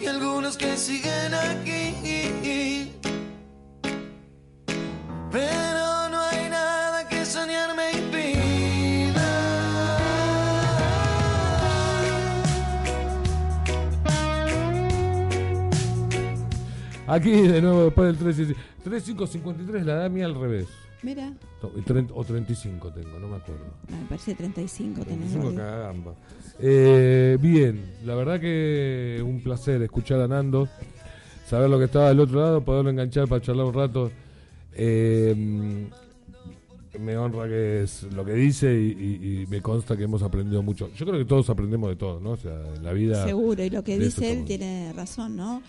Y 0.00 0.06
algunos 0.06 0.56
que 0.56 0.76
siguen 0.76 1.34
aquí. 1.34 2.92
Pero 5.30 6.08
no 6.10 6.20
hay 6.20 6.48
nada 6.48 7.08
que 7.08 7.24
soñar 7.24 7.74
me 7.76 7.92
impida. 7.92 9.28
Aquí 17.06 17.30
de 17.30 17.60
nuevo 17.60 17.84
después 17.84 18.06
del 18.06 18.34
3 18.34 18.56
3553 18.84 19.86
la 19.86 19.94
da 19.96 20.08
mía 20.08 20.26
al 20.26 20.34
revés. 20.34 20.68
Mira, 21.02 21.32
o 22.14 22.24
35 22.24 22.92
tengo, 22.92 23.18
no 23.18 23.26
me 23.28 23.36
acuerdo. 23.36 23.64
no, 23.90 23.96
me 23.98 24.04
parece 24.06 24.34
35 24.36 25.00
tenés. 25.04 25.32
35 25.32 25.42
Rodri. 25.44 25.56
cagamba. 25.56 26.14
Eh, 26.60 27.36
bien, 27.40 27.84
la 28.04 28.14
verdad 28.14 28.40
que 28.40 29.20
un 29.24 29.40
placer 29.40 29.82
escuchar 29.82 30.20
a 30.20 30.28
Nando, 30.28 30.68
saber 31.48 31.68
lo 31.68 31.78
que 31.78 31.86
estaba 31.86 32.08
del 32.10 32.20
otro 32.20 32.40
lado, 32.40 32.64
poderlo 32.64 32.90
enganchar 32.90 33.26
para 33.26 33.42
charlar 33.42 33.66
un 33.66 33.74
rato. 33.74 34.12
Eh, 34.74 35.88
me 37.00 37.16
honra 37.16 37.48
que 37.48 37.82
es 37.82 38.02
lo 38.12 38.24
que 38.24 38.34
dice 38.34 38.72
y, 38.72 38.90
y- 38.92 39.42
y 39.42 39.46
me 39.46 39.60
consta 39.62 39.96
que 39.96 40.04
hemos 40.04 40.22
aprendido 40.22 40.62
mucho. 40.62 40.90
Yo 40.94 41.06
creo 41.06 41.18
que 41.18 41.24
todos 41.24 41.48
aprendemos 41.50 41.88
de 41.90 41.96
todo, 41.96 42.20
¿no? 42.20 42.32
O 42.32 42.36
sea, 42.36 42.52
en 42.76 42.84
la 42.84 42.92
vida. 42.92 43.24
Seguro, 43.24 43.64
y 43.64 43.70
lo 43.70 43.82
que 43.82 43.98
dice 43.98 44.30
él 44.30 44.44
tiene 44.44 44.92
razón, 44.94 45.36
¿no? 45.36 45.62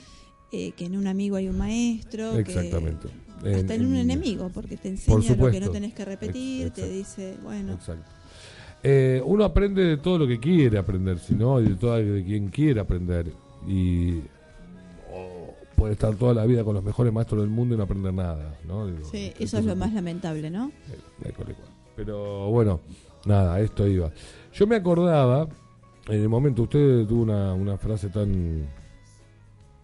Eh, 0.55 0.71
que 0.77 0.85
en 0.85 0.95
un 0.95 1.07
amigo 1.07 1.35
hay 1.35 1.49
un 1.49 1.57
maestro. 1.57 2.33
que- 2.33 2.41
Exactamente. 2.41 3.07
hasta 3.37 3.73
en, 3.73 3.85
un 3.87 3.95
enemigo, 3.95 4.51
porque 4.53 4.77
te 4.77 4.89
enseña 4.89 5.35
lo 5.35 5.51
que 5.51 5.59
no 5.59 5.71
tenés 5.71 5.93
que 5.93 6.05
repetir, 6.05 6.69
te 6.69 6.87
dice, 6.87 7.35
bueno, 7.43 7.73
Exacto. 7.73 8.05
Eh, 8.83 9.21
uno 9.25 9.45
aprende 9.45 9.83
de 9.83 9.97
todo 9.97 10.19
lo 10.19 10.27
que 10.27 10.39
quiere 10.39 10.77
aprender, 10.77 11.17
si 11.17 11.33
no, 11.33 11.59
y 11.59 11.69
de 11.69 11.75
todo 11.75 11.95
de 11.95 12.23
quien 12.23 12.49
quiere 12.49 12.79
aprender. 12.79 13.31
Y 13.67 14.19
puede 15.75 15.93
estar 15.93 16.15
toda 16.15 16.33
la 16.33 16.45
vida 16.45 16.63
con 16.63 16.75
los 16.75 16.83
mejores 16.83 17.11
maestros 17.11 17.41
del 17.41 17.49
mundo 17.49 17.73
y 17.75 17.77
no 17.77 17.83
aprender 17.83 18.13
nada, 18.13 18.57
¿no? 18.65 18.85
Digo, 18.87 19.09
sí, 19.09 19.27
esto 19.31 19.43
eso 19.43 19.57
es 19.57 19.65
lo 19.65 19.75
más 19.75 19.91
lamentable, 19.93 20.49
¿no? 20.49 20.71
eh. 21.23 21.33
Pero 21.95 22.49
bueno, 22.51 22.79
nada, 23.25 23.59
esto 23.59 23.87
iba. 23.87 24.11
Yo 24.53 24.67
me 24.67 24.75
acordaba, 24.75 25.47
en 26.07 26.21
el 26.21 26.29
momento, 26.29 26.63
usted 26.63 27.05
tuvo 27.07 27.23
una, 27.23 27.53
una 27.53 27.77
frase 27.77 28.09
tan 28.09 28.67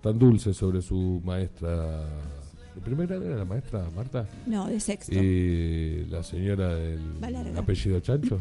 tan 0.02 0.18
dulce 0.18 0.54
sobre 0.54 0.82
su 0.82 1.22
maestra. 1.24 2.06
¿De 2.76 2.82
primer 2.82 3.08
grado 3.08 3.26
era 3.26 3.36
la 3.36 3.46
maestra 3.46 3.88
Marta? 3.96 4.26
No, 4.46 4.68
de 4.68 4.80
sexto. 4.80 5.12
Y 5.14 6.06
la 6.10 6.24
señora 6.24 6.76
del 6.76 7.02
apellido 7.58 8.00
Chancho. 8.00 8.38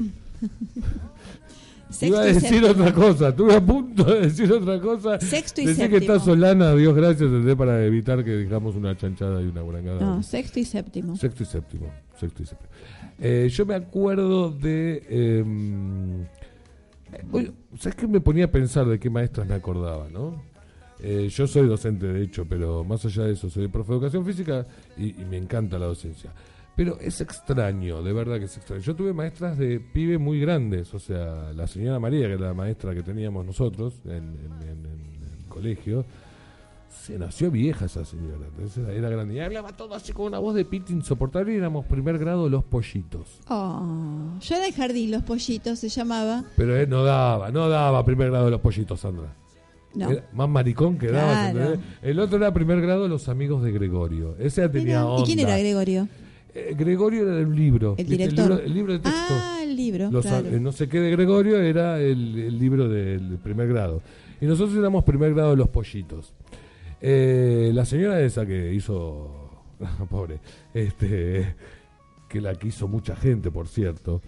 Sexto 1.90 2.06
Iba 2.06 2.20
a 2.20 2.24
decir 2.26 2.42
séptimo. 2.42 2.68
otra 2.68 2.92
cosa, 2.94 3.28
estuve 3.30 3.54
a 3.56 3.60
punto 3.64 4.04
de 4.04 4.20
decir 4.20 4.52
otra 4.52 4.80
cosa. 4.80 5.18
Sexto 5.18 5.62
y 5.62 5.66
Decir 5.66 5.88
que 5.88 5.96
séptimo. 5.98 6.14
está 6.14 6.24
Solana, 6.24 6.74
Dios 6.74 6.94
gracias, 6.94 7.30
para 7.56 7.84
evitar 7.84 8.22
que 8.24 8.36
digamos 8.36 8.76
una 8.76 8.96
chanchada 8.96 9.40
y 9.42 9.46
una 9.46 9.62
guarangada. 9.62 9.98
No, 10.00 10.22
sexto 10.22 10.60
y 10.60 10.64
séptimo. 10.64 11.16
Sexto 11.16 11.42
y 11.42 11.46
séptimo. 11.46 11.90
Sexto 12.20 12.42
y 12.42 12.46
séptimo. 12.46 12.70
Eh, 13.20 13.48
yo 13.50 13.66
me 13.66 13.74
acuerdo 13.74 14.50
de. 14.52 15.02
eh, 15.08 15.44
eh, 17.34 17.52
¿Sabes 17.78 17.96
qué 17.96 18.06
me 18.06 18.20
ponía 18.20 18.44
a 18.44 18.50
pensar 18.50 18.86
de 18.86 18.98
qué 19.00 19.10
maestras 19.10 19.48
me 19.48 19.54
acordaba, 19.54 20.08
no? 20.10 20.42
Eh, 21.00 21.28
yo 21.30 21.46
soy 21.46 21.66
docente, 21.68 22.06
de 22.06 22.22
hecho, 22.24 22.44
pero 22.48 22.82
más 22.84 23.04
allá 23.04 23.24
de 23.24 23.32
eso, 23.32 23.48
soy 23.48 23.68
profe 23.68 23.92
de 23.92 23.98
educación 23.98 24.24
física 24.26 24.66
y, 24.96 25.20
y 25.20 25.24
me 25.24 25.36
encanta 25.36 25.78
la 25.78 25.86
docencia. 25.86 26.32
Pero 26.74 26.98
es 27.00 27.20
extraño, 27.20 28.02
de 28.02 28.12
verdad 28.12 28.38
que 28.38 28.44
es 28.44 28.56
extraño. 28.56 28.82
Yo 28.82 28.94
tuve 28.94 29.12
maestras 29.12 29.58
de 29.58 29.80
pibe 29.80 30.18
muy 30.18 30.40
grandes, 30.40 30.92
o 30.94 30.98
sea, 30.98 31.52
la 31.52 31.66
señora 31.66 31.98
María, 31.98 32.26
que 32.28 32.34
era 32.34 32.46
la 32.48 32.54
maestra 32.54 32.94
que 32.94 33.02
teníamos 33.02 33.44
nosotros 33.44 33.94
en, 34.04 34.12
en- 34.12 34.62
en- 34.62 34.86
en 34.86 35.38
el 35.42 35.48
colegio, 35.48 36.04
se 36.90 37.18
nació 37.18 37.50
vieja 37.50 37.86
esa 37.86 38.04
señora, 38.04 38.46
entonces 38.56 38.86
era, 38.88 39.08
grande. 39.08 39.34
Y 39.34 39.40
hablaba 39.40 39.72
todo 39.76 39.94
así 39.94 40.12
con 40.12 40.26
una 40.26 40.38
voz 40.38 40.54
de 40.54 40.64
pito 40.64 40.92
insoportable 40.92 41.52
y 41.54 41.56
éramos 41.56 41.86
primer 41.86 42.18
grado 42.18 42.48
los 42.48 42.64
pollitos. 42.64 43.40
Oh, 43.48 44.36
yo 44.40 44.56
era 44.56 44.66
el 44.66 44.72
jardín, 44.74 45.10
los 45.12 45.22
pollitos 45.22 45.78
se 45.78 45.88
llamaba. 45.88 46.44
Pero 46.56 46.76
él 46.76 46.88
no 46.88 47.02
daba, 47.04 47.50
no 47.50 47.68
daba 47.68 48.04
primer 48.04 48.30
grado 48.30 48.50
los 48.50 48.60
pollitos, 48.60 49.00
Sandra. 49.00 49.32
No. 49.94 50.10
Era 50.10 50.24
más 50.32 50.48
maricón 50.48 50.98
que 50.98 51.08
daba. 51.08 51.52
El 52.02 52.20
otro 52.20 52.36
era 52.38 52.52
primer 52.52 52.80
grado 52.80 53.08
los 53.08 53.28
amigos 53.28 53.62
de 53.62 53.72
Gregorio. 53.72 54.36
Ese 54.38 54.60
ya 54.60 54.70
tenía 54.70 55.06
onda. 55.06 55.22
¿Y 55.22 55.26
quién 55.26 55.38
era 55.46 55.58
Gregorio? 55.58 56.08
Eh, 56.54 56.74
Gregorio 56.76 57.22
era 57.22 57.40
el 57.40 57.54
libro. 57.54 57.94
El 57.98 58.08
libro, 58.08 58.58
el 58.58 58.74
libro 58.74 58.92
de 58.92 58.98
texto. 59.00 59.34
Ah, 59.34 59.60
el 59.62 59.76
libro. 59.76 60.10
Los, 60.10 60.24
claro. 60.26 60.46
eh, 60.48 60.60
no 60.60 60.72
sé 60.72 60.88
qué 60.88 61.00
de 61.00 61.10
Gregorio 61.10 61.58
era 61.60 62.00
el, 62.00 62.38
el 62.38 62.58
libro 62.58 62.88
del 62.88 63.38
primer 63.42 63.68
grado. 63.68 64.02
Y 64.40 64.46
nosotros 64.46 64.76
éramos 64.76 65.04
primer 65.04 65.34
grado 65.34 65.50
de 65.50 65.56
los 65.56 65.68
pollitos. 65.68 66.32
Eh, 67.00 67.70
la 67.74 67.84
señora 67.84 68.20
esa 68.20 68.46
que 68.46 68.72
hizo, 68.74 69.62
pobre, 70.10 70.40
este, 70.74 71.54
que 72.28 72.40
la 72.40 72.54
quiso 72.54 72.88
mucha 72.88 73.16
gente, 73.16 73.50
por 73.50 73.68
cierto. 73.68 74.20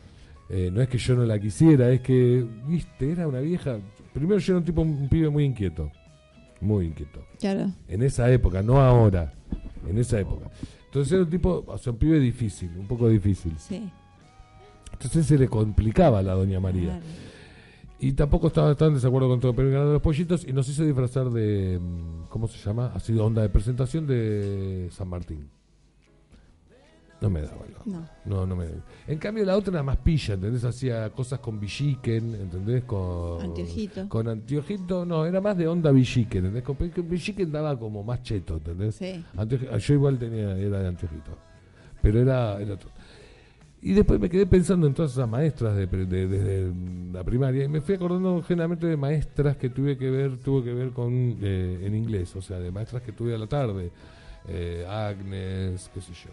Eh, 0.48 0.70
no 0.72 0.80
es 0.82 0.88
que 0.88 0.98
yo 0.98 1.14
no 1.14 1.24
la 1.24 1.38
quisiera, 1.38 1.90
es 1.90 2.00
que, 2.00 2.44
viste, 2.66 3.12
era 3.12 3.28
una 3.28 3.40
vieja. 3.40 3.78
Primero 4.12 4.38
yo 4.38 4.52
era 4.54 4.58
un 4.58 4.64
tipo, 4.64 4.82
un 4.82 5.08
pibe 5.08 5.28
muy 5.28 5.44
inquieto. 5.44 5.90
Muy 6.60 6.86
inquieto. 6.86 7.24
Claro. 7.38 7.70
En 7.88 8.02
esa 8.02 8.30
época, 8.30 8.62
no 8.62 8.80
ahora. 8.80 9.32
En 9.88 9.98
esa 9.98 10.20
época. 10.20 10.50
Entonces 10.86 11.12
era 11.12 11.22
un 11.22 11.30
tipo, 11.30 11.64
o 11.66 11.78
sea, 11.78 11.92
un 11.92 11.98
pibe 11.98 12.18
difícil, 12.18 12.70
un 12.76 12.86
poco 12.86 13.08
difícil. 13.08 13.54
Sí. 13.58 13.90
Entonces 14.92 15.26
se 15.26 15.38
le 15.38 15.48
complicaba 15.48 16.18
a 16.18 16.22
la 16.22 16.34
doña 16.34 16.60
María. 16.60 16.98
claro. 16.98 17.04
Y 18.02 18.12
tampoco 18.12 18.46
estaba 18.46 18.74
tan 18.74 18.94
desacuerdo 18.94 19.28
con 19.28 19.40
todo 19.40 19.52
grado 19.52 19.88
de 19.88 19.92
los 19.92 20.02
pollitos 20.02 20.46
y 20.48 20.54
nos 20.54 20.66
hizo 20.70 20.84
disfrazar 20.84 21.28
de, 21.28 21.78
mm, 21.78 22.28
¿cómo 22.30 22.48
se 22.48 22.58
llama? 22.58 22.92
Ha 22.94 23.00
sido 23.00 23.26
onda 23.26 23.42
de 23.42 23.50
presentación 23.50 24.06
de 24.06 24.88
San 24.90 25.06
Martín. 25.08 25.50
No 27.20 27.28
me 27.30 27.42
daba 27.42 27.56
valor. 27.58 27.80
No. 27.86 28.08
No, 28.24 28.46
no 28.46 28.56
me 28.56 28.66
En 29.06 29.18
cambio, 29.18 29.44
la 29.44 29.56
otra 29.56 29.74
era 29.74 29.82
más 29.82 29.98
pilla, 29.98 30.34
¿entendés? 30.34 30.64
Hacía 30.64 31.10
cosas 31.10 31.38
con 31.40 31.60
Villiquen, 31.60 32.34
¿entendés? 32.34 32.84
Con. 32.84 33.42
Anteojito. 33.42 34.08
Con 34.08 34.28
anteojito, 34.28 35.04
no, 35.04 35.26
era 35.26 35.40
más 35.40 35.56
de 35.56 35.68
onda 35.68 35.90
Villiquen, 35.90 36.46
¿entendés? 36.46 36.62
Con 36.62 36.76
Villiquen 37.08 37.52
daba 37.52 37.78
como 37.78 38.02
más 38.02 38.22
cheto, 38.22 38.56
¿entendés? 38.56 38.94
Sí. 38.94 39.22
Anteoj- 39.36 39.76
yo 39.78 39.94
igual 39.94 40.18
tenía, 40.18 40.56
era 40.56 40.80
de 40.80 40.88
anteojito. 40.88 41.36
Pero 42.00 42.20
era, 42.20 42.58
era 42.60 42.74
otro. 42.74 42.88
Y 43.82 43.92
después 43.94 44.20
me 44.20 44.28
quedé 44.28 44.46
pensando 44.46 44.86
en 44.86 44.92
todas 44.94 45.12
esas 45.12 45.28
maestras 45.28 45.74
de, 45.76 45.86
pre- 45.88 46.04
de- 46.06 46.26
desde 46.26 46.72
la 47.12 47.24
primaria 47.24 47.64
y 47.64 47.68
me 47.68 47.80
fui 47.80 47.94
acordando 47.94 48.42
generalmente 48.42 48.86
de 48.86 48.96
maestras 48.96 49.56
que 49.56 49.70
tuve 49.70 49.96
que 49.96 50.10
ver, 50.10 50.36
tuve 50.38 50.64
que 50.64 50.74
ver 50.74 50.90
con 50.90 51.10
eh, 51.40 51.80
en 51.82 51.94
inglés, 51.94 52.34
o 52.36 52.42
sea, 52.42 52.58
de 52.58 52.70
maestras 52.70 53.02
que 53.02 53.12
tuve 53.12 53.34
a 53.34 53.38
la 53.38 53.46
tarde. 53.46 53.90
Eh, 54.48 54.86
Agnes, 54.88 55.90
qué 55.94 56.00
sé 56.00 56.12
yo, 56.12 56.30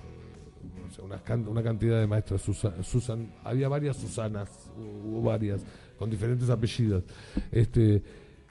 una, 1.03 1.17
can- 1.23 1.47
una 1.47 1.61
cantidad 1.63 1.99
de 1.99 2.07
maestras, 2.07 2.41
Susan, 2.41 2.83
Susan- 2.83 3.31
había 3.43 3.67
varias 3.69 3.97
Susanas, 3.97 4.49
hubo 4.77 5.21
varias, 5.21 5.61
con 5.97 6.09
diferentes 6.09 6.49
apellidos. 6.49 7.03
Este, 7.51 8.01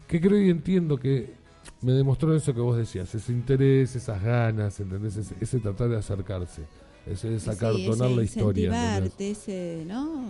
que 0.06 0.20
creo 0.20 0.40
y 0.40 0.50
entiendo 0.50 0.96
que 0.98 1.34
me 1.82 1.92
demostró 1.92 2.34
eso 2.34 2.54
que 2.54 2.60
vos 2.60 2.76
decías, 2.76 3.12
ese 3.14 3.32
interés, 3.32 3.96
esas 3.96 4.22
ganas, 4.22 4.78
¿entendés? 4.80 5.16
Ese, 5.16 5.34
ese 5.40 5.58
tratar 5.58 5.88
de 5.88 5.96
acercarse, 5.96 6.62
ese 7.06 7.28
de 7.30 7.38
Sí, 7.40 7.46
desacartonar 7.46 8.08
ese 8.08 8.16
la 8.16 8.22
historia. 8.22 8.98
ese, 9.18 9.84
¿no? 9.86 10.28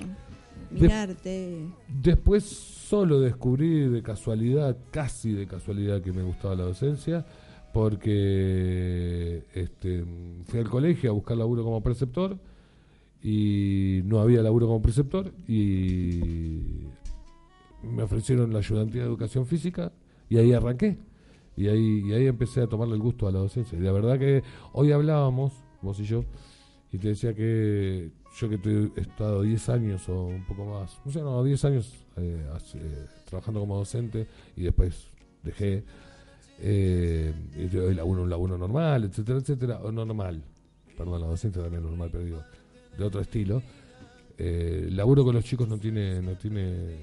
De- 0.70 0.80
Mirarte. 0.80 1.58
Después 1.88 2.44
solo 2.44 3.20
descubrí 3.20 3.88
de 3.88 4.02
casualidad, 4.02 4.76
casi 4.90 5.32
de 5.32 5.46
casualidad, 5.46 6.00
que 6.00 6.12
me 6.12 6.22
gustaba 6.22 6.54
la 6.54 6.64
docencia, 6.64 7.24
porque 7.76 9.44
este, 9.52 10.02
fui 10.46 10.60
al 10.60 10.70
colegio 10.70 11.10
a 11.10 11.12
buscar 11.12 11.36
laburo 11.36 11.62
como 11.62 11.82
preceptor 11.82 12.38
y 13.22 14.00
no 14.04 14.18
había 14.18 14.40
laburo 14.40 14.66
como 14.66 14.80
preceptor 14.80 15.30
y 15.46 16.86
me 17.82 18.02
ofrecieron 18.02 18.50
la 18.50 18.60
ayudantía 18.60 19.02
de 19.02 19.08
educación 19.08 19.44
física 19.44 19.92
y 20.30 20.38
ahí 20.38 20.54
arranqué. 20.54 20.96
Y 21.54 21.68
ahí, 21.68 22.02
y 22.06 22.14
ahí 22.14 22.26
empecé 22.26 22.62
a 22.62 22.66
tomarle 22.66 22.94
el 22.94 23.02
gusto 23.02 23.28
a 23.28 23.30
la 23.30 23.40
docencia. 23.40 23.78
Y 23.78 23.82
la 23.82 23.92
verdad 23.92 24.18
que 24.18 24.42
hoy 24.72 24.92
hablábamos, 24.92 25.52
vos 25.82 26.00
y 26.00 26.04
yo, 26.04 26.24
y 26.92 26.96
te 26.96 27.08
decía 27.08 27.34
que 27.34 28.10
yo 28.38 28.48
que 28.48 28.90
he 28.96 29.00
estado 29.02 29.42
10 29.42 29.68
años 29.68 30.08
o 30.08 30.24
un 30.24 30.46
poco 30.46 30.64
más, 30.64 30.98
no 31.04 31.12
sé, 31.12 31.20
no, 31.20 31.44
10 31.44 31.64
años 31.66 32.06
eh, 32.16 32.42
trabajando 33.26 33.60
como 33.60 33.76
docente 33.76 34.26
y 34.56 34.62
después 34.62 35.08
dejé, 35.42 35.84
eh, 36.61 37.32
hoy 37.74 37.94
laburo 37.94 38.22
un 38.22 38.30
laburo 38.30 38.59
normal, 38.59 39.04
etcétera, 39.04 39.38
etcétera, 39.38 39.80
o 39.82 39.92
no 39.92 40.04
normal, 40.04 40.42
perdón, 40.96 41.20
la 41.20 41.26
docencia 41.26 41.62
también 41.62 41.84
es 41.84 41.90
normal, 41.90 42.09
pero 42.11 42.24
digo, 42.24 42.42
de 42.96 43.04
otro 43.04 43.20
estilo. 43.20 43.62
Eh, 44.38 44.86
el 44.88 44.96
laburo 44.96 45.24
con 45.24 45.34
los 45.34 45.44
chicos 45.44 45.68
no 45.68 45.78
tiene, 45.78 46.20
no 46.22 46.32
tiene, 46.36 46.96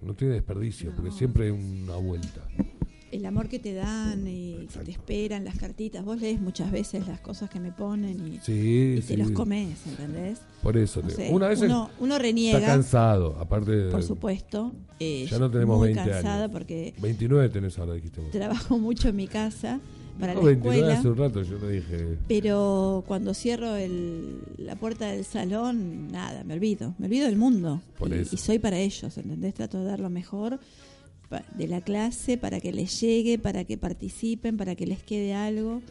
no 0.00 0.14
tiene 0.14 0.34
desperdicio, 0.34 0.92
porque 0.94 1.10
siempre 1.10 1.46
hay 1.46 1.50
una 1.50 1.96
vuelta. 1.96 2.42
El 3.12 3.26
amor 3.26 3.48
que 3.48 3.58
te 3.58 3.74
dan 3.74 4.26
y 4.26 4.66
que 4.72 4.78
te 4.80 4.90
esperan, 4.90 5.44
las 5.44 5.58
cartitas. 5.58 6.02
Vos 6.04 6.18
lees 6.20 6.40
muchas 6.40 6.72
veces 6.72 7.06
las 7.06 7.20
cosas 7.20 7.50
que 7.50 7.60
me 7.60 7.70
ponen 7.70 8.26
y, 8.26 8.40
Sí, 8.40 8.94
y 8.96 9.00
te 9.02 9.06
sí. 9.08 9.16
los 9.18 9.30
comes, 9.32 9.86
¿entendés? 9.86 10.38
Por 10.62 10.78
eso, 10.78 11.02
No 11.02 11.08
te- 11.08 11.14
sé, 11.14 11.30
una 11.30 11.48
vez 11.48 11.60
uno, 11.60 11.90
uno 12.00 12.14
está 12.14 12.22
reniega, 12.22 12.60
cansado, 12.66 13.36
aparte 13.38 13.70
de 13.72 13.90
por 13.90 14.02
supuesto. 14.02 14.72
eh, 14.98 15.26
Ya 15.30 15.38
no 15.38 15.50
tenemos 15.50 15.78
muy 15.78 15.88
20 15.92 16.10
cansada 16.10 16.44
años. 16.44 16.52
porque 16.52 16.94
29 17.02 17.48
tenés 17.50 17.78
ahora, 17.78 17.92
dijiste 17.94 18.20
vos. 18.22 18.30
trabajo 18.30 18.78
mucho 18.78 19.10
en 19.10 19.16
mi 19.16 19.26
casa 19.28 19.78
para 20.18 20.32
No, 20.34 20.40
la 20.40 20.46
29 20.46 20.78
escuela. 20.78 20.98
hace 20.98 21.08
un 21.08 21.16
rato, 21.18 21.42
yo 21.42 21.58
no 21.58 21.68
dije. 21.68 22.16
Pero 22.28 23.04
cuando 23.06 23.34
cierro 23.34 23.76
el- 23.76 24.38
la 24.56 24.76
puerta 24.76 25.08
del 25.10 25.24
salón, 25.26 26.10
nada, 26.10 26.44
me 26.44 26.54
olvido, 26.54 26.94
me 26.98 27.06
olvido 27.06 27.26
del 27.26 27.36
mundo. 27.36 27.82
Por 27.98 28.10
y, 28.10 28.20
eso. 28.20 28.34
y 28.34 28.38
soy 28.38 28.58
para 28.58 28.78
ellos, 28.78 29.18
¿entendés? 29.18 29.52
Trato 29.52 29.78
de 29.80 29.84
dar 29.84 30.00
lo 30.00 30.08
mejor 30.10 30.58
de 31.54 31.68
la 31.68 31.80
clase 31.80 32.38
para 32.38 32.60
que 32.60 32.72
les 32.72 33.00
llegue, 33.00 33.38
para 33.38 33.64
que 33.64 33.76
participen, 33.76 34.56
para 34.56 34.74
que 34.74 34.86
les 34.86 35.02
quede 35.02 35.34
algo. 35.34 35.82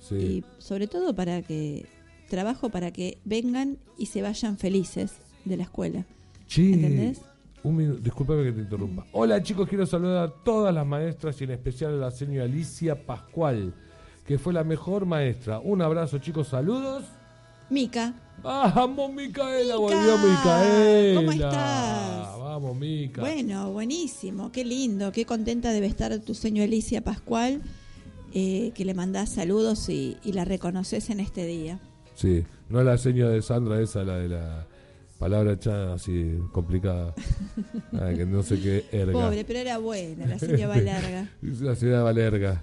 Sí. 0.00 0.14
Y 0.14 0.44
sobre 0.58 0.86
todo 0.86 1.14
para 1.14 1.42
que 1.42 1.86
trabajo 2.28 2.70
para 2.70 2.90
que 2.92 3.18
vengan 3.24 3.76
y 3.98 4.06
se 4.06 4.22
vayan 4.22 4.56
felices 4.56 5.16
de 5.44 5.58
la 5.58 5.64
escuela. 5.64 6.06
Che, 6.46 6.72
¿Entendés? 6.72 7.20
Un 7.62 7.76
minuto, 7.76 8.00
discúlpame 8.00 8.44
que 8.44 8.52
te 8.52 8.60
interrumpa. 8.60 9.04
Hola 9.12 9.42
chicos, 9.42 9.68
quiero 9.68 9.84
saludar 9.84 10.28
a 10.28 10.32
todas 10.44 10.74
las 10.74 10.86
maestras 10.86 11.38
y 11.40 11.44
en 11.44 11.50
especial 11.50 11.92
a 11.92 11.96
la 11.96 12.10
señora 12.10 12.44
Alicia 12.44 13.06
Pascual, 13.06 13.74
que 14.26 14.38
fue 14.38 14.54
la 14.54 14.64
mejor 14.64 15.04
maestra. 15.04 15.58
Un 15.58 15.82
abrazo 15.82 16.18
chicos, 16.18 16.48
saludos. 16.48 17.04
Mica, 17.70 18.14
¡Vamos, 18.42 19.12
Micaela! 19.12 19.74
Mica, 19.74 19.76
Volvió 19.76 20.18
Micaela. 20.18 21.14
¿cómo 21.20 21.32
estás? 21.32 22.38
Vamos, 22.38 22.76
Mica. 22.76 23.20
Bueno, 23.20 23.70
buenísimo, 23.72 24.50
qué 24.50 24.64
lindo, 24.64 25.12
qué 25.12 25.24
contenta 25.26 25.72
debe 25.72 25.86
estar 25.86 26.18
tu 26.20 26.34
señor 26.34 26.64
Alicia 26.64 27.02
Pascual, 27.02 27.60
eh, 28.32 28.72
que 28.74 28.84
le 28.84 28.94
mandás 28.94 29.30
saludos 29.30 29.88
y, 29.88 30.16
y 30.24 30.32
la 30.32 30.44
reconoces 30.44 31.10
en 31.10 31.20
este 31.20 31.46
día. 31.46 31.80
Sí, 32.14 32.44
no 32.68 32.82
la 32.82 32.96
señora 32.98 33.30
de 33.32 33.42
Sandra, 33.42 33.80
esa, 33.80 34.04
la 34.04 34.16
de 34.16 34.28
la 34.28 34.66
palabra 35.18 35.52
echada 35.52 35.94
así 35.94 36.38
complicada. 36.52 37.14
Ah, 37.92 38.12
que 38.16 38.24
no 38.24 38.42
sé 38.42 38.58
qué 38.60 38.86
erga. 38.92 39.12
Pobre, 39.12 39.44
pero 39.44 39.58
era 39.58 39.76
buena, 39.78 40.24
la 40.26 40.38
señora 40.38 40.68
Valerga. 40.74 41.28
La 41.42 41.74
ciudad 41.74 42.02
Valerga. 42.04 42.62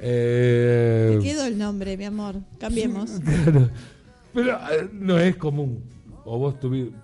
Eh, 0.00 1.16
Te 1.20 1.24
quedó 1.24 1.44
el 1.46 1.56
nombre, 1.56 1.96
mi 1.96 2.04
amor. 2.04 2.36
Cambiemos. 2.58 3.10
Claro. 3.24 3.70
Pero 4.32 4.52
eh, 4.52 4.88
no 4.92 5.18
es 5.18 5.36
común. 5.36 5.82
O 6.24 6.38
vos 6.38 6.58
tuviste. 6.58 6.94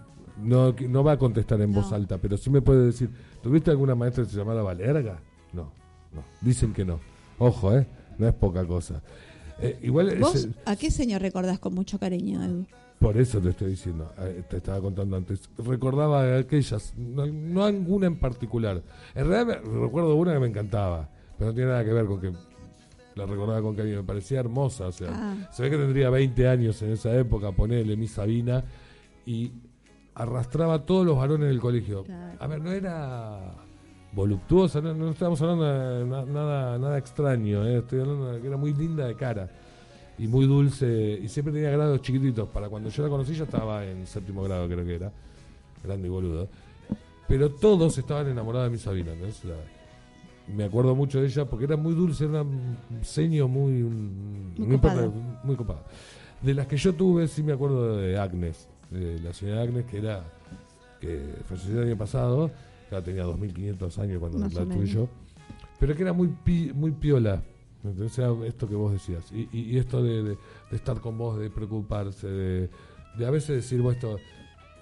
No, 0.43 0.75
no 0.89 1.05
va 1.05 1.13
a 1.13 1.17
contestar 1.17 1.61
en 1.61 1.73
voz 1.73 1.93
alta, 1.93 2.19
pero 2.19 2.37
sí 2.37 2.51
me 2.51 2.61
puede 2.61 2.87
decir: 2.87 3.11
¿Tuviste 3.43 3.71
alguna 3.71 3.95
maestra 3.95 4.25
que 4.25 4.31
se 4.31 4.37
llamara 4.37 4.63
Valerga? 4.63 5.21
No, 5.53 5.73
no. 6.13 6.25
Dicen 6.41 6.73
que 6.73 6.85
no. 6.85 6.99
Ojo, 7.39 7.77
¿eh? 7.77 7.87
No 8.19 8.29
es 8.29 8.35
poca 8.35 8.65
cosa. 8.67 9.01
Eh, 9.61 9.79
igual, 9.83 10.19
¿Vos 10.19 10.49
a 10.65 10.75
qué 10.77 10.91
señor 10.91 11.23
recordás 11.23 11.61
con 11.61 11.75
mucho 11.75 11.99
cariño, 11.99 12.43
Edu? 12.43 12.67
por 13.05 13.19
eso 13.19 13.39
te 13.39 13.51
estoy 13.51 13.71
diciendo, 13.73 14.11
eh, 14.19 14.43
te 14.49 14.57
estaba 14.57 14.81
contando 14.81 15.17
antes. 15.17 15.51
Recordaba 15.59 16.39
aquellas, 16.39 16.95
no, 16.97 17.27
no 17.27 17.65
alguna 17.65 18.07
en 18.07 18.17
particular. 18.17 18.81
En 19.15 19.29
realidad 19.29 19.61
recuerdo 19.63 20.15
una 20.15 20.33
que 20.33 20.39
me 20.39 20.47
encantaba, 20.47 21.11
pero 21.39 21.51
no 21.51 21.55
tiene 21.55 21.71
nada 21.71 21.85
que 21.85 21.93
ver 21.93 22.07
con 22.07 22.21
que 22.21 22.33
la 23.17 23.27
recordaba 23.27 23.61
con 23.63 23.75
cariño. 23.77 23.99
Me 23.99 24.03
parecía 24.05 24.41
hermosa, 24.41 24.89
o 24.89 24.93
sea, 24.93 25.09
Ah. 25.13 25.49
se 25.53 25.63
ve 25.63 25.71
que 25.71 25.77
tendría 25.77 26.11
20 26.11 26.49
años 26.49 26.81
en 26.83 26.93
esa 26.93 27.15
época, 27.17 27.53
ponerle 27.53 27.97
mi 27.97 28.07
Sabina, 28.09 28.65
y 29.27 29.51
arrastraba 30.15 30.75
a 30.75 30.79
todos 30.87 31.05
los 31.07 31.17
varones 31.17 31.49
del 31.49 31.61
colegio. 31.61 32.05
Claro. 32.05 32.37
A 32.39 32.47
ver, 32.47 32.61
no 32.61 32.71
era 32.73 33.55
voluptuosa, 34.13 34.81
no, 34.81 34.95
no 34.95 35.11
estamos 35.11 35.41
hablando 35.43 35.65
de 35.65 36.05
na- 36.05 36.25
nada, 36.25 36.79
nada 36.79 36.99
extraño, 36.99 37.67
eh, 37.67 37.79
estoy 37.79 38.01
hablando 38.01 38.33
de 38.33 38.41
que 38.41 38.47
era 38.47 38.57
muy 38.57 38.73
linda 38.73 39.07
de 39.07 39.17
cara 39.17 39.51
y 40.19 40.29
muy 40.29 40.47
dulce 40.47 41.19
y 41.21 41.29
siempre 41.29 41.53
tenía 41.53 41.71
grados 41.71 42.01
chiquititos. 42.01 42.49
Para 42.51 42.69
cuando 42.69 42.91
yo 42.91 43.03
la 43.03 43.09
conocí 43.09 43.35
ya 43.35 43.43
estaba 43.45 43.85
en 43.85 44.07
séptimo 44.07 44.43
grado, 44.45 44.69
creo 44.69 44.85
que 44.85 44.95
era, 44.95 45.11
grande 45.83 46.07
y 46.07 46.11
boludo. 46.11 46.49
Pero 47.27 47.51
todos 47.51 47.97
estaban 47.99 48.29
enamorados 48.29 48.69
de 48.69 48.71
mi 48.71 48.79
Sabina, 48.79 49.13
¿entendés? 49.13 49.43
Me 50.49 50.65
acuerdo 50.65 50.95
mucho 50.95 51.21
de 51.21 51.27
ella 51.27 51.45
porque 51.47 51.65
era 51.65 51.77
muy 51.77 51.95
dulce, 51.95 52.25
era 52.27 52.43
un 52.43 52.77
ceño 53.03 53.49
muy, 53.49 53.83
Muy 53.83 54.77
copada. 54.77 55.11
muy 55.43 55.57
copada. 55.57 55.83
De 56.43 56.53
las 56.55 56.67
que 56.67 56.77
yo 56.77 56.93
tuve, 56.95 57.27
sí 57.29 57.43
me 57.43 57.53
acuerdo 57.55 57.97
de 57.97 58.19
Agnes, 58.19 58.69
de 58.91 59.19
la 59.21 59.33
señora 59.33 59.63
Agnes, 59.63 59.87
que 59.87 59.99
era 59.99 60.23
que 61.01 61.23
falleció 61.49 61.81
el 61.81 61.89
año 61.89 61.97
pasado, 61.99 62.51
ya 62.91 63.01
tenía 63.03 63.23
2500 63.25 63.99
años 63.99 64.19
cuando 64.21 64.39
Más 64.39 64.53
la 64.55 64.65
tuve 64.65 64.87
yo, 64.87 65.09
pero 65.81 65.95
que 65.97 66.03
era 66.03 66.13
muy 66.13 66.29
pi- 66.29 66.73
muy 66.75 66.91
piola. 66.93 67.43
Entonces, 67.83 68.19
era 68.19 68.33
esto 68.47 68.67
que 68.69 68.75
vos 68.75 68.93
decías, 68.93 69.31
y, 69.33 69.49
y- 69.53 69.73
y 69.73 69.79
esto 69.79 70.03
de, 70.03 70.23
de- 70.23 70.39
de 70.71 70.77
estar 70.77 71.01
con 71.01 71.17
vos, 71.19 71.39
de 71.39 71.49
preocuparse, 71.51 72.27
de, 72.27 72.71
de 73.19 73.27
a 73.27 73.31
veces 73.31 73.57
decir, 73.57 73.81
vos 73.83 73.95
esto, 73.95 74.19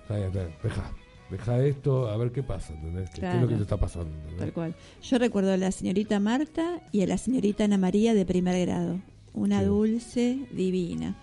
deja, 0.09 0.93
deja 1.33 1.65
esto, 1.65 2.09
a 2.09 2.17
ver 2.17 2.31
qué 2.33 2.43
pasa, 2.43 2.73
¿entendés? 2.75 3.11
¿Qué- 3.11 3.21
¿Qué 3.23 3.29
es 3.29 3.41
lo 3.43 3.49
que 3.49 3.57
te 3.57 3.63
está 3.63 3.77
pasando? 3.77 4.11
¿entendés? 4.15 4.39
Tal 4.39 4.53
cual. 4.53 4.75
Yo 5.03 5.19
recuerdo 5.19 5.53
a 5.53 5.57
la 5.57 5.73
señorita 5.73 6.21
Marta 6.21 6.81
y 6.93 7.03
a 7.03 7.07
la 7.07 7.19
señorita 7.19 7.65
Ana 7.65 7.79
María 7.79 8.15
de 8.15 8.25
primer 8.25 8.65
grado. 8.67 9.01
Una 9.35 9.61
Sí. 9.61 9.67
dulce, 9.67 10.47
divina. 10.53 11.17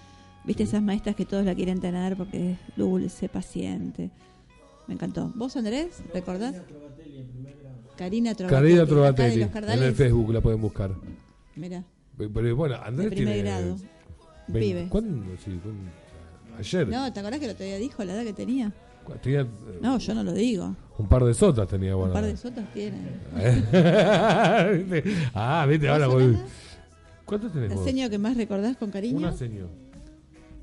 ¿Viste 0.46 0.64
Sí. 0.66 0.70
esas 0.70 0.82
maestras 0.82 1.16
que 1.16 1.26
todos 1.26 1.46
la 1.46 1.54
quieren 1.56 1.80
tener 1.80 2.16
porque 2.18 2.52
es 2.54 2.58
dulce, 2.76 3.30
paciente? 3.30 4.10
Me 4.88 4.96
encantó. 4.96 5.32
¿Vos, 5.36 5.56
Andrés? 5.56 6.02
¿Recordás? 6.14 6.56
Karina 7.96 8.34
Trovatelli. 8.34 9.46
Karina 9.48 9.50
de 9.62 9.74
en 9.74 9.84
el 9.84 9.94
Facebook 9.96 10.34
la 10.34 10.42
pueden 10.42 10.62
buscar. 10.62 10.92
Mirá, 11.56 11.84
Pero, 12.18 12.56
bueno, 12.56 12.76
de 12.76 12.82
Andrés 12.86 13.10
primer 13.10 13.34
tiene... 13.36 13.50
grado. 13.50 13.78
Sí, 14.52 14.86
¿cuándo? 14.90 15.26
ayer. 16.58 16.88
No, 16.88 17.14
¿te 17.14 17.20
acordás 17.20 17.40
que 17.40 17.46
el 17.46 17.52
otro 17.52 17.66
día 17.66 17.78
dijo 17.78 18.04
la 18.04 18.14
edad 18.14 18.24
que 18.24 18.34
tenía? 18.34 18.74
Tenía, 19.22 19.48
No, 19.82 19.98
yo 19.98 20.14
no 20.14 20.24
lo 20.24 20.34
digo. 20.34 20.76
un 20.98 21.08
par 21.08 21.24
de 21.24 21.34
sotas 21.34 21.68
tenía, 21.68 21.96
bueno. 21.96 22.14
Un 22.14 22.20
par 22.22 22.26
de 22.26 22.38
sotas 22.38 22.66
tiene. 22.74 22.98
ah, 25.34 25.66
viste, 25.68 25.88
¿Vos, 25.88 25.94
ahora 25.94 26.08
voy. 26.08 26.38
¿Cuántos 27.26 27.52
tenés 27.54 27.72
¿El 27.72 27.78
vos? 27.78 27.86
seño 27.86 28.10
que 28.10 28.18
más 28.18 28.36
recordás 28.38 28.78
con 28.78 28.92
cariño? 28.92 29.18
Una 29.18 29.32
seño. 29.34 29.68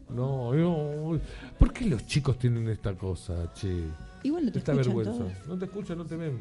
No, 0.09 0.53
no. 0.55 1.19
¿Por 1.59 1.73
qué 1.73 1.85
los 1.87 2.07
chicos 2.07 2.39
tienen 2.39 2.69
esta 2.69 2.95
cosa, 2.95 3.53
che? 3.55 3.83
Igual 4.23 4.47
no 4.47 4.53
te 4.53 4.59
Esta 4.59 4.73
vergüenza. 4.75 5.13
todos. 5.13 5.33
No 5.49 5.59
te 5.59 5.65
escuchan, 5.67 5.99
no 5.99 6.05
te 6.05 6.17
ven. 6.17 6.39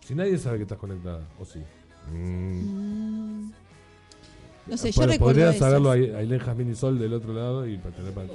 Si 0.00 0.14
nadie 0.14 0.36
sabe 0.38 0.58
que 0.58 0.62
estás 0.64 0.78
conectada, 0.78 1.20
¿o 1.38 1.44
sí? 1.44 1.60
Mm. 2.12 2.18
Mm. 3.46 3.52
No 4.66 4.76
sé, 4.78 4.90
yo 4.92 4.96
Bueno, 5.00 5.12
recuerdo 5.12 5.40
Podría 5.40 5.58
saberlo 5.58 5.90
a 5.90 5.94
Ailén 5.94 6.38
Jasmine 6.38 6.72
y 6.72 6.74
Sol 6.74 6.98
del 6.98 7.12
otro 7.12 7.32
lado 7.34 7.66
y 7.66 7.76
para 7.78 7.94
tener 7.96 8.12
para 8.12 8.26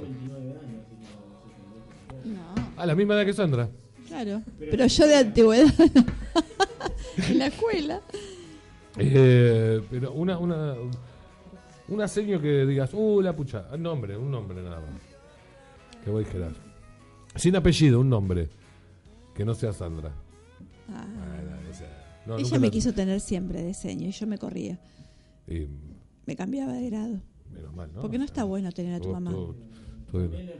No, 2.24 2.54
A 2.80 2.86
la 2.86 2.94
misma 2.94 3.14
edad 3.14 3.26
que 3.26 3.34
Sandra. 3.34 3.68
claro. 4.08 4.42
Pero 4.58 4.86
yo 4.86 5.06
de 5.06 5.16
antigüedad. 5.16 5.74
en 7.28 7.38
la 7.38 7.46
escuela. 7.48 8.00
Eh, 8.96 9.82
pero 9.90 10.12
una, 10.14 10.38
una, 10.38 10.74
una 11.88 12.08
seño 12.08 12.40
que 12.40 12.64
digas, 12.64 12.90
uh, 12.94 13.20
la 13.20 13.36
pucha, 13.36 13.66
un 13.72 13.82
nombre, 13.82 14.16
un 14.16 14.30
nombre 14.30 14.62
nada 14.62 14.80
más. 14.80 15.00
Que 16.02 16.10
voy 16.10 16.24
a 16.24 16.26
dijeras. 16.26 16.54
Sin 17.36 17.54
apellido, 17.54 18.00
un 18.00 18.08
nombre. 18.08 18.48
Que 19.34 19.44
no 19.44 19.54
sea 19.54 19.74
Sandra. 19.74 20.10
Ah. 20.88 21.06
o 21.70 21.74
sea, 21.74 22.22
no, 22.26 22.38
Ella 22.38 22.58
me 22.58 22.66
la- 22.68 22.72
quiso 22.72 22.92
tener 22.94 23.20
siempre 23.20 23.62
diseño 23.62 24.08
y 24.08 24.12
yo 24.12 24.26
me 24.26 24.38
corría. 24.38 24.78
Y, 25.46 25.66
Me 26.24 26.34
cambiaba 26.34 26.72
de 26.72 26.88
grado. 26.88 27.20
menos 27.52 27.74
mal, 27.74 27.90
¿no? 27.94 28.00
Porque 28.00 28.16
no 28.18 28.24
está 28.24 28.44
bueno 28.44 28.72
tener 28.72 28.94
a 28.94 29.00
tu 29.00 29.10
mamá. 29.10 29.32
bien. 30.12 30.50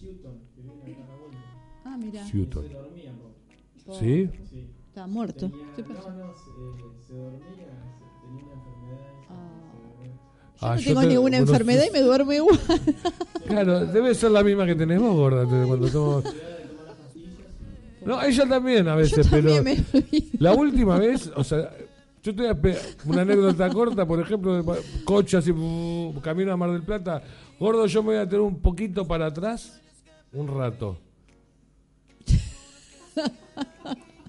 Sutton, 0.00 0.38
que 0.54 0.62
viene 0.62 0.92
acá 0.92 1.04
a 1.04 1.08
la 1.08 1.16
vuelta. 1.16 1.38
Ah, 1.84 1.96
mira. 1.96 2.26
Sutton. 2.26 2.64
Se 2.68 2.74
dormía, 2.74 3.12
po. 3.86 3.94
¿Sí? 3.98 4.30
Sí. 4.50 4.66
Estaba 4.88 5.06
muerto. 5.06 5.48
Tenía- 5.50 5.66
¿Qué 5.76 5.82
pasó? 5.84 6.10
No, 6.10 6.16
no, 6.18 6.34
se, 6.34 6.50
eh, 6.50 6.84
se 7.06 7.12
dormía, 7.14 7.40
se- 7.98 8.26
tenía 8.26 8.44
una 8.44 8.54
enfermedad. 8.54 9.00
dormía. 9.88 10.14
Yo 10.60 10.66
Ah, 10.66 10.74
no 10.74 10.80
yo 10.80 10.84
tengo 10.88 11.00
te- 11.00 11.06
ninguna 11.08 11.36
enfermedad 11.38 11.84
y 11.88 11.92
me 11.92 12.00
duermo 12.00 12.32
igual. 12.32 12.60
Claro, 13.46 13.84
debe 13.86 14.14
ser 14.14 14.30
la 14.30 14.42
misma 14.42 14.64
que 14.64 14.74
tenés 14.74 14.98
vos, 15.00 15.14
gorda, 15.14 15.44
cuando 15.66 15.88
tomo... 15.90 16.22
No, 18.06 18.22
ella 18.22 18.46
también 18.48 18.88
a 18.88 18.94
veces, 18.96 19.26
pero... 19.30 19.54
también 19.54 19.84
me 19.92 19.98
olvido. 20.00 20.26
La 20.38 20.52
última 20.54 20.98
vez, 20.98 21.30
o 21.36 21.42
sea, 21.44 21.70
yo 22.24 22.34
te 22.34 22.52
voy 22.52 22.72
a 22.72 22.76
una 23.04 23.22
anécdota 23.22 23.68
corta, 23.70 24.06
por 24.06 24.18
ejemplo, 24.18 24.60
de 24.62 24.80
coche 25.04 25.36
así, 25.36 25.52
camino 26.22 26.52
a 26.52 26.56
Mar 26.56 26.72
del 26.72 26.82
Plata. 26.82 27.22
Gordo, 27.60 27.86
yo 27.86 28.02
me 28.02 28.08
voy 28.08 28.16
a 28.16 28.24
tener 28.24 28.40
un 28.40 28.58
poquito 28.60 29.06
para 29.06 29.26
atrás, 29.26 29.80
un 30.32 30.48
rato. 30.48 30.96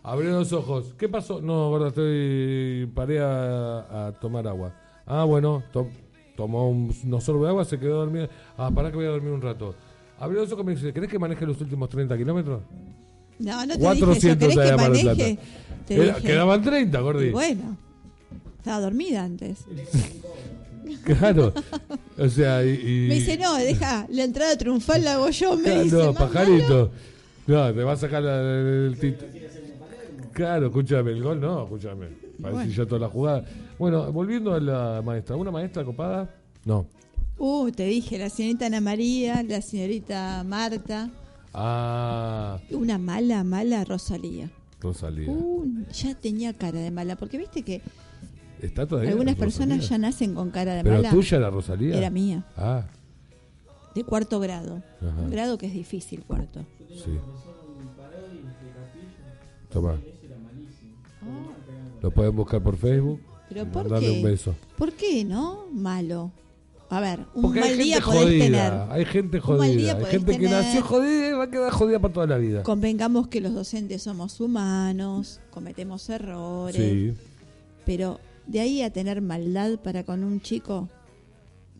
Abre 0.04 0.30
los 0.30 0.54
ojos. 0.54 0.94
¿Qué 0.98 1.10
pasó? 1.10 1.42
No, 1.42 1.70
gordo, 1.70 1.88
estoy 1.88 2.90
paré 2.94 3.20
a, 3.20 4.08
a 4.08 4.12
tomar 4.20 4.48
agua. 4.48 4.74
Ah, 5.08 5.24
bueno, 5.24 5.64
to- 5.74 5.88
tomó 6.36 6.70
un, 6.70 6.94
unos 7.06 7.24
sorbos 7.24 7.44
de 7.44 7.50
agua, 7.50 7.66
se 7.66 7.80
quedó 7.80 7.98
dormido. 8.00 8.30
Ah, 8.58 8.70
pará 8.70 8.92
que 8.92 8.98
voy 8.98 9.06
a 9.06 9.10
dormir 9.10 9.32
un 9.32 9.42
rato. 9.42 9.74
Abrió 10.20 10.42
los 10.42 10.52
ojos 10.52 10.64
y 10.64 10.68
me 10.68 10.76
dice, 10.76 10.94
¿querés 10.94 11.10
que 11.10 11.18
maneje 11.18 11.46
los 11.46 11.60
últimos 11.60 11.90
30 11.90 12.16
kilómetros? 12.18 12.62
No, 13.40 13.66
no 13.66 13.74
te 13.74 13.80
400 13.80 14.50
dije 14.50 14.62
eso. 14.62 14.62
¿Querés 14.62 14.72
que 14.72 14.78
maneje? 15.06 15.40
Te 15.88 15.96
Era- 15.96 16.06
dije. 16.16 16.28
quedaban 16.28 16.62
30, 16.62 17.00
gordi. 17.00 17.26
Y 17.26 17.32
bueno, 17.32 17.78
estaba 18.66 18.82
dormida 18.82 19.24
antes. 19.24 19.60
Claro. 21.04 21.52
O 22.18 22.30
sea, 22.30 22.64
y. 22.66 22.70
y- 22.70 23.08
Me 23.08 23.16
dice, 23.16 23.38
no, 23.38 23.56
deja, 23.56 24.08
la 24.10 24.24
entrada 24.24 24.56
triunfal 24.58 25.04
la 25.04 25.14
hago 25.14 25.30
yo. 25.30 25.56
Me 25.56 25.64
Claro, 25.64 25.84
dice, 25.84 25.96
no, 25.98 26.14
"Mamá, 26.14 26.20
pajarito. 26.20 26.92
No, 27.48 27.74
te 27.74 27.84
va 27.84 27.92
a 27.94 27.96
sacar 27.98 28.22
la- 28.24 28.40
el, 28.42 29.00
tit- 29.00 29.18
Claro, 30.32 30.68
escúchame, 30.68 31.12
el 31.12 31.24
gol 31.24 31.40
no, 31.42 31.64
escúchame. 31.64 32.08
Para 32.42 32.54
Bueno. 32.54 32.72
ya 32.72 32.86
toda 32.86 33.02
la 33.02 33.10
jugada. 33.10 33.46
Bueno, 33.80 34.12
volviendo 34.12 34.54
a 34.54 34.60
la 34.60 35.02
maestra. 35.04 35.36
¿Una 35.36 35.50
maestra 35.52 35.84
copada? 35.84 36.30
No. 36.66 36.86
Uh, 37.38 37.72
te 37.72 37.86
dije, 37.86 38.18
la 38.20 38.30
señorita 38.30 38.66
Ana 38.68 38.82
María, 38.82 39.42
la 39.44 39.62
señorita 39.62 40.44
Marta. 40.46 41.10
Ah, 41.54 42.60
Una 42.72 42.98
mala, 42.98 43.44
mala 43.44 43.84
Rosalía. 43.86 44.50
Rosalía. 44.82 45.30
Uh, 45.30 45.66
ya 45.94 46.14
tenía 46.16 46.54
cara 46.54 46.80
de 46.80 46.92
mala, 46.92 47.16
porque 47.16 47.38
viste 47.38 47.64
que 47.64 47.82
¿Está 48.66 48.86
todavía? 48.88 49.12
algunas 49.12 49.36
Rosalía? 49.38 49.46
personas 49.68 49.90
ya 49.90 49.98
nacen 49.98 50.34
con 50.36 50.50
cara 50.52 50.76
de 50.76 50.84
¿Pero 50.84 50.96
mala. 50.98 51.10
tuya 51.12 51.40
la 51.40 51.50
Rosalía? 51.50 51.96
Era 51.98 52.10
mía, 52.10 52.44
Ah, 52.58 52.86
de 53.94 54.04
cuarto 54.04 54.40
grado. 54.40 54.82
Ajá. 55.02 55.22
Un 55.22 55.30
grado 55.32 55.58
que 55.58 55.68
es 55.68 55.74
difícil, 55.74 56.24
cuarto. 56.24 56.66
sí. 56.90 57.18
Toma. 59.72 59.98
Lo 62.02 62.12
pueden 62.12 62.36
buscar 62.36 62.62
por 62.62 62.78
Facebook. 62.78 63.20
Pero 63.50 63.66
¿por 63.66 64.00
qué? 64.00 64.10
un 64.12 64.24
beso. 64.24 64.56
¿Por 64.78 64.94
qué 64.94 65.24
no? 65.24 65.66
Malo. 65.72 66.32
A 66.90 67.00
ver, 67.00 67.22
un 67.34 67.42
Porque 67.42 67.60
mal 67.62 67.78
día 67.78 68.00
podés 68.00 68.22
jodida, 68.26 68.44
tener. 68.46 68.74
hay 68.92 69.06
gente 69.06 69.40
jodida, 69.40 69.98
hay 69.98 70.06
gente 70.06 70.38
que 70.38 70.48
nació 70.48 70.84
jodida 70.84 71.30
y 71.30 71.34
va 71.34 71.44
a 71.46 71.50
quedar 71.50 71.72
jodida 71.72 72.00
para 72.00 72.14
toda 72.14 72.28
la 72.28 72.38
vida. 72.38 72.62
Convengamos 72.64 73.28
que 73.28 73.42
los 73.42 73.56
docentes 73.56 74.04
somos 74.04 74.40
humanos, 74.40 75.40
cometemos 75.50 76.08
errores, 76.12 76.76
Sí. 76.76 77.14
pero 77.86 78.20
de 78.48 78.60
ahí 78.60 78.82
a 78.82 78.92
tener 78.92 79.22
maldad 79.22 79.80
para 79.80 80.04
con 80.04 80.24
un 80.24 80.42
chico, 80.42 80.90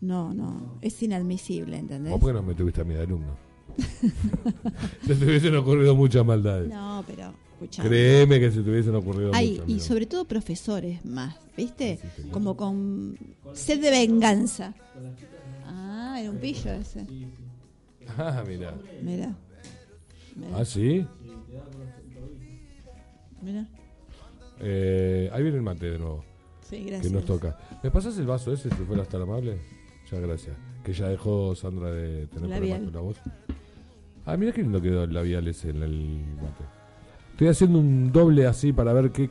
no, 0.00 0.34
no, 0.34 0.78
es 0.82 1.02
inadmisible, 1.02 1.78
¿entendés? 1.78 2.12
¿Vos 2.12 2.20
por 2.20 2.30
qué 2.30 2.34
no 2.34 2.42
me 2.42 2.54
tuviste 2.54 2.80
a 2.80 2.84
mi 2.84 2.94
alumno? 2.94 3.36
se 5.06 5.14
te 5.14 5.24
hubiesen 5.24 5.56
ocurrido 5.56 5.94
muchas 5.94 6.24
maldades. 6.24 6.68
No, 6.68 7.04
pero 7.06 7.34
escuchá. 7.52 7.82
Créeme 7.82 8.40
que 8.40 8.50
se 8.50 8.62
te 8.62 8.70
hubiesen 8.70 8.94
ocurrido 8.94 9.28
muchas. 9.28 9.42
y 9.42 9.62
mira. 9.66 9.80
sobre 9.80 10.06
todo 10.06 10.24
profesores 10.24 11.04
más, 11.04 11.36
¿viste? 11.56 11.98
Como 12.30 12.56
con 12.56 13.18
sed 13.54 13.80
de 13.80 13.90
venganza. 13.90 14.74
Ah, 15.64 16.18
era 16.20 16.30
un 16.30 16.38
pillo 16.38 16.72
ese. 16.72 17.06
Ah, 18.16 18.44
mira. 18.46 18.74
Mira, 19.02 19.36
¿Ah, 20.54 20.64
sí? 20.64 21.04
mira. 23.42 23.66
Eh, 24.60 25.28
ahí 25.32 25.42
viene 25.42 25.58
el 25.58 25.62
mate 25.62 25.90
de 25.90 25.98
nuevo. 25.98 26.24
Sí, 26.68 26.84
Que 26.84 27.10
nos 27.10 27.24
toca. 27.24 27.56
¿Me 27.82 27.90
pasas 27.90 28.18
el 28.18 28.26
vaso 28.26 28.52
ese 28.52 28.68
si 28.70 28.76
fueras 28.84 29.08
tan 29.08 29.22
amable? 29.22 29.58
Muchas 30.02 30.20
gracias. 30.20 30.56
Que 30.84 30.92
ya 30.92 31.08
dejó 31.08 31.54
Sandra 31.54 31.92
de 31.92 32.26
tener 32.26 32.50
problemas 32.50 32.82
con 32.82 32.92
la 32.92 33.00
voz. 33.00 33.16
Ah, 34.24 34.36
mira 34.36 34.52
qué 34.52 34.62
lindo 34.62 34.82
quedó 34.82 35.04
el 35.04 35.14
labial 35.14 35.46
ese 35.46 35.70
en 35.70 35.82
el 35.82 36.24
mate. 36.36 36.64
Estoy 37.32 37.48
haciendo 37.48 37.78
un 37.78 38.10
doble 38.10 38.46
así 38.46 38.72
para 38.72 38.92
ver 38.92 39.12
qué 39.12 39.30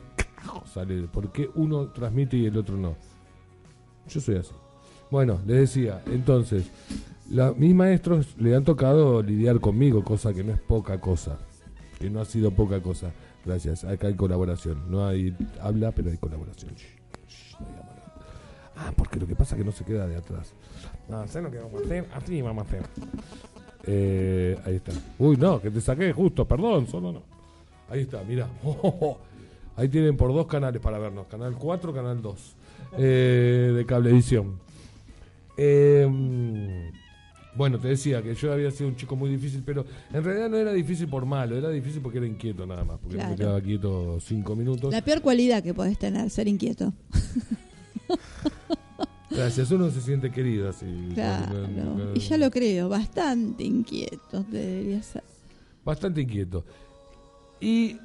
sale. 0.72 1.02
¿Por 1.08 1.32
qué 1.32 1.50
uno 1.54 1.88
transmite 1.88 2.38
y 2.38 2.46
el 2.46 2.56
otro 2.56 2.76
no? 2.76 2.96
Yo 4.08 4.20
soy 4.20 4.36
así. 4.36 4.52
Bueno, 5.10 5.40
les 5.46 5.58
decía, 5.58 6.02
entonces, 6.06 6.70
la, 7.30 7.52
mis 7.52 7.74
maestros 7.74 8.34
le 8.38 8.56
han 8.56 8.64
tocado 8.64 9.22
lidiar 9.22 9.60
conmigo, 9.60 10.02
cosa 10.04 10.32
que 10.32 10.42
no 10.42 10.52
es 10.52 10.60
poca 10.60 11.00
cosa. 11.00 11.38
Que 11.98 12.08
no 12.08 12.20
ha 12.20 12.24
sido 12.24 12.50
poca 12.50 12.80
cosa. 12.80 13.12
Gracias. 13.44 13.84
Acá 13.84 14.08
hay 14.08 14.14
colaboración. 14.14 14.90
No 14.90 15.06
hay 15.06 15.36
habla, 15.60 15.92
pero 15.92 16.10
hay 16.10 16.16
colaboración. 16.16 16.72
No 17.60 17.66
digamos. 17.68 17.92
Ah, 18.76 18.92
porque 18.96 19.18
lo 19.18 19.26
que 19.26 19.34
pasa 19.34 19.54
es 19.54 19.60
que 19.60 19.64
no 19.64 19.72
se 19.72 19.84
queda 19.84 20.06
de 20.06 20.16
atrás. 20.16 20.52
No, 21.08 21.26
¿sabes 21.28 21.44
lo 21.44 21.50
que 21.50 21.58
vamos 21.58 21.80
a 21.82 21.84
hacer? 21.84 22.06
Así 22.12 22.42
vamos 22.42 22.64
a 22.64 22.68
hacer. 22.68 22.82
Eh, 23.86 24.58
ahí 24.66 24.76
está. 24.76 24.92
Uy, 25.18 25.36
no, 25.36 25.60
que 25.60 25.70
te 25.70 25.80
saqué 25.80 26.12
justo, 26.12 26.44
perdón, 26.46 26.86
solo 26.86 27.12
no. 27.12 27.22
Ahí 27.88 28.02
está, 28.02 28.22
mira. 28.24 28.48
Ahí 29.76 29.88
tienen 29.90 30.16
por 30.16 30.32
dos 30.32 30.46
canales 30.46 30.80
para 30.80 30.98
vernos. 30.98 31.26
Canal 31.26 31.54
4, 31.54 31.92
canal 31.92 32.22
2. 32.22 32.56
eh, 32.98 33.72
de 33.76 33.84
cablevisión. 33.86 34.58
Eh, 35.58 36.90
bueno, 37.56 37.78
te 37.78 37.88
decía 37.88 38.22
que 38.22 38.34
yo 38.34 38.52
había 38.52 38.70
sido 38.70 38.88
un 38.88 38.96
chico 38.96 39.16
muy 39.16 39.30
difícil, 39.30 39.62
pero 39.64 39.84
en 40.12 40.22
realidad 40.22 40.50
no 40.50 40.58
era 40.58 40.72
difícil 40.72 41.08
por 41.08 41.24
malo, 41.24 41.56
era 41.56 41.70
difícil 41.70 42.02
porque 42.02 42.18
era 42.18 42.26
inquieto 42.26 42.66
nada 42.66 42.84
más, 42.84 42.98
porque 43.00 43.16
me 43.16 43.34
quedaba 43.34 43.60
quieto 43.60 44.18
cinco 44.20 44.54
minutos. 44.54 44.92
La 44.92 45.02
peor 45.02 45.22
cualidad 45.22 45.62
que 45.62 45.72
podés 45.72 45.98
tener, 45.98 46.28
ser 46.30 46.48
inquieto. 46.48 46.92
Gracias, 49.30 49.70
uno 49.70 49.90
se 49.90 50.00
siente 50.00 50.30
querido 50.30 50.68
así. 50.68 50.86
Claro. 51.14 52.14
Y 52.14 52.20
ya 52.20 52.38
lo 52.38 52.50
creo, 52.50 52.88
bastante 52.88 53.64
inquieto 53.64 54.44
debería 54.50 55.02
ser. 55.02 55.24
Bastante 55.84 56.20
inquieto. 56.20 56.64
Y 57.60 57.96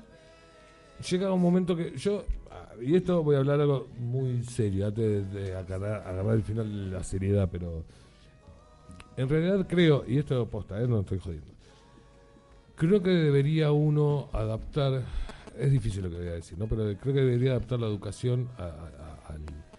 llega 1.09 1.31
un 1.33 1.41
momento 1.41 1.75
que 1.75 1.97
yo, 1.97 2.25
ah, 2.49 2.69
y 2.81 2.95
esto 2.95 3.21
voy 3.23 3.35
a 3.35 3.39
hablar 3.39 3.59
algo 3.59 3.87
muy 3.99 4.43
serio, 4.43 4.87
antes 4.87 5.31
de, 5.31 5.41
de 5.41 5.55
agarrar, 5.55 6.07
agarrar 6.07 6.35
el 6.35 6.43
final 6.43 6.69
de 6.69 6.97
la 6.97 7.03
seriedad, 7.03 7.49
pero 7.51 7.83
en 9.17 9.29
realidad 9.29 9.67
creo, 9.67 10.03
y 10.07 10.17
esto 10.17 10.41
es 10.41 10.47
posta, 10.49 10.81
¿eh? 10.81 10.87
no 10.87 10.99
estoy 11.01 11.19
jodiendo, 11.19 11.47
creo 12.75 13.01
que 13.03 13.09
debería 13.11 13.71
uno 13.71 14.29
adaptar, 14.33 15.03
es 15.57 15.71
difícil 15.71 16.03
lo 16.03 16.09
que 16.09 16.17
voy 16.17 16.27
a 16.27 16.33
decir, 16.33 16.57
¿no? 16.57 16.67
pero 16.67 16.83
creo 16.99 17.13
que 17.13 17.21
debería 17.21 17.51
adaptar 17.51 17.79
la 17.79 17.87
educación 17.87 18.49
a, 18.57 18.63
a- 18.63 18.67
a- 18.67 19.33
al- 19.33 19.71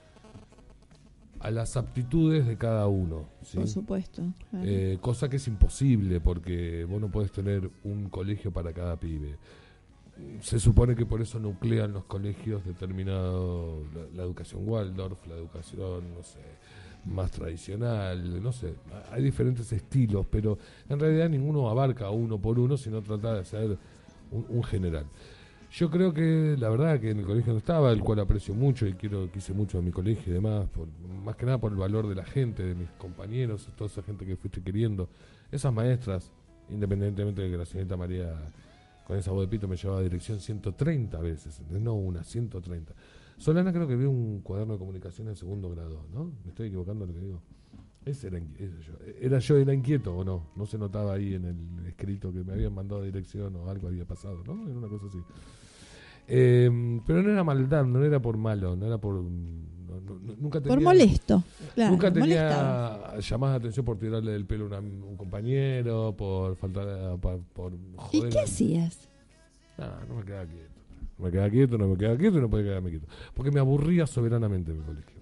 a 1.40 1.50
las 1.50 1.76
aptitudes 1.76 2.46
de 2.46 2.56
cada 2.56 2.86
uno. 2.86 3.28
¿sí? 3.42 3.56
Por 3.58 3.66
supuesto. 3.66 4.22
claro. 4.50 4.64
Eh, 4.64 4.98
cosa 5.00 5.28
que 5.28 5.36
es 5.38 5.48
imposible 5.48 6.20
porque 6.20 6.84
vos 6.84 7.00
no 7.00 7.10
podés 7.10 7.32
tener 7.32 7.68
un 7.82 8.08
colegio 8.10 8.52
para 8.52 8.72
cada 8.72 8.94
pibe. 8.96 9.34
Se 10.40 10.60
supone 10.60 10.94
que 10.94 11.04
por 11.04 11.20
eso 11.20 11.40
nuclean 11.40 11.94
los 11.94 12.04
colegios 12.04 12.64
determinado 12.64 13.82
la, 13.92 14.02
la 14.18 14.22
educación 14.22 14.60
Waldorf, 14.68 15.26
la 15.26 15.34
educación, 15.34 16.14
no 16.14 16.22
sé, 16.22 16.38
más 17.04 17.30
tradicional, 17.30 18.42
no 18.42 18.52
sé, 18.52 18.74
hay 19.10 19.22
diferentes 19.22 19.72
estilos, 19.72 20.26
pero 20.30 20.58
en 20.88 21.00
realidad 21.00 21.28
ninguno 21.28 21.68
abarca 21.68 22.10
uno 22.10 22.38
por 22.38 22.58
uno, 22.58 22.76
sino 22.76 23.02
trata 23.02 23.34
de 23.34 23.44
ser 23.44 23.78
un, 24.30 24.62
general. 24.62 25.06
Yo 25.72 25.90
creo 25.90 26.12
que 26.12 26.54
la 26.58 26.68
verdad 26.68 27.00
que 27.00 27.10
en 27.10 27.20
el 27.20 27.24
colegio 27.26 27.52
no 27.52 27.58
estaba, 27.58 27.92
el 27.92 28.00
cual 28.00 28.20
aprecio 28.20 28.54
mucho 28.54 28.86
y 28.86 28.94
quiero 28.94 29.30
quise 29.32 29.52
mucho 29.52 29.78
a 29.78 29.82
mi 29.82 29.90
colegio 29.90 30.30
y 30.30 30.34
demás, 30.34 30.68
por, 30.68 30.86
más 31.24 31.34
que 31.36 31.46
nada 31.46 31.58
por 31.58 31.72
el 31.72 31.78
valor 31.78 32.08
de 32.08 32.14
la 32.14 32.24
gente, 32.24 32.62
de 32.62 32.74
mis 32.74 32.90
compañeros, 32.90 33.68
toda 33.76 33.90
esa 33.90 34.02
gente 34.02 34.24
que 34.24 34.36
fuiste 34.36 34.62
queriendo, 34.62 35.08
esas 35.50 35.72
maestras, 35.72 36.30
independientemente 36.70 37.42
de 37.42 37.50
que 37.50 37.56
la 37.56 37.66
señorita 37.66 37.96
María 37.96 38.34
con 39.06 39.16
esa 39.18 39.32
voz 39.32 39.42
de 39.42 39.48
pito 39.48 39.66
me 39.66 39.76
llevaba 39.76 40.00
a 40.00 40.02
dirección 40.02 40.40
130 40.40 41.18
veces, 41.18 41.60
no 41.70 41.94
una, 41.94 42.22
130. 42.22 42.92
Solana 43.42 43.72
creo 43.72 43.88
que 43.88 43.96
vio 43.96 44.08
un 44.08 44.40
cuaderno 44.40 44.74
de 44.74 44.78
comunicación 44.78 45.26
en 45.26 45.34
segundo 45.34 45.68
grado, 45.68 46.06
¿no? 46.14 46.30
¿Me 46.44 46.50
estoy 46.50 46.68
equivocando 46.68 47.04
lo 47.06 47.12
que 47.12 47.18
digo? 47.18 47.42
Ese 48.04 48.28
era, 48.28 48.38
ese 48.38 48.76
yo. 48.86 48.92
¿Era 49.20 49.38
yo, 49.40 49.56
era 49.56 49.74
inquieto 49.74 50.16
o 50.16 50.22
no? 50.24 50.46
No 50.54 50.64
se 50.64 50.78
notaba 50.78 51.14
ahí 51.14 51.34
en 51.34 51.44
el 51.46 51.86
escrito 51.88 52.32
que 52.32 52.44
me 52.44 52.52
habían 52.52 52.72
mandado 52.72 53.02
a 53.02 53.04
dirección 53.04 53.56
o 53.56 53.68
algo 53.68 53.88
había 53.88 54.04
pasado, 54.04 54.44
¿no? 54.46 54.64
Era 54.68 54.78
una 54.78 54.86
cosa 54.86 55.06
así. 55.06 55.18
Eh, 56.28 57.00
pero 57.04 57.20
no 57.20 57.30
era 57.32 57.42
maldad, 57.42 57.84
no 57.84 58.04
era 58.04 58.22
por 58.22 58.36
malo, 58.36 58.76
no 58.76 58.86
era 58.86 58.98
por... 58.98 59.14
no- 59.14 60.00
no- 60.06 60.18
no- 60.20 60.36
nunca 60.38 60.60
tenía, 60.60 60.76
Por 60.76 60.84
molesto. 60.84 61.42
Claro, 61.74 61.90
nunca 61.90 62.12
tenía 62.12 63.18
llamadas 63.18 63.54
de 63.54 63.58
atención 63.58 63.84
por 63.84 63.98
tirarle 63.98 64.30
del 64.32 64.46
pelo 64.46 64.72
a 64.74 64.78
un 64.78 65.16
compañero, 65.16 66.14
por 66.16 66.54
faltar, 66.54 66.88
a- 66.88 67.16
por, 67.16 67.40
por 67.52 67.72
¿Y 67.72 67.78
joder. 67.96 68.32
qué 68.32 68.38
a- 68.38 68.44
hacías? 68.44 69.08
no, 69.78 69.86
no 70.08 70.14
me 70.20 70.24
quedaba 70.24 70.46
quieto. 70.46 70.71
Me 71.22 71.30
quedaba 71.30 71.48
quieto, 71.50 71.78
no 71.78 71.88
me 71.88 71.96
quedaba 71.96 72.16
quieto 72.18 72.38
y 72.38 72.40
no 72.40 72.50
podía 72.50 72.64
quedarme 72.66 72.90
quieto. 72.90 73.06
Porque 73.34 73.50
me 73.50 73.60
aburría 73.60 74.06
soberanamente 74.06 74.72
en 74.72 74.78
mi 74.78 74.84
colegio. 74.84 75.20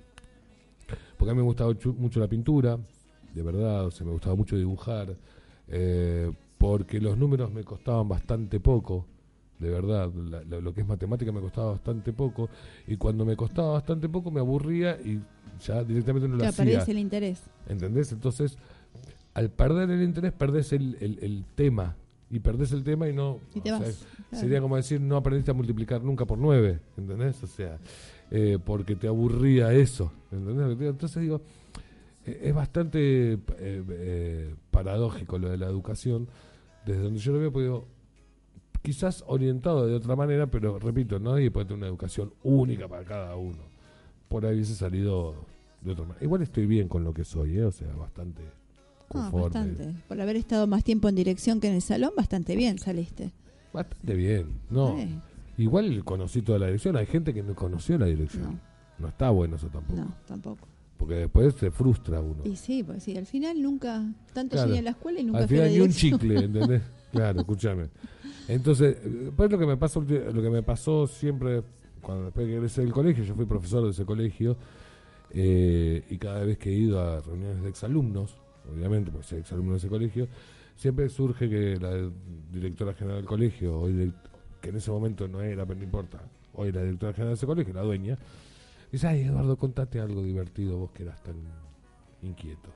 Porque 1.16 1.30
a 1.30 1.34
mí 1.34 1.38
me 1.40 1.44
gustaba 1.46 1.72
mucho 1.98 2.18
la 2.20 2.28
pintura, 2.28 2.78
de 3.34 3.42
verdad, 3.42 3.86
o 3.86 3.90
sea, 3.90 4.06
me 4.06 4.12
gustaba 4.12 4.34
mucho 4.36 4.56
dibujar. 4.56 5.14
eh, 5.72 6.32
porque 6.58 7.00
los 7.00 7.16
números 7.16 7.50
me 7.52 7.62
costaban 7.64 8.08
bastante 8.08 8.58
poco, 8.60 9.06
de 9.60 9.70
verdad. 9.70 10.10
la- 10.14 10.42
la- 10.42 10.60
lo 10.60 10.74
que 10.74 10.80
es 10.80 10.86
matemática 10.88 11.30
me 11.32 11.40
costaba 11.40 11.70
bastante 11.72 12.12
poco. 12.12 12.48
Y 12.88 12.96
cuando 12.96 13.24
me 13.24 13.36
costaba 13.36 13.72
bastante 13.74 14.08
poco 14.08 14.30
me 14.32 14.40
aburría 14.40 15.00
y 15.00 15.20
ya 15.64 15.84
directamente 15.84 16.26
no 16.28 16.34
lo 16.34 16.38
Claro, 16.40 16.50
hacía. 16.50 16.64
perdías 16.64 16.88
el 16.88 16.98
interés. 16.98 17.42
¿Entendés? 17.68 18.10
Entonces, 18.12 18.58
al 19.32 19.50
perder 19.50 19.90
el 19.90 20.02
interés, 20.02 20.32
perdés 20.32 20.72
el, 20.72 20.96
el- 21.00 21.18
el 21.22 21.44
tema. 21.54 21.94
Y 22.30 22.38
perdés 22.38 22.72
el 22.72 22.84
tema 22.84 23.08
y 23.08 23.12
no. 23.12 23.38
Y 23.54 23.60
te 23.60 23.70
sea, 23.70 23.78
vas, 23.78 24.06
claro. 24.30 24.40
Sería 24.40 24.60
como 24.60 24.76
decir, 24.76 25.00
no 25.00 25.16
aprendiste 25.16 25.50
a 25.50 25.54
multiplicar 25.54 26.02
nunca 26.02 26.24
por 26.24 26.38
nueve. 26.38 26.78
¿Entendés? 26.96 27.42
O 27.42 27.46
sea, 27.46 27.78
eh, 28.30 28.58
porque 28.64 28.94
te 28.94 29.08
aburría 29.08 29.72
eso. 29.72 30.12
¿Entendés? 30.30 30.88
Entonces 30.88 31.22
digo, 31.22 31.42
eh, 32.26 32.40
es 32.44 32.54
bastante 32.54 33.32
eh, 33.32 33.38
eh, 33.58 34.54
paradójico 34.70 35.38
lo 35.38 35.48
de 35.48 35.58
la 35.58 35.66
educación. 35.66 36.28
Desde 36.86 37.02
donde 37.02 37.18
yo 37.18 37.32
lo 37.32 37.40
veo, 37.40 37.52
porque 37.52 37.64
digo, 37.64 37.88
quizás 38.82 39.24
orientado 39.26 39.86
de 39.86 39.94
otra 39.94 40.16
manera, 40.16 40.46
pero 40.46 40.78
repito, 40.78 41.18
nadie 41.18 41.50
puede 41.50 41.66
tener 41.66 41.78
una 41.78 41.88
educación 41.88 42.32
única 42.42 42.88
para 42.88 43.04
cada 43.04 43.36
uno. 43.36 43.64
Por 44.28 44.46
ahí 44.46 44.54
hubiese 44.54 44.74
salido 44.74 45.34
de 45.80 45.92
otra 45.92 46.04
manera. 46.04 46.24
Igual 46.24 46.42
estoy 46.42 46.66
bien 46.66 46.88
con 46.88 47.04
lo 47.04 47.12
que 47.12 47.24
soy, 47.24 47.58
¿eh? 47.58 47.64
o 47.64 47.72
sea, 47.72 47.92
bastante 47.94 48.42
Ah, 49.14 49.30
bastante. 49.32 49.94
Por 50.08 50.20
haber 50.20 50.36
estado 50.36 50.66
más 50.66 50.84
tiempo 50.84 51.08
en 51.08 51.14
dirección 51.16 51.60
que 51.60 51.68
en 51.68 51.74
el 51.74 51.82
salón, 51.82 52.12
bastante 52.16 52.56
bien 52.56 52.78
saliste. 52.78 53.32
Bastante 53.72 54.14
bien. 54.14 54.46
No, 54.70 54.96
Eh, 54.98 55.08
igual 55.58 56.04
conocí 56.04 56.42
toda 56.42 56.58
la 56.58 56.66
dirección. 56.66 56.96
Hay 56.96 57.06
gente 57.06 57.32
que 57.34 57.42
no 57.42 57.54
conoció 57.54 57.98
la 57.98 58.06
dirección. 58.06 58.44
No. 58.54 58.60
No, 58.98 59.08
está 59.08 59.30
bueno 59.30 59.56
eso 59.56 59.68
tampoco. 59.68 59.98
no, 60.00 60.14
tampoco. 60.26 60.68
Porque 60.98 61.14
después 61.14 61.54
se 61.54 61.70
frustra 61.70 62.20
uno. 62.20 62.42
Y 62.44 62.56
sí, 62.56 62.82
pues 62.82 63.02
sí, 63.02 63.16
al 63.16 63.24
final 63.24 63.62
nunca, 63.62 64.04
tanto 64.34 64.56
Claro. 64.56 64.68
llegué 64.68 64.80
a 64.80 64.82
la 64.82 64.90
escuela 64.90 65.20
y 65.20 65.24
nunca 65.24 65.38
Al 65.38 65.48
fui 65.48 65.58
a 65.58 65.62
la 65.62 65.68
final 65.68 65.80
ni 65.80 65.86
un 65.86 65.92
chicle, 65.94 66.38
¿entendés? 66.44 66.82
claro, 67.10 67.40
escúchame. 67.40 67.88
Entonces, 68.48 68.96
pues 69.34 69.50
lo 69.50 69.58
que 69.58 69.64
me 69.66 69.76
pasó, 69.78 70.02
lo 70.02 70.42
que 70.42 70.50
me 70.50 70.62
pasó 70.62 71.06
siempre, 71.06 71.62
cuando 72.02 72.24
después 72.26 72.46
que 72.46 72.56
egresé 72.56 72.82
del 72.82 72.92
colegio, 72.92 73.24
yo 73.24 73.34
fui 73.34 73.46
profesor 73.46 73.82
de 73.84 73.90
ese 73.92 74.04
colegio, 74.04 74.56
eh, 75.30 76.04
y 76.10 76.18
cada 76.18 76.44
vez 76.44 76.58
que 76.58 76.70
he 76.70 76.74
ido 76.74 77.00
a 77.00 77.20
reuniones 77.20 77.62
de 77.62 77.68
exalumnos, 77.70 78.36
obviamente, 78.72 79.10
porque 79.10 79.26
soy 79.26 79.40
exalumno 79.40 79.72
de 79.72 79.78
ese 79.78 79.88
colegio, 79.88 80.28
siempre 80.76 81.08
surge 81.08 81.48
que 81.48 81.76
la 81.78 82.10
directora 82.52 82.94
general 82.94 83.18
del 83.18 83.26
colegio, 83.26 83.78
hoy 83.80 84.12
que 84.60 84.68
en 84.70 84.76
ese 84.76 84.90
momento 84.90 85.26
no 85.28 85.40
era, 85.42 85.64
pero 85.66 85.78
no 85.78 85.84
importa, 85.84 86.20
hoy 86.54 86.72
la 86.72 86.82
directora 86.82 87.12
general 87.12 87.30
de 87.32 87.36
ese 87.36 87.46
colegio, 87.46 87.72
la 87.74 87.82
dueña, 87.82 88.18
dice, 88.92 89.06
ay 89.06 89.22
Eduardo, 89.22 89.56
contate 89.56 90.00
algo 90.00 90.22
divertido, 90.22 90.78
vos 90.78 90.90
que 90.92 91.02
eras 91.04 91.22
tan 91.22 91.36
inquieto. 92.22 92.70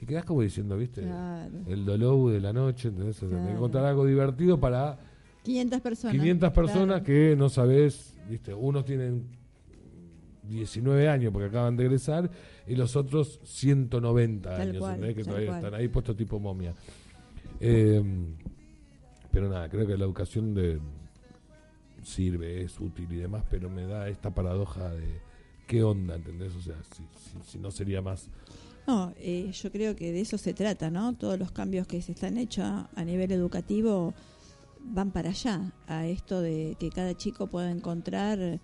Y 0.00 0.06
quedás 0.06 0.24
como 0.24 0.42
diciendo, 0.42 0.76
viste, 0.76 1.02
Claro. 1.02 1.58
el 1.66 1.84
dolor 1.84 2.32
de 2.32 2.40
la 2.40 2.52
noche, 2.52 2.88
¿entendés? 2.88 3.16
O 3.16 3.20
sea, 3.20 3.28
tenés 3.28 3.42
que 3.44 3.48
Claro. 3.48 3.60
contar 3.60 3.84
algo 3.84 4.06
divertido 4.06 4.58
para 4.60 4.98
500 5.42 5.80
personas. 5.80 6.12
500 6.16 6.52
personas 6.52 6.86
claro. 6.86 7.04
que 7.04 7.34
no 7.36 7.48
sabés, 7.48 8.14
viste, 8.28 8.54
unos 8.54 8.84
tienen 8.84 9.24
19 10.44 11.08
años 11.08 11.32
porque 11.32 11.48
acaban 11.48 11.76
de 11.76 11.84
egresar 11.84 12.30
y 12.68 12.76
los 12.76 12.94
otros 12.96 13.40
190 13.44 14.50
Tal 14.50 14.60
años, 14.60 15.14
que 15.14 15.24
todavía 15.24 15.46
cual. 15.46 15.64
están 15.64 15.74
ahí 15.74 15.88
puestos 15.88 16.16
tipo 16.16 16.38
momia. 16.38 16.74
Eh, 17.60 18.02
pero 19.32 19.48
nada, 19.48 19.68
creo 19.68 19.86
que 19.86 19.96
la 19.96 20.04
educación 20.04 20.54
de 20.54 20.78
sirve, 22.02 22.62
es 22.62 22.78
útil 22.80 23.10
y 23.12 23.16
demás, 23.16 23.44
pero 23.50 23.68
me 23.68 23.82
da 23.86 24.08
esta 24.08 24.32
paradoja 24.34 24.88
de 24.90 25.20
qué 25.66 25.82
onda, 25.82 26.14
¿entendés? 26.14 26.54
O 26.54 26.60
sea, 26.62 26.76
si, 26.94 27.02
si- 27.18 27.50
si 27.52 27.58
no 27.58 27.70
sería 27.70 28.00
más... 28.00 28.28
No, 28.86 29.12
eh, 29.18 29.50
yo 29.52 29.70
creo 29.70 29.94
que 29.94 30.12
de 30.12 30.20
eso 30.22 30.38
se 30.38 30.54
trata, 30.54 30.90
¿no? 30.90 31.14
Todos 31.14 31.38
los 31.38 31.50
cambios 31.50 31.86
que 31.86 32.00
se 32.00 32.12
están 32.12 32.38
hechos 32.38 32.64
a 32.64 33.04
nivel 33.04 33.30
educativo 33.32 34.14
van 34.82 35.10
para 35.10 35.30
allá, 35.30 35.72
a 35.86 36.06
esto 36.06 36.40
de 36.40 36.76
que 36.80 36.88
cada 36.88 37.14
chico 37.14 37.48
pueda 37.48 37.70
encontrar 37.70 38.60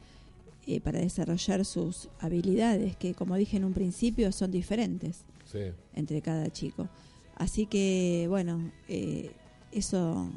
eh, 0.66 0.80
para 0.80 1.00
desarrollar 1.00 1.64
sus 1.64 2.08
habilidades, 2.20 2.96
que 2.96 3.14
como 3.14 3.36
dije 3.36 3.56
en 3.56 3.64
un 3.64 3.72
principio 3.72 4.32
son 4.32 4.50
diferentes 4.50 5.24
Sí. 5.44 5.60
entre 5.94 6.20
cada 6.22 6.50
chico. 6.50 6.88
Así 7.36 7.66
que, 7.66 8.26
bueno, 8.28 8.70
eh, 8.88 9.30
eso 9.72 10.28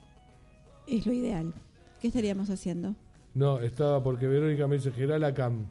es 0.88 1.06
lo 1.06 1.14
ideal. 1.14 1.54
¿Qué 2.02 2.08
estaríamos 2.08 2.50
haciendo? 2.50 2.96
No, 3.34 3.60
estaba 3.60 4.04
porque 4.04 4.28
Verónica 4.28 4.68
me 4.68 4.78
dice 4.78 4.92
girar 4.92 5.20
la 5.20 5.34
cam. 5.34 5.66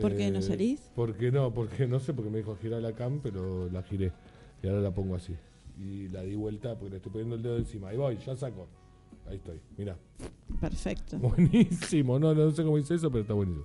¿Por 0.00 0.16
qué 0.16 0.30
no 0.30 0.42
salís? 0.42 0.80
Porque 0.96 1.30
no, 1.30 1.52
porque 1.54 1.86
no 1.86 2.00
sé, 2.00 2.12
porque 2.14 2.30
me 2.30 2.38
dijo 2.38 2.56
girar 2.56 2.82
la 2.82 2.92
cam, 2.92 3.20
pero 3.22 3.68
la 3.70 3.82
giré. 3.82 4.12
Y 4.62 4.66
ahora 4.66 4.80
la 4.80 4.90
pongo 4.92 5.14
así. 5.14 5.34
Y 5.78 6.08
la 6.08 6.22
di 6.22 6.34
vuelta 6.34 6.74
porque 6.76 6.90
le 6.90 6.96
estoy 6.96 7.12
poniendo 7.12 7.36
el 7.36 7.42
dedo 7.42 7.56
encima. 7.58 7.90
Ahí 7.90 7.96
voy, 7.96 8.16
ya 8.24 8.34
saco. 8.36 8.66
Ahí 9.26 9.36
estoy, 9.36 9.60
mira. 9.76 9.96
Perfecto. 10.60 11.18
Buenísimo, 11.20 12.18
no, 12.18 12.34
no 12.34 12.50
sé 12.50 12.62
cómo 12.62 12.78
hice 12.78 12.94
eso, 12.94 13.10
pero 13.10 13.22
está 13.22 13.34
buenísimo. 13.34 13.64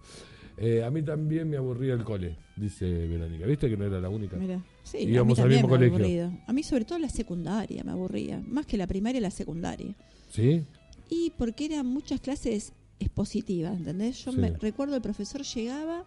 Eh, 0.57 0.83
a 0.83 0.89
mí 0.91 1.01
también 1.01 1.49
me 1.49 1.55
aburría 1.57 1.93
el 1.93 2.03
cole, 2.03 2.35
dice 2.57 2.85
Verónica. 3.07 3.45
¿Viste 3.45 3.69
que 3.69 3.77
no 3.77 3.85
era 3.85 4.01
la 4.01 4.09
única? 4.09 4.35
Mira, 4.35 4.61
sí, 4.83 4.97
a 4.97 5.05
mí 5.05 5.11
Íbamos 5.13 5.39
al 5.39 5.49
mismo 5.49 5.69
colegio. 5.69 5.95
aburrido. 5.95 6.33
A 6.47 6.53
mí 6.53 6.63
sobre 6.63 6.83
todo 6.85 6.99
la 6.99 7.07
secundaria 7.09 7.83
me 7.83 7.91
aburría, 7.91 8.41
más 8.45 8.65
que 8.65 8.75
la 8.77 8.85
primaria 8.87 9.21
la 9.21 9.31
secundaria. 9.31 9.95
¿Sí? 10.29 10.63
Y 11.09 11.31
porque 11.37 11.65
eran 11.65 11.85
muchas 11.85 12.19
clases 12.19 12.73
expositivas, 12.99 13.77
¿entendés? 13.77 14.23
Yo 14.25 14.31
Sí. 14.33 14.37
me 14.37 14.49
recuerdo 14.51 14.95
el 14.97 15.01
profesor 15.01 15.43
llegaba 15.43 16.03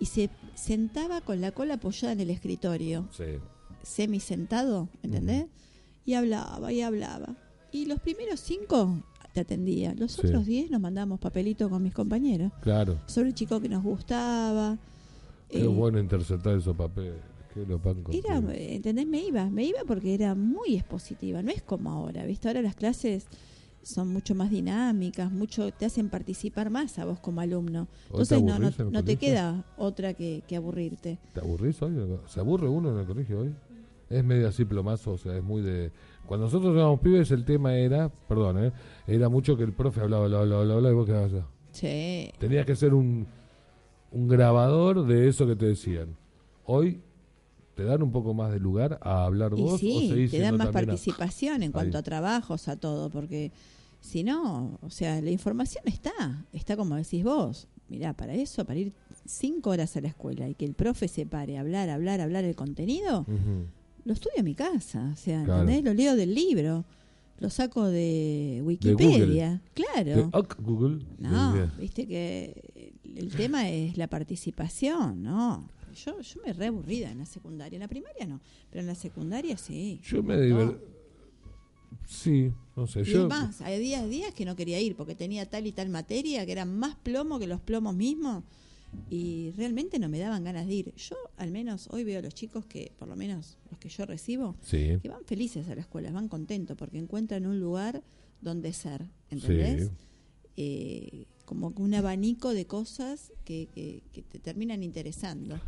y 0.00 0.06
se 0.06 0.28
sentaba 0.54 1.20
con 1.20 1.40
la 1.40 1.52
cola 1.52 1.74
apoyada 1.74 2.12
en 2.12 2.20
el 2.20 2.30
escritorio, 2.30 3.08
Sí. 3.12 3.24
semi 3.84 4.18
sentado, 4.18 4.88
¿entendés? 5.04 5.46
Y 6.04 6.14
hablaba 6.14 6.72
y 6.72 6.80
hablaba. 6.82 7.36
Y 7.74 7.86
los 7.86 7.98
primeros 7.98 8.38
cinco 8.38 9.02
te 9.32 9.40
atendía, 9.40 9.94
los 9.98 10.12
Sí. 10.12 10.20
otros 10.24 10.46
diez 10.46 10.70
nos 10.70 10.80
mandábamos 10.80 11.18
papelitos 11.18 11.68
con 11.68 11.82
mis 11.82 11.92
compañeros 11.92 12.52
Claro. 12.60 13.00
sobre 13.06 13.30
el 13.30 13.34
chico 13.34 13.60
que 13.60 13.68
nos 13.68 13.82
gustaba. 13.82 14.78
Qué 15.48 15.64
Eh, 15.64 15.66
bueno 15.66 15.98
interceptar 15.98 16.56
esos 16.56 16.76
papeles. 16.76 17.14
Qué 17.52 17.66
lo 17.66 17.80
pan 17.80 18.04
Era, 18.12 18.40
¿entendés? 18.54 19.06
Me 19.08 19.24
iba, 19.26 19.50
me 19.50 19.64
iba 19.64 19.80
porque 19.86 20.14
era 20.14 20.34
muy 20.36 20.76
expositiva, 20.76 21.42
no 21.42 21.50
es 21.50 21.62
como 21.62 21.90
ahora, 21.90 22.24
¿viste? 22.24 22.46
Ahora 22.48 22.62
las 22.62 22.76
clases 22.76 23.26
son 23.82 24.08
mucho 24.08 24.36
más 24.36 24.50
dinámicas, 24.50 25.30
mucho 25.32 25.70
te 25.72 25.84
hacen 25.84 26.08
participar 26.10 26.70
más 26.70 26.98
a 27.00 27.04
vos 27.04 27.18
como 27.18 27.40
alumno. 27.40 27.88
¿Hoy 28.10 28.24
te 28.24 28.36
Entonces 28.36 28.78
no, 28.78 28.90
no, 28.90 29.04
te 29.04 29.16
queda 29.16 29.64
otra 29.76 30.14
que, 30.14 30.42
que 30.46 30.54
aburrirte. 30.56 31.18
¿Te 31.32 31.40
aburrís 31.40 31.82
hoy? 31.82 31.94
¿Se 32.28 32.38
aburre 32.38 32.68
uno 32.68 32.92
en 32.92 32.98
el 33.00 33.06
colegio 33.06 33.40
hoy? 33.40 33.52
Es 34.10 34.22
medio 34.24 34.48
así 34.48 34.64
plomazo, 34.64 35.12
o 35.12 35.18
sea, 35.18 35.36
es 35.36 35.42
muy 35.42 35.60
de... 35.62 35.90
Cuando 36.26 36.46
nosotros 36.46 36.74
éramos 36.74 37.00
pibes 37.00 37.30
el 37.30 37.44
tema 37.44 37.74
era, 37.76 38.08
perdón, 38.08 38.64
¿eh? 38.64 38.72
era 39.06 39.28
mucho 39.28 39.56
que 39.56 39.62
el 39.64 39.72
profe 39.72 40.00
hablaba, 40.00 40.24
hablaba, 40.24 40.42
hablaba, 40.44 40.62
hablaba 40.62 40.90
y 40.90 40.94
vos 40.96 41.06
quedabas 41.06 41.32
allá. 41.32 41.46
Sí. 41.72 42.30
Tenías 42.38 42.64
que 42.66 42.76
ser 42.76 42.94
un, 42.94 43.26
un 44.12 44.28
grabador 44.28 45.06
de 45.06 45.28
eso 45.28 45.46
que 45.46 45.56
te 45.56 45.66
decían. 45.66 46.16
Hoy 46.64 47.00
te 47.74 47.84
dan 47.84 48.02
un 48.02 48.12
poco 48.12 48.32
más 48.34 48.52
de 48.52 48.60
lugar 48.60 48.98
a 49.02 49.24
hablar 49.24 49.52
Y 49.56 49.60
vos 49.62 49.74
o 49.74 49.78
sí, 49.78 50.08
seguís 50.08 50.30
te 50.30 50.38
dan 50.40 50.56
más 50.56 50.68
a- 50.68 50.72
participación 50.72 51.62
en 51.62 51.72
cuanto 51.72 51.98
Ahí. 51.98 52.00
a 52.00 52.04
trabajos, 52.04 52.68
a 52.68 52.76
todo, 52.76 53.10
porque 53.10 53.50
si 54.00 54.22
no, 54.22 54.78
o 54.82 54.90
sea, 54.90 55.20
la 55.20 55.30
información 55.30 55.82
está, 55.86 56.46
está 56.52 56.76
como 56.76 56.94
decís 56.96 57.24
vos. 57.24 57.66
Mirá, 57.88 58.14
para 58.14 58.32
eso, 58.34 58.64
para 58.64 58.78
ir 58.78 58.94
cinco 59.26 59.70
horas 59.70 59.94
a 59.96 60.00
la 60.00 60.08
escuela 60.08 60.48
y 60.48 60.54
que 60.54 60.64
el 60.64 60.72
profe 60.74 61.06
se 61.06 61.26
pare 61.26 61.58
a 61.58 61.60
hablar, 61.60 61.90
hablar, 61.90 62.20
hablar 62.22 62.44
el 62.44 62.54
contenido, 62.56 63.20
Ujú. 63.22 63.66
Lo 64.04 64.12
estudio 64.12 64.36
en 64.38 64.44
mi 64.44 64.54
casa. 64.54 65.10
O 65.12 65.16
sea, 65.16 65.44
Claro. 65.44 65.62
¿entendés? 65.62 65.84
Lo 65.84 65.94
leo 65.94 66.16
del 66.16 66.34
libro, 66.34 66.84
lo 67.40 67.50
saco 67.50 67.84
de. 67.86 68.60
Wikipedia. 68.64 69.60
Claro. 69.74 70.30
De 70.32 70.62
Google. 70.62 71.04
No, 71.18 71.54
de- 71.54 71.66
viste 71.80 72.06
que 72.06 72.92
el 73.16 73.30
tema 73.34 73.68
es 73.70 73.96
la 73.96 74.08
participación, 74.08 75.22
¿no? 75.22 75.68
Yo, 76.04 76.20
yo 76.20 76.40
me 76.44 76.52
re 76.52 76.66
aburrida 76.66 77.10
en 77.12 77.18
la 77.18 77.26
secundaria, 77.26 77.76
en 77.76 77.80
la 77.82 77.88
primaria 77.88 78.26
no, 78.26 78.40
pero 78.70 78.80
en 78.80 78.88
la 78.88 78.96
secundaria 78.96 79.56
sí. 79.56 80.00
Yo 80.02 80.22
me 80.24 80.36
No. 80.36 80.42
diver... 80.42 80.94
Sí, 82.06 82.52
no 82.76 82.86
sé. 82.86 83.00
Y 83.02 83.04
Yo, 83.04 83.28
más, 83.28 83.60
hay 83.62 83.78
días, 83.78 84.08
días 84.10 84.34
que 84.34 84.44
no 84.44 84.56
quería 84.56 84.80
ir 84.80 84.94
porque 84.96 85.14
tenía 85.14 85.48
tal 85.48 85.66
y 85.66 85.72
tal 85.72 85.88
materia 85.88 86.44
que 86.44 86.52
eran 86.52 86.76
más 86.76 86.96
plomo 86.96 87.38
que 87.38 87.46
los 87.46 87.60
plomos 87.60 87.94
mismos 87.94 88.42
y 89.10 89.52
realmente 89.56 89.98
no 89.98 90.08
me 90.08 90.18
daban 90.18 90.44
ganas 90.44 90.66
de 90.66 90.74
ir. 90.74 90.94
Yo 90.96 91.16
al 91.36 91.50
menos 91.50 91.88
hoy 91.90 92.04
veo 92.04 92.18
a 92.18 92.22
los 92.22 92.34
chicos 92.34 92.64
que, 92.66 92.92
por 92.98 93.08
lo 93.08 93.16
menos 93.16 93.58
los 93.70 93.78
que 93.78 93.88
yo 93.88 94.06
recibo, 94.06 94.56
Sí. 94.62 94.98
que 95.02 95.08
van 95.08 95.24
felices 95.24 95.68
a 95.68 95.74
la 95.74 95.80
escuela, 95.82 96.10
van 96.12 96.28
contentos 96.28 96.76
porque 96.76 96.98
encuentran 96.98 97.46
un 97.46 97.60
lugar 97.60 98.02
donde 98.40 98.72
ser, 98.72 99.06
¿entendés? 99.30 99.88
Sí. 99.88 99.90
Eh, 100.56 101.26
como 101.44 101.72
un 101.76 101.94
abanico 101.94 102.54
de 102.54 102.66
cosas 102.66 103.32
que, 103.44 103.68
que, 103.74 104.02
que 104.12 104.22
te 104.22 104.38
terminan 104.38 104.82
interesando. 104.82 105.60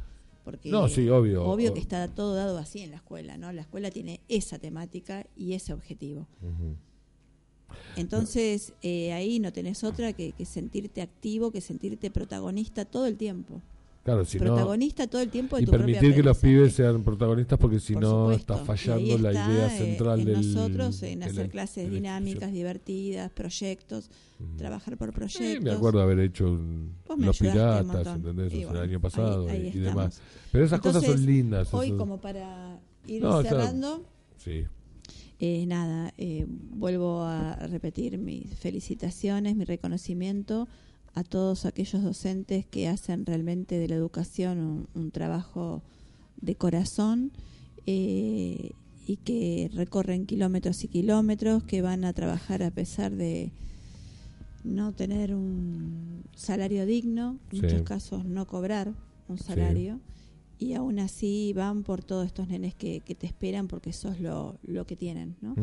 Porque 0.44 0.70
No, 0.70 0.88
sí, 0.88 1.08
obvio. 1.08 1.44
Obvio 1.44 1.74
que 1.74 1.80
está 1.80 2.06
todo 2.08 2.34
dado 2.34 2.56
así 2.58 2.80
en 2.80 2.90
la 2.92 2.96
escuela, 2.98 3.36
¿no? 3.36 3.50
La 3.52 3.62
escuela 3.62 3.90
tiene 3.90 4.20
esa 4.28 4.58
temática 4.60 5.26
y 5.36 5.54
ese 5.54 5.72
objetivo. 5.72 6.28
Ujú. 6.40 6.76
Entonces, 7.96 8.72
eh, 8.82 9.12
ahí 9.12 9.38
no 9.40 9.52
tenés 9.52 9.82
otra 9.84 10.12
que, 10.12 10.32
que 10.32 10.44
sentirte 10.44 11.02
activo, 11.02 11.50
que 11.50 11.60
sentirte 11.60 12.10
protagonista 12.10 12.84
todo 12.84 13.06
el 13.06 13.16
tiempo. 13.16 13.62
Claro, 14.04 14.24
si 14.24 14.38
no... 14.38 14.44
protagonista 14.44 15.08
todo 15.08 15.20
el 15.20 15.30
tiempo 15.30 15.56
de 15.56 15.62
Y 15.62 15.66
tu 15.66 15.72
permitir 15.72 16.14
que 16.14 16.22
los 16.22 16.38
pibes 16.38 16.74
sean 16.74 17.02
protagonistas 17.02 17.58
porque 17.58 17.80
si 17.80 17.94
Por 17.94 18.02
no 18.02 18.30
está 18.30 18.62
Y 18.62 18.64
fallando 18.64 19.14
ahí 19.14 19.18
la 19.18 19.30
está, 19.30 19.50
idea 19.52 19.66
eh, 19.74 19.78
central 19.78 20.20
en 20.20 20.26
del... 20.26 20.34
nosotros 20.54 21.02
en 21.02 21.18
de 21.20 21.24
hacer 21.26 21.46
la- 21.46 21.50
clases 21.50 21.90
dinámicas, 21.90 22.52
divertidas, 22.52 23.32
proyectos, 23.32 24.10
trabajar 24.58 24.96
por 24.96 25.08
Sí, 25.08 25.14
proyectos. 25.16 25.64
me 25.64 25.72
acuerdo 25.72 26.00
haber 26.02 26.20
hecho 26.20 26.44
un- 26.46 26.92
los 27.18 27.36
piratas. 27.36 28.06
¿entendés? 28.06 28.52
Y 28.54 28.64
bueno, 28.64 28.80
el 28.82 28.90
año 28.90 29.00
pasado 29.00 29.48
ahí- 29.48 29.56
y- 29.56 29.60
ahí 29.62 29.72
y, 29.74 29.78
demás. 29.80 30.14
estamos. 30.14 30.20
Pero 30.52 30.64
esas 30.64 30.80
cosas 30.80 31.02
son 31.02 31.10
Entonces, 31.10 31.26
lindas. 31.26 31.74
Hoy, 31.74 31.90
como 31.96 32.20
para 32.20 32.78
ir 33.08 33.22
No, 33.22 33.42
cerrando, 33.42 34.04
Sí. 34.36 34.66
Eh, 35.39 35.66
nada, 35.66 36.12
eh, 36.18 36.47
vuelvo 36.49 37.22
a 37.22 37.55
repetir 37.66 38.18
mis 38.18 38.55
felicitaciones, 38.59 39.55
mi 39.57 39.64
reconocimiento 39.64 40.66
a 41.14 41.24
todos 41.24 41.64
aquellos 41.66 42.03
docentes 42.03 42.66
que 42.66 42.89
hacen 42.89 43.24
realmente 43.26 43.78
de 43.78 43.89
la 43.89 43.95
educación 43.97 44.59
un, 44.59 44.89
un 44.95 45.11
trabajo 45.11 45.82
de 46.41 46.55
corazón 46.55 47.32
eh, 47.87 48.72
y 49.07 49.16
que 49.18 49.70
recorren 49.74 50.26
kilómetros 50.26 50.84
y 50.84 50.89
kilómetros, 50.89 51.62
que 51.64 51.80
van 51.82 52.05
a 52.05 52.12
trabajar 52.12 52.62
a 52.62 52.70
pesar 52.70 53.12
de 53.14 53.53
no 54.64 54.93
tener 54.93 55.34
un 55.34 56.24
salario 56.34 56.84
digno, 56.87 57.39
en 57.53 57.57
Sí. 57.59 57.62
muchos 57.62 57.82
casos 57.82 58.24
no 58.24 58.47
cobrar 58.47 58.93
un 59.28 59.39
salario 59.39 60.01
y 60.59 60.72
aún 60.74 60.98
así 60.98 61.52
van 61.54 61.82
por 61.82 62.02
todos 62.02 62.26
estos 62.26 62.48
nenes 62.48 62.74
que, 62.74 63.00
que 63.00 63.14
te 63.14 63.26
esperan 63.26 63.68
porque 63.68 63.92
sos 63.92 64.20
lo, 64.20 64.59
lo 64.62 64.86
que 64.86 64.96
tienen, 64.96 65.36
¿no? 65.40 65.54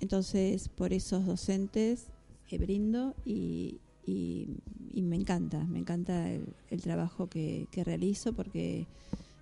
Entonces, 0.00 0.68
por 0.68 0.92
esos 0.92 1.24
docentes 1.24 2.08
eh, 2.50 2.58
brindo 2.58 3.14
y, 3.24 3.80
y, 4.06 4.48
y 4.92 5.02
me 5.02 5.16
encanta, 5.16 5.64
me 5.64 5.78
encanta 5.78 6.30
el, 6.30 6.44
el 6.70 6.82
trabajo 6.82 7.28
que, 7.28 7.66
que 7.70 7.82
realizo 7.82 8.32
porque 8.34 8.86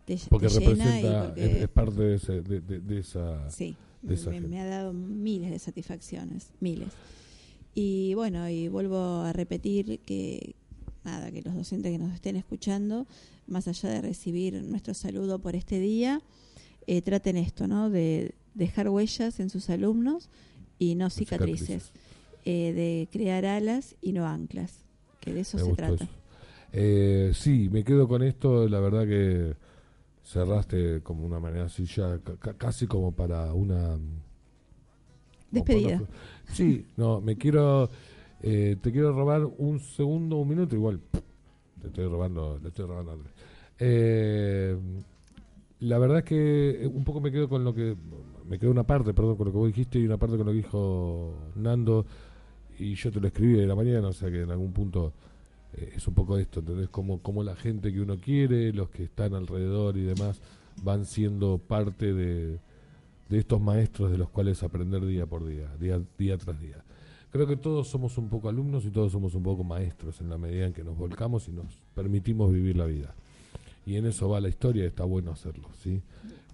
te, 0.06 0.16
Porque 0.30 0.46
te 0.48 0.60
llena 0.60 1.00
y 1.00 1.02
porque, 1.26 1.44
es, 1.44 1.62
es 1.62 1.68
parte 1.68 2.02
de, 2.02 2.14
ese- 2.14 2.42
de, 2.42 2.60
de- 2.60 2.80
de 2.80 2.98
esa... 3.00 3.50
sí, 3.50 3.76
de 4.02 4.14
esa 4.14 4.30
me, 4.30 4.40
me 4.42 4.60
ha 4.60 4.66
dado 4.66 4.92
miles 4.92 5.50
de 5.50 5.58
satisfacciones, 5.58 6.50
miles. 6.60 6.90
Y 7.74 8.14
bueno, 8.14 8.48
y 8.48 8.68
vuelvo 8.68 8.98
a 9.22 9.32
repetir 9.32 9.98
que 10.00 10.54
nada, 11.04 11.32
que 11.32 11.42
los 11.42 11.54
docentes 11.54 11.90
que 11.90 11.98
nos 11.98 12.12
estén 12.14 12.36
escuchando, 12.36 13.06
más 13.46 13.68
allá 13.68 13.88
de 13.90 14.00
recibir 14.02 14.62
nuestro 14.62 14.94
saludo 14.94 15.38
por 15.40 15.54
este 15.56 15.78
día, 15.80 16.20
eh, 16.86 17.02
traten 17.02 17.36
esto, 17.36 17.66
¿no? 17.66 17.90
De 17.90 18.34
dejar 18.54 18.88
huellas 18.88 19.40
en 19.40 19.50
sus 19.50 19.70
alumnos 19.70 20.30
y 20.78 20.94
no 20.94 21.10
cicatrices, 21.10 21.84
cicatrices. 21.84 21.92
eh, 22.44 22.72
de 22.72 23.08
crear 23.10 23.44
alas 23.46 23.96
y 24.00 24.12
no 24.12 24.26
anclas, 24.26 24.80
que 25.20 25.32
de 25.34 25.40
eso 25.40 25.56
Me 25.58 25.64
se 25.64 25.72
trata. 25.72 25.94
eso. 26.04 26.08
Eh, 26.72 27.32
sí, 27.34 27.68
me 27.70 27.84
quedo 27.84 28.08
con 28.08 28.22
esto. 28.22 28.68
La 28.68 28.80
verdad 28.80 29.06
que 29.06 29.54
cerraste 30.24 31.00
como 31.02 31.24
una 31.24 31.38
manera 31.38 31.66
así 31.66 31.84
ya, 31.86 32.18
ca- 32.18 32.36
ca- 32.36 32.54
casi 32.54 32.86
como 32.86 33.12
para 33.12 33.52
una... 33.54 33.98
Despedida. 35.50 35.98
como 35.98 36.06
para- 36.10 36.54
Sí, 36.54 36.86
no, 36.96 37.20
me 37.20 37.36
quiero... 37.36 37.88
eh, 38.42 38.76
te 38.82 38.90
quiero 38.92 39.12
robar 39.12 39.44
un 39.58 39.78
segundo, 39.80 40.36
un 40.38 40.48
minuto, 40.48 40.74
igual. 40.74 41.00
Te 41.84 41.88
estoy 41.88 42.06
robando, 42.06 42.58
le 42.62 42.68
estoy 42.68 42.86
robando 42.86 43.12
Andrés. 43.12 43.32
Eh, 43.78 44.74
la 45.80 45.98
verdad 45.98 46.18
es 46.20 46.24
que 46.24 46.90
un 46.90 47.04
poco 47.04 47.20
me 47.20 47.30
quedo 47.30 47.46
con 47.46 47.62
lo 47.62 47.74
que... 47.74 47.94
Me 48.48 48.58
quedo 48.58 48.70
una 48.70 48.84
parte, 48.84 49.12
perdón, 49.12 49.36
con 49.36 49.46
lo 49.46 49.52
que 49.52 49.58
vos 49.58 49.66
dijiste 49.68 49.98
y 49.98 50.06
una 50.06 50.16
parte 50.16 50.38
con 50.38 50.46
lo 50.46 50.52
que 50.52 50.58
dijo 50.58 51.34
Nando. 51.56 52.06
Y 52.78 52.94
yo 52.94 53.10
te 53.10 53.20
lo 53.20 53.26
escribí 53.26 53.52
de 53.52 53.66
la 53.66 53.74
mañana, 53.74 54.08
o 54.08 54.12
sea 54.12 54.30
que 54.30 54.42
en 54.42 54.50
algún 54.50 54.72
punto 54.72 55.12
eh, 55.74 55.92
es 55.96 56.08
un 56.08 56.14
poco 56.14 56.38
esto, 56.38 56.60
¿entendés? 56.60 56.88
Como, 56.88 57.20
como 57.20 57.42
la 57.42 57.54
gente 57.54 57.92
que 57.92 58.00
uno 58.00 58.16
quiere, 58.18 58.72
los 58.72 58.88
que 58.88 59.04
están 59.04 59.34
alrededor 59.34 59.98
y 59.98 60.04
demás, 60.04 60.40
van 60.82 61.04
siendo 61.04 61.58
parte 61.58 62.14
de, 62.14 62.58
de 63.28 63.38
estos 63.38 63.60
maestros 63.60 64.10
de 64.10 64.18
los 64.18 64.30
cuales 64.30 64.62
aprender 64.62 65.04
día 65.04 65.26
por 65.26 65.44
día, 65.46 65.68
día, 65.78 66.00
día 66.18 66.38
tras 66.38 66.60
día. 66.60 66.83
Creo 67.34 67.48
que 67.48 67.56
todos 67.56 67.88
somos 67.88 68.16
un 68.16 68.28
poco 68.28 68.48
alumnos 68.48 68.84
y 68.84 68.90
todos 68.90 69.10
somos 69.10 69.34
un 69.34 69.42
poco 69.42 69.64
maestros 69.64 70.20
en 70.20 70.28
la 70.30 70.38
medida 70.38 70.66
en 70.68 70.72
que 70.72 70.84
nos 70.84 70.96
volcamos 70.96 71.48
y 71.48 71.50
nos 71.50 71.66
permitimos 71.92 72.52
vivir 72.52 72.76
la 72.76 72.84
vida. 72.86 73.12
Y 73.84 73.96
en 73.96 74.06
eso 74.06 74.28
va 74.28 74.40
la 74.40 74.48
historia, 74.48 74.84
está 74.84 75.02
bueno 75.02 75.32
hacerlo, 75.32 75.68
¿sí? 75.82 76.00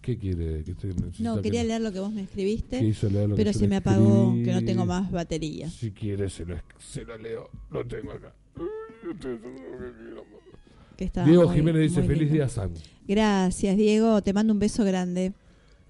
¿Qué 0.01 0.17
quiere? 0.17 0.65
Que 0.65 0.73
usted 0.73 0.95
necesita 0.95 1.23
No, 1.29 1.37
que- 1.37 1.43
quería 1.43 1.65
leer 1.65 1.83
lo 1.83 1.93
que 1.93 2.01
vos 2.01 2.11
me 2.11 2.23
escribiste, 2.23 2.79
que 2.79 2.87
hizo 2.87 3.11
leer 3.11 3.29
lo 3.29 3.37
que 3.37 3.45
pero 3.45 3.53
se 3.59 3.69
me 3.69 3.77
apagó, 3.77 4.29
escribí. 4.29 4.43
que 4.47 4.53
no 4.55 4.65
tengo 4.65 4.87
más 4.87 5.11
batería. 5.13 5.69
Si 5.69 5.91
quiere, 5.91 6.31
se 6.31 6.47
lo, 6.47 6.57
se 6.79 7.05
lo 7.05 7.19
leo. 7.19 7.51
Lo 7.71 7.85
tengo 7.87 8.13
acá. 8.13 8.33
Que 10.97 11.11
Diego 11.27 11.45
muy- 11.45 11.57
Jiménez 11.57 11.83
dice: 11.83 12.03
Feliz 12.05 12.21
lindo. 12.21 12.35
día, 12.37 12.49
San. 12.49 12.73
Gracias, 13.07 13.77
Diego. 13.77 14.23
Te 14.23 14.33
mando 14.33 14.55
un 14.55 14.59
beso 14.59 14.83
grande. 14.85 15.35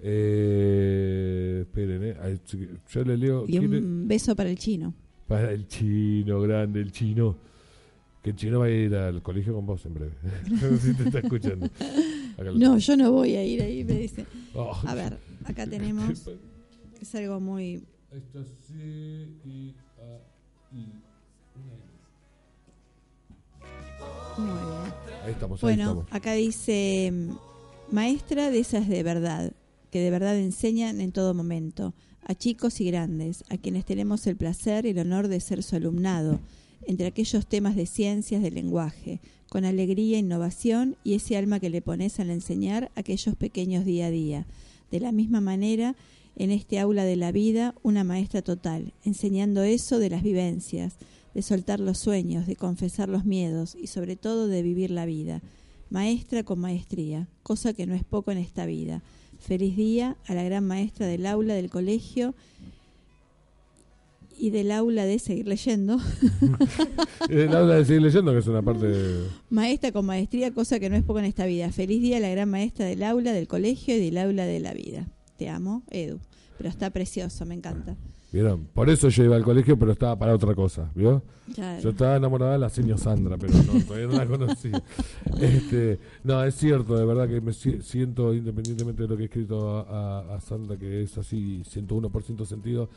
Eh, 0.03 1.59
esperen, 1.63 2.03
eh. 2.05 2.39
Yo 2.89 3.05
le 3.05 3.17
leo. 3.17 3.45
Y 3.47 3.59
¿quiere? 3.59 3.79
un 3.79 4.09
beso 4.09 4.35
para 4.35 4.51
el 4.51 4.59
chino. 4.59 4.95
Para 5.27 5.53
el 5.53 5.67
chino, 5.67 6.41
grande, 6.41 6.81
el 6.81 6.91
chino. 6.93 7.37
Que 8.23 8.31
el 8.31 8.37
chino 8.37 8.61
va 8.61 8.67
a 8.67 8.71
ir 8.71 8.95
al 8.95 9.23
colegio 9.23 9.55
con 9.55 9.65
vos 9.67 9.85
en 9.87 9.95
breve. 9.95 10.13
no 10.51 10.59
sé 10.59 10.79
si 10.79 10.95
te 10.95 11.05
está 11.05 11.21
escuchando. 11.21 11.67
Acá 12.37 12.51
No, 12.55 12.77
yo 12.79 12.97
no 12.97 13.13
voy 13.13 13.35
a 13.37 13.45
ir 13.45 13.63
ahí, 13.63 13.83
me 13.85 13.95
dice. 13.95 14.27
Oh. 14.55 14.79
A 14.85 14.95
ver, 14.95 15.19
acá 15.45 15.67
tenemos. 15.67 16.29
Es 17.01 17.15
algo 17.15 17.41
muy. 17.41 17.83
Esto 18.13 18.45
sí 18.45 19.39
y 19.45 19.75
A, 19.99 20.75
I. 20.75 20.87
Muy 24.39 24.49
bien. 24.49 24.95
Ahí 25.25 25.33
estamos, 25.33 25.59
ahí 25.63 25.77
Bueno, 25.77 25.83
estamos. 25.83 26.13
acá 26.13 26.33
dice: 26.35 27.13
Maestra 27.91 28.51
de 28.51 28.59
esas 28.59 28.89
de 28.89 29.03
verdad, 29.03 29.53
que 29.91 30.01
de 30.01 30.11
verdad 30.11 30.39
enseñan 30.39 31.01
en 31.01 31.13
todo 31.13 31.35
momento, 31.35 31.95
a 32.23 32.35
chicos 32.35 32.81
y 32.81 32.85
grandes, 32.87 33.45
a 33.49 33.57
quienes 33.57 33.85
tenemos 33.85 34.27
el 34.27 34.37
placer 34.37 34.87
y 34.87 34.91
el 34.91 34.99
honor 35.01 35.29
de 35.29 35.41
ser 35.41 35.63
su 35.63 35.77
alumnado, 35.77 36.41
entre 36.87 37.07
aquellos 37.07 37.47
temas 37.47 37.77
de 37.77 37.87
ciencias 37.87 38.43
del 38.43 38.55
lenguaje, 38.55 39.21
con 39.49 39.65
alegría, 39.65 40.19
innovación 40.19 40.97
y 41.05 41.15
ese 41.15 41.37
alma 41.37 41.61
que 41.61 41.71
le 41.71 41.83
pones 41.83 42.21
al 42.21 42.31
enseñar 42.31 42.91
aquellos 42.95 43.37
pequeños 43.37 43.85
día 43.85 44.07
a 44.07 44.11
día. 44.11 44.47
De 44.91 45.01
la 45.01 45.13
misma 45.13 45.41
manera, 45.41 45.97
en 46.37 46.51
este 46.51 46.79
aula 46.79 47.05
de 47.05 47.17
la 47.17 47.33
vida, 47.33 47.75
una 47.83 48.05
maestra 48.05 48.43
total, 48.43 48.95
enseñando 49.05 49.63
eso 49.63 49.99
de 49.99 50.11
las 50.11 50.23
vivencias, 50.23 50.97
de 51.35 51.43
soltar 51.43 51.81
los 51.81 51.99
sueños, 51.99 52.47
de 52.47 52.57
confesar 52.57 53.09
los 53.09 53.25
miedos 53.25 53.75
y 53.75 53.89
sobre 53.89 54.17
todo 54.17 54.49
de 54.49 54.63
vivir 54.63 54.91
la 54.91 55.07
vida. 55.07 55.43
Maestra 55.91 56.45
con 56.45 56.61
maestría, 56.61 57.29
cosa 57.43 57.73
que 57.73 57.87
no 57.87 57.95
es 57.95 58.05
poco 58.05 58.31
en 58.31 58.39
esta 58.39 58.67
vida. 58.67 59.03
Feliz 59.41 59.77
día 59.77 60.17
a 60.27 60.35
la 60.35 60.43
gran 60.45 60.65
maestra 60.67 61.07
del 61.07 61.27
aula 61.27 61.55
del 61.55 61.71
colegio 61.71 62.35
y 64.39 64.51
del 64.51 64.71
aula 64.71 65.05
de 65.05 65.19
seguir 65.19 65.47
leyendo. 65.49 65.99
El 67.29 67.55
habla 67.55 67.75
de 67.77 67.85
seguir 67.85 68.03
leyendo, 68.03 68.33
que 68.33 68.39
es 68.39 68.47
una 68.47 68.63
parte. 68.63 68.87
de- 68.87 69.27
Maestra 69.51 69.93
con 69.93 70.07
maestría, 70.07 70.53
cosa 70.53 70.79
que 70.81 70.89
no 70.89 70.97
es 70.97 71.03
poco 71.03 71.19
en 71.19 71.25
esta 71.27 71.45
vida. 71.47 71.71
Feliz 71.73 72.01
día 72.01 72.17
a 72.19 72.21
la 72.21 72.31
gran 72.31 72.49
maestra 72.51 72.87
del 72.87 73.03
aula, 73.03 73.33
del 73.33 73.49
colegio 73.49 73.97
y 73.97 74.01
del 74.01 74.17
aula 74.19 74.45
de 74.47 74.61
la 74.61 74.73
vida. 74.73 75.07
Te 75.37 75.49
amo, 75.49 75.83
Edu. 75.91 76.21
pero 76.57 76.69
está 76.71 76.91
precioso, 76.91 77.45
me 77.47 77.55
encanta. 77.55 77.97
¿Vieron? 78.33 78.67
Por 78.67 78.89
eso 78.89 79.09
yo 79.09 79.25
iba 79.25 79.35
al 79.35 79.43
colegio, 79.43 79.77
pero 79.77 79.91
estaba 79.91 80.17
para 80.17 80.33
otra 80.35 80.55
cosa, 80.55 80.89
¿vio? 80.95 81.23
Claro. 81.53 81.83
Yo 81.83 81.91
estaba 81.91 82.15
enamorada 82.17 82.53
de 82.53 82.59
la 82.59 82.69
señora 82.69 82.97
Sandra, 82.97 83.37
pero 83.37 83.53
no, 83.55 83.85
todavía 83.85 84.07
no 84.07 84.13
la 84.13 84.27
conocí. 84.27 84.71
Este, 85.41 85.99
no, 86.23 86.43
es 86.45 86.55
cierto, 86.55 86.97
de 86.97 87.05
verdad 87.07 87.27
que 87.29 87.41
me 87.41 87.53
si- 87.53 87.81
siento, 87.83 88.33
independientemente 88.35 89.03
de 89.03 89.09
lo 89.09 89.17
que 89.17 89.23
he 89.23 89.27
escrito 89.27 89.79
a, 89.79 90.21
a- 90.21 90.35
a 90.37 90.41
Sandra, 90.41 90.77
que 90.77 91.03
es 91.03 91.17
así 91.19 91.63
101% 91.65 92.45
sentido, 92.45 92.89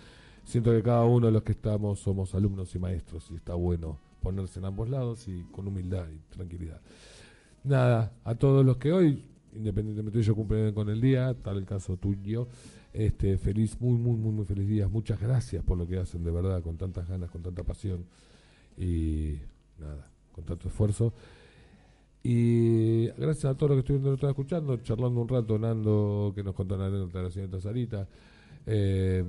siento 0.43 0.71
que 0.71 0.83
cada 0.83 1.03
uno 1.05 1.27
de 1.27 1.31
los 1.33 1.41
que 1.43 1.53
estamos 1.53 1.99
somos 1.99 2.35
alumnos 2.35 2.75
y 2.75 2.79
maestros, 2.79 3.27
y 3.31 3.35
está 3.35 3.55
bueno 3.55 3.97
ponerse 4.21 4.59
en 4.59 4.65
ambos 4.65 4.87
lados 4.89 5.27
y 5.27 5.43
con 5.51 5.67
humildad 5.67 6.05
y 6.13 6.33
tranquilidad. 6.35 6.79
Nada, 7.63 8.11
a 8.23 8.35
todos 8.35 8.63
los 8.65 8.77
que 8.77 8.91
hoy, 8.91 9.23
independientemente 9.55 10.17
de 10.19 10.23
ellos 10.23 10.35
cumplen 10.35 10.73
con 10.73 10.89
el 10.89 10.99
día, 11.01 11.33
tal 11.41 11.57
el 11.57 11.65
caso 11.65 11.97
tuyo, 11.97 12.47
este, 12.93 13.37
feliz, 13.37 13.79
muy, 13.81 13.97
muy, 13.97 14.15
muy, 14.15 14.31
muy 14.31 14.45
feliz 14.45 14.67
día. 14.67 14.87
Muchas 14.87 15.19
gracias 15.19 15.63
por 15.63 15.77
lo 15.77 15.87
que 15.87 15.97
hacen, 15.97 16.23
de 16.23 16.31
verdad, 16.31 16.61
con 16.61 16.77
tantas 16.77 17.07
ganas, 17.07 17.29
con 17.31 17.41
tanta 17.41 17.63
pasión 17.63 18.05
y 18.77 19.39
nada, 19.79 20.07
con 20.31 20.45
tanto 20.45 20.67
esfuerzo. 20.67 21.13
Y 22.23 23.07
gracias 23.17 23.45
a 23.45 23.57
todos 23.57 23.71
los 23.71 23.83
que 23.83 23.93
estuvieron 23.93 24.29
escuchando, 24.29 24.77
charlando 24.77 25.21
un 25.21 25.27
rato, 25.27 25.59
Nando, 25.59 26.31
que 26.33 26.43
nos 26.43 26.55
contó 26.55 26.77
la 26.77 26.85
anécdota 26.85 27.17
de 27.17 27.23
la 27.25 27.31
señorita 27.31 27.59
Sarita. 27.59 28.07
Eh, 28.65 29.23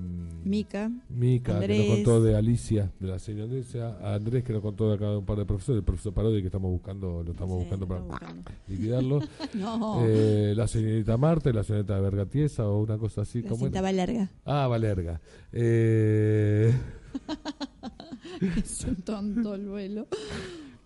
Mica, 0.45 0.91
Mica, 1.09 1.53
que 1.53 1.64
Andrés. 1.64 1.78
nos 1.89 1.97
contó 1.97 2.22
de 2.22 2.37
Alicia, 2.37 2.93
de 3.01 3.09
la 3.09 3.18
señora 3.18 3.51
Alicia, 3.51 3.97
a 4.01 4.14
Andrés, 4.14 4.45
que 4.45 4.53
nos 4.53 4.62
contó 4.62 4.89
de 4.91 4.95
acá 4.95 5.11
de 5.11 5.16
un 5.16 5.24
par 5.24 5.39
de 5.39 5.45
profesores, 5.45 5.78
el 5.80 5.85
profesor 5.85 6.12
Parodi, 6.14 6.41
que 6.41 6.47
estamos 6.47 6.70
buscando, 6.70 7.22
lo 7.24 7.32
estamos 7.32 7.55
Sí, 7.57 7.61
buscando 7.64 7.89
para 7.89 8.01
buscando. 8.03 8.51
liquidarlo. 8.68 9.20
No. 9.55 10.05
Eh, 10.07 10.53
la 10.57 10.68
señorita 10.68 11.16
Marta 11.16 11.51
y 11.51 11.53
la 11.53 11.64
señorita 11.64 11.99
Vergatiesa, 12.01 12.68
o 12.68 12.80
una 12.82 12.97
cosa 12.99 13.22
así. 13.22 13.43
La 13.43 13.49
¿cómo 13.49 13.64
cinta 13.64 13.78
era? 13.80 13.89
Valerga. 13.89 14.30
Ah, 14.45 14.66
Valerga. 14.68 15.20
Eh, 15.53 16.72
es 18.57 18.85
un 18.85 18.97
tonto 18.97 19.55
el 19.55 19.66
vuelo. 19.68 20.07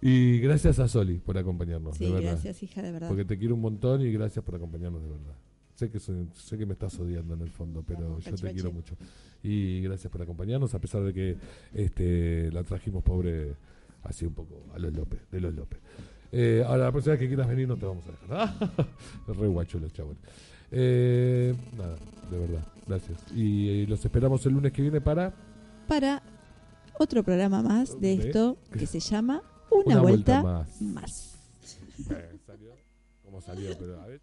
y 0.00 0.38
gracias 0.40 0.78
a 0.78 0.88
Soli 0.88 1.18
por 1.18 1.36
acompañarnos, 1.38 1.96
Sí, 1.96 2.04
de 2.04 2.12
verdad. 2.12 2.30
gracias, 2.32 2.62
hija, 2.62 2.82
de 2.82 2.92
verdad. 2.92 3.08
Porque 3.08 3.24
te 3.24 3.36
quiero 3.38 3.54
un 3.56 3.60
montón 3.60 4.00
y 4.02 4.12
gracias 4.12 4.44
por 4.44 4.54
acompañarnos, 4.54 5.02
de 5.02 5.08
verdad. 5.08 5.34
Sé 5.78 5.88
que, 5.90 6.00
soy- 6.00 6.28
sé 6.34 6.58
que 6.58 6.66
me 6.66 6.72
estás 6.72 6.98
odiando 6.98 7.34
en 7.34 7.42
el 7.42 7.50
fondo, 7.50 7.84
pero 7.86 8.18
yo 8.18 8.34
te 8.34 8.52
quiero 8.52 8.72
mucho. 8.72 8.96
Y 9.44 9.80
gracias 9.82 10.10
por 10.10 10.20
acompañarnos, 10.20 10.74
a 10.74 10.80
pesar 10.80 11.04
de 11.04 11.12
que 11.14 11.36
este 11.72 12.50
la 12.50 12.64
trajimos 12.64 13.04
pobre, 13.04 13.54
así 14.02 14.26
un 14.26 14.34
poco 14.34 14.64
a 14.74 14.78
los 14.80 14.92
López, 14.92 15.20
de 15.30 15.40
los 15.40 15.54
López. 15.54 15.78
Eh, 16.32 16.64
ahora, 16.66 16.86
la 16.86 16.90
próxima 16.90 17.12
vez 17.12 17.20
que 17.20 17.28
quieras 17.28 17.46
venir, 17.46 17.68
no 17.68 17.76
te 17.76 17.86
vamos 17.86 18.04
a 18.08 18.10
dejar. 18.10 18.54
Re 19.28 19.46
guacho 19.46 19.78
los 19.78 19.92
chavos. 19.92 20.16
Eh, 20.72 21.54
nada, 21.76 21.94
de 22.28 22.38
verdad, 22.40 22.66
gracias. 22.84 23.24
Y, 23.36 23.68
eh, 23.84 23.86
los 23.86 24.04
esperamos 24.04 24.44
el 24.46 24.54
lunes 24.54 24.72
que 24.72 24.82
viene 24.82 25.00
para 25.00 25.32
Para 25.86 26.22
otro 26.98 27.22
programa 27.22 27.62
más 27.62 28.00
de 28.00 28.16
¿De? 28.18 28.26
esto 28.26 28.58
que 28.72 28.84
se 28.86 28.98
llama 28.98 29.42
Una, 29.70 30.00
vuelta, 30.00 30.42
más. 30.42 30.82
más. 30.82 31.38
Eh, 32.10 32.36
¿Salió? 32.44 32.72
¿Cómo 33.24 33.40
salió? 33.40 33.70
Pero, 33.78 34.00
a 34.02 34.06
ver. 34.08 34.20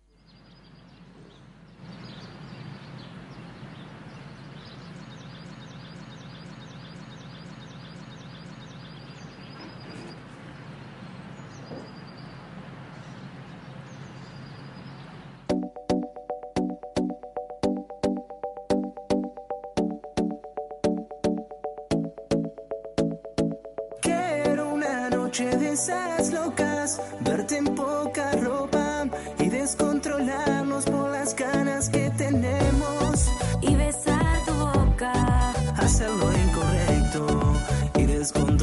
Noche 25.36 25.58
de 25.58 25.74
esas 25.74 26.32
locas, 26.32 27.02
verte 27.20 27.58
en 27.58 27.66
poca 27.76 28.32
ropa 28.42 29.06
y 29.38 29.50
descontrolarnos 29.50 30.86
por 30.86 31.12
las 31.12 31.36
ganas 31.36 31.90
que 31.90 32.10
tenemos. 32.12 33.28
y 33.62 33.76
besar 33.76 34.46
tu 34.46 34.54
boca. 34.54 35.12
Hacer 35.78 36.10
lo 36.10 36.32
incorrecto 36.32 37.54
y 37.98 38.04
descontrolarnos 38.06 38.55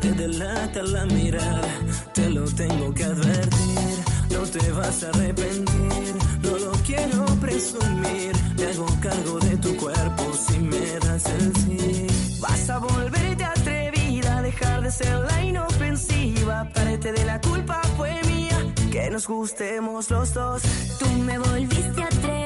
te 0.00 0.12
delata 0.12 0.82
la 0.82 1.04
mirada, 1.06 1.68
te 2.12 2.28
lo 2.28 2.44
tengo 2.44 2.92
que 2.92 3.04
advertir, 3.04 3.98
no 4.30 4.40
te 4.42 4.72
vas 4.72 5.04
a 5.04 5.08
arrepentir, 5.08 6.14
no 6.42 6.58
lo 6.58 6.72
quiero 6.84 7.24
presumir, 7.40 8.32
me 8.56 8.64
hago 8.66 8.86
cargo 9.00 9.38
de 9.40 9.56
tu 9.56 9.76
cuerpo 9.76 10.32
si 10.34 10.58
me 10.58 10.98
das 11.06 11.24
el 11.26 11.56
sí. 11.56 12.06
Vas 12.40 12.68
a 12.70 12.78
volverte 12.78 13.44
atrevida, 13.44 14.42
dejar 14.42 14.82
de 14.82 14.90
ser 14.90 15.18
la 15.20 15.44
inofensiva, 15.44 16.68
parte 16.74 17.12
de 17.12 17.24
la 17.24 17.40
culpa 17.40 17.80
fue 17.96 18.20
mía, 18.26 18.58
que 18.90 19.10
nos 19.10 19.26
gustemos 19.26 20.10
los 20.10 20.34
dos. 20.34 20.62
Tú 20.98 21.06
me 21.24 21.38
volviste 21.38 22.02
atrevida, 22.02 22.41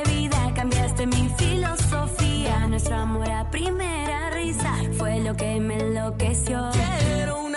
cambiaste 0.56 1.06
mi 1.06 1.28
filosofía. 1.36 2.66
Nuestro 2.66 2.96
amor 2.96 3.30
a 3.30 3.50
primera 3.50 4.30
risa 4.30 4.74
fue 4.96 5.20
lo 5.20 5.34
que 5.36 5.60
me 5.60 5.78
enloqueció. 5.78 6.70
Quiero 6.72 7.42
una 7.42 7.55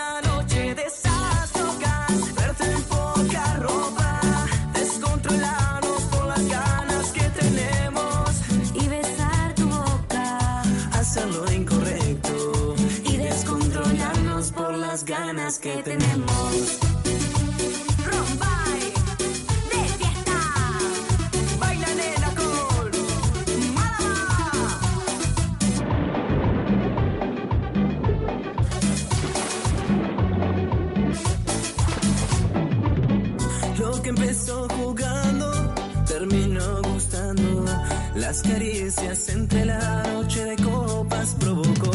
Las 38.20 38.42
caricias 38.42 39.30
entre 39.30 39.64
la 39.64 40.02
noche 40.12 40.44
de 40.44 40.56
copas 40.56 41.34
provocó 41.40 41.90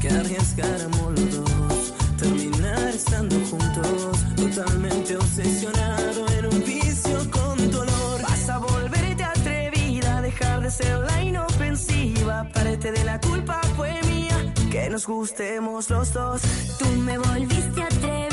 que 0.00 0.08
arriesgáramos 0.08 1.18
los 1.18 1.30
dos. 1.32 1.94
Terminar 2.16 2.88
estando 2.94 3.34
juntos, 3.50 4.24
totalmente 4.36 5.16
obsesionado 5.16 6.28
en 6.38 6.46
un 6.46 6.64
vicio 6.64 7.18
con 7.30 7.70
dolor. 7.72 8.22
Vas 8.22 8.48
a 8.48 8.58
volverte 8.58 9.24
atrevida, 9.24 10.22
dejar 10.22 10.62
de 10.62 10.70
ser 10.70 10.96
la 10.96 11.22
inofensiva. 11.24 12.48
Parte 12.54 12.92
de 12.92 13.04
la 13.04 13.20
culpa 13.20 13.60
fue 13.76 14.00
mía, 14.04 14.54
que 14.70 14.88
nos 14.88 15.08
gustemos 15.08 15.90
los 15.90 16.12
dos. 16.12 16.40
Tú 16.78 16.86
me 17.02 17.18
volviste 17.18 17.82
atrevida. 17.82 18.27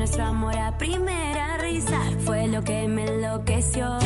Nuestro 0.00 0.24
amor 0.24 0.56
a 0.56 0.78
primera 0.78 1.58
risa 1.58 2.00
fue 2.24 2.48
lo 2.48 2.64
que 2.64 2.88
me 2.88 3.04
enloqueció. 3.04 3.98